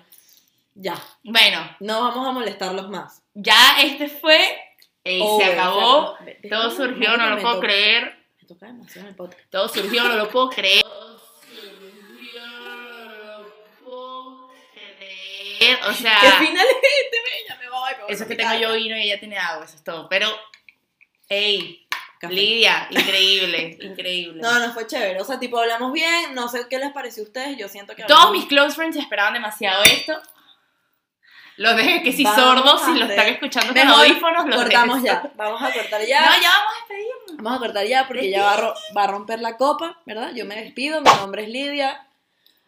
ya. 0.76 0.96
Bueno, 1.24 1.76
No 1.80 2.02
vamos 2.02 2.28
a 2.28 2.32
molestarlos 2.32 2.90
más. 2.90 3.22
ya 3.34 3.80
este 3.82 4.08
fue. 4.10 4.58
Y 5.18 5.22
Oh, 5.24 5.40
se 5.40 5.46
acabó. 5.46 6.18
Todo 6.50 6.72
surgió, 6.72 7.18
no 7.18 7.30
lo 7.30 7.40
puedo 7.40 7.56
toca- 7.56 7.68
creer. 7.68 8.26
Me 8.42 8.48
toca 8.48 8.66
demasiado 8.68 9.08
el 9.10 9.16
podcast. 9.16 9.50
Todo 9.50 9.68
surgió, 9.68 10.04
no 10.04 10.16
lo 10.16 10.30
puedo 10.30 10.50
creer. 10.56 10.84
O 15.88 15.94
sea, 15.94 16.18
¿Qué 16.22 16.46
final 16.48 16.66
es 16.66 16.76
este? 17.04 17.18
Me 17.60 17.70
voy. 17.70 17.92
me 17.98 18.04
voy 18.04 18.14
eso 18.14 18.24
es 18.24 18.30
que 18.30 18.36
tengo 18.36 18.54
yo 18.60 18.74
vino 18.74 18.98
y 18.98 19.02
ella 19.04 19.20
tiene 19.20 19.38
agua, 19.38 19.66
eso 19.66 19.76
es 19.76 19.84
todo. 19.84 20.08
Pero, 20.10 20.28
ey, 21.28 21.86
Café. 22.20 22.34
Lidia, 22.34 22.88
increíble, 22.92 23.78
increíble. 23.82 24.42
No, 24.42 24.60
no 24.60 24.74
fue 24.74 24.86
chévere. 24.88 25.22
O 25.22 25.26
sea, 25.26 25.40
tipo, 25.40 25.58
hablamos 25.60 25.94
bien. 25.94 26.34
No 26.36 26.50
sé 26.50 26.66
qué 26.70 26.78
les 26.80 26.92
pareció 26.92 27.24
a 27.24 27.28
ustedes. 27.28 27.58
Yo 27.58 27.68
siento 27.70 27.96
que. 27.96 28.04
Todos 28.04 28.32
mis 28.32 28.46
close 28.46 28.76
friends 28.76 28.98
esperaban 28.98 29.34
demasiado 29.34 29.84
esto. 29.84 30.22
Los 31.60 31.76
dejé 31.76 32.02
que 32.04 32.14
si 32.14 32.24
Vamos 32.24 32.40
sordos, 32.42 32.82
si 32.86 32.94
lo 32.98 33.04
hacer- 33.06 33.18
están 33.20 33.34
escuchando 33.34 33.74
con 33.74 33.88
audífonos, 33.90 34.46
los 34.48 34.56
Cortamos 34.56 35.04
ya. 35.04 35.32
Vamos 35.36 35.62
a 35.62 35.74
cortar 35.74 36.02
ya. 36.06 36.22
No, 36.22 36.42
ya 36.42 36.50
vamos 36.50 36.74
a 36.74 36.80
despedirnos. 36.80 37.44
Vamos 37.44 37.54
a 37.58 37.60
cortar 37.60 37.86
ya 37.86 38.08
porque 38.08 38.30
ya 38.32 38.44
va 38.44 38.54
a, 38.54 38.74
va 38.98 39.04
a 39.04 39.08
romper 39.08 39.42
la 39.42 39.58
copa, 39.58 40.00
¿verdad? 40.06 40.32
Yo 40.34 40.46
me 40.46 40.56
despido. 40.56 41.02
Mi 41.02 41.10
nombre 41.20 41.44
es 41.44 41.50
Lidia. 41.50 42.08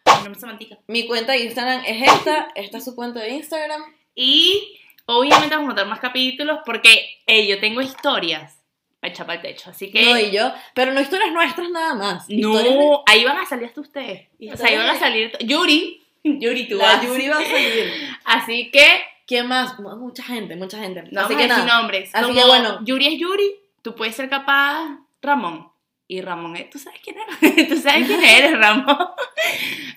No 0.04 0.28
me 0.28 0.34
semantica. 0.34 0.76
Mi 0.88 1.06
cuenta 1.06 1.32
de 1.32 1.38
Instagram 1.44 1.82
es 1.86 2.02
esta. 2.12 2.48
Esta 2.54 2.78
es 2.78 2.84
su 2.84 2.94
cuenta 2.94 3.20
de 3.20 3.30
Instagram. 3.30 3.82
Y 4.14 4.78
obviamente 5.06 5.54
vamos 5.54 5.64
a 5.64 5.68
montar 5.68 5.86
más 5.86 6.00
capítulos 6.00 6.58
porque, 6.66 7.18
hey, 7.26 7.46
yo 7.48 7.58
tengo 7.60 7.80
historias 7.80 8.58
echar 9.00 9.24
para 9.26 9.36
el 9.40 9.42
techo. 9.42 9.70
Así 9.70 9.90
que. 9.90 10.04
No, 10.04 10.18
y 10.18 10.30
yo. 10.32 10.52
Pero 10.74 10.92
no 10.92 11.00
historias 11.00 11.32
nuestras 11.32 11.70
nada 11.70 11.94
más. 11.94 12.28
Historias 12.28 12.74
de- 12.74 12.78
No, 12.78 13.02
ahí 13.06 13.24
van 13.24 13.38
a 13.38 13.46
salir 13.46 13.64
hasta 13.66 13.80
ustedes. 13.80 14.28
O 14.52 14.56
sea, 14.56 14.66
ahí 14.68 14.76
van 14.76 14.90
a 14.90 14.98
salir. 14.98 15.32
Yuri. 15.40 16.01
Yuri, 16.40 16.68
tú 16.68 16.76
La 16.76 16.84
vas. 16.96 17.04
Yuri 17.04 17.28
va 17.28 17.38
a 17.38 17.44
salir. 17.44 17.92
Así 18.24 18.70
que. 18.70 18.86
¿Quién 19.26 19.46
más? 19.46 19.78
Mu- 19.78 19.96
Mucha 19.96 20.22
gente, 20.24 20.56
mucha 20.56 20.78
gente. 20.78 21.04
No 21.10 21.22
Así 21.22 21.36
que 21.36 21.46
nada. 21.46 21.64
nombres. 21.64 22.10
Así 22.12 22.24
Como 22.24 22.34
que 22.40 22.44
bueno. 22.46 22.84
Yuri 22.84 23.06
es 23.14 23.20
Yuri, 23.20 23.54
tú 23.80 23.94
puedes 23.94 24.14
ser 24.16 24.28
capaz 24.28 24.98
Ramón. 25.22 25.70
Y 26.08 26.20
Ramón, 26.20 26.56
es- 26.56 26.68
tú 26.70 26.78
sabes 26.78 27.00
quién 27.02 27.16
eres. 27.18 27.68
tú 27.68 27.76
sabes 27.76 28.06
quién 28.06 28.22
eres, 28.22 28.58
Ramón. 28.58 28.98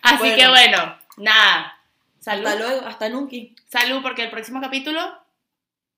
Así 0.04 0.18
Bueno. 0.20 0.36
que 0.38 0.48
bueno, 0.48 0.98
nada. 1.18 1.78
Salud. 2.20 2.46
Hasta 2.48 2.60
luego, 2.60 2.88
hasta 2.88 3.10
nunca. 3.10 3.36
Salud, 3.68 4.02
porque 4.02 4.24
el 4.24 4.30
próximo 4.32 4.62
capítulo. 4.62 5.02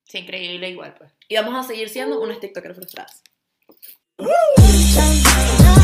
Es 0.08 0.16
increíble 0.16 0.70
igual, 0.70 0.96
pues. 0.98 1.12
Y 1.28 1.36
vamos 1.36 1.54
a 1.54 1.68
seguir 1.68 1.90
siendo 1.90 2.20
unas 2.22 2.40
TikTokers 2.40 2.76
frustradas. 2.78 3.24
Chao, 4.18 4.28
chao. 5.24 5.77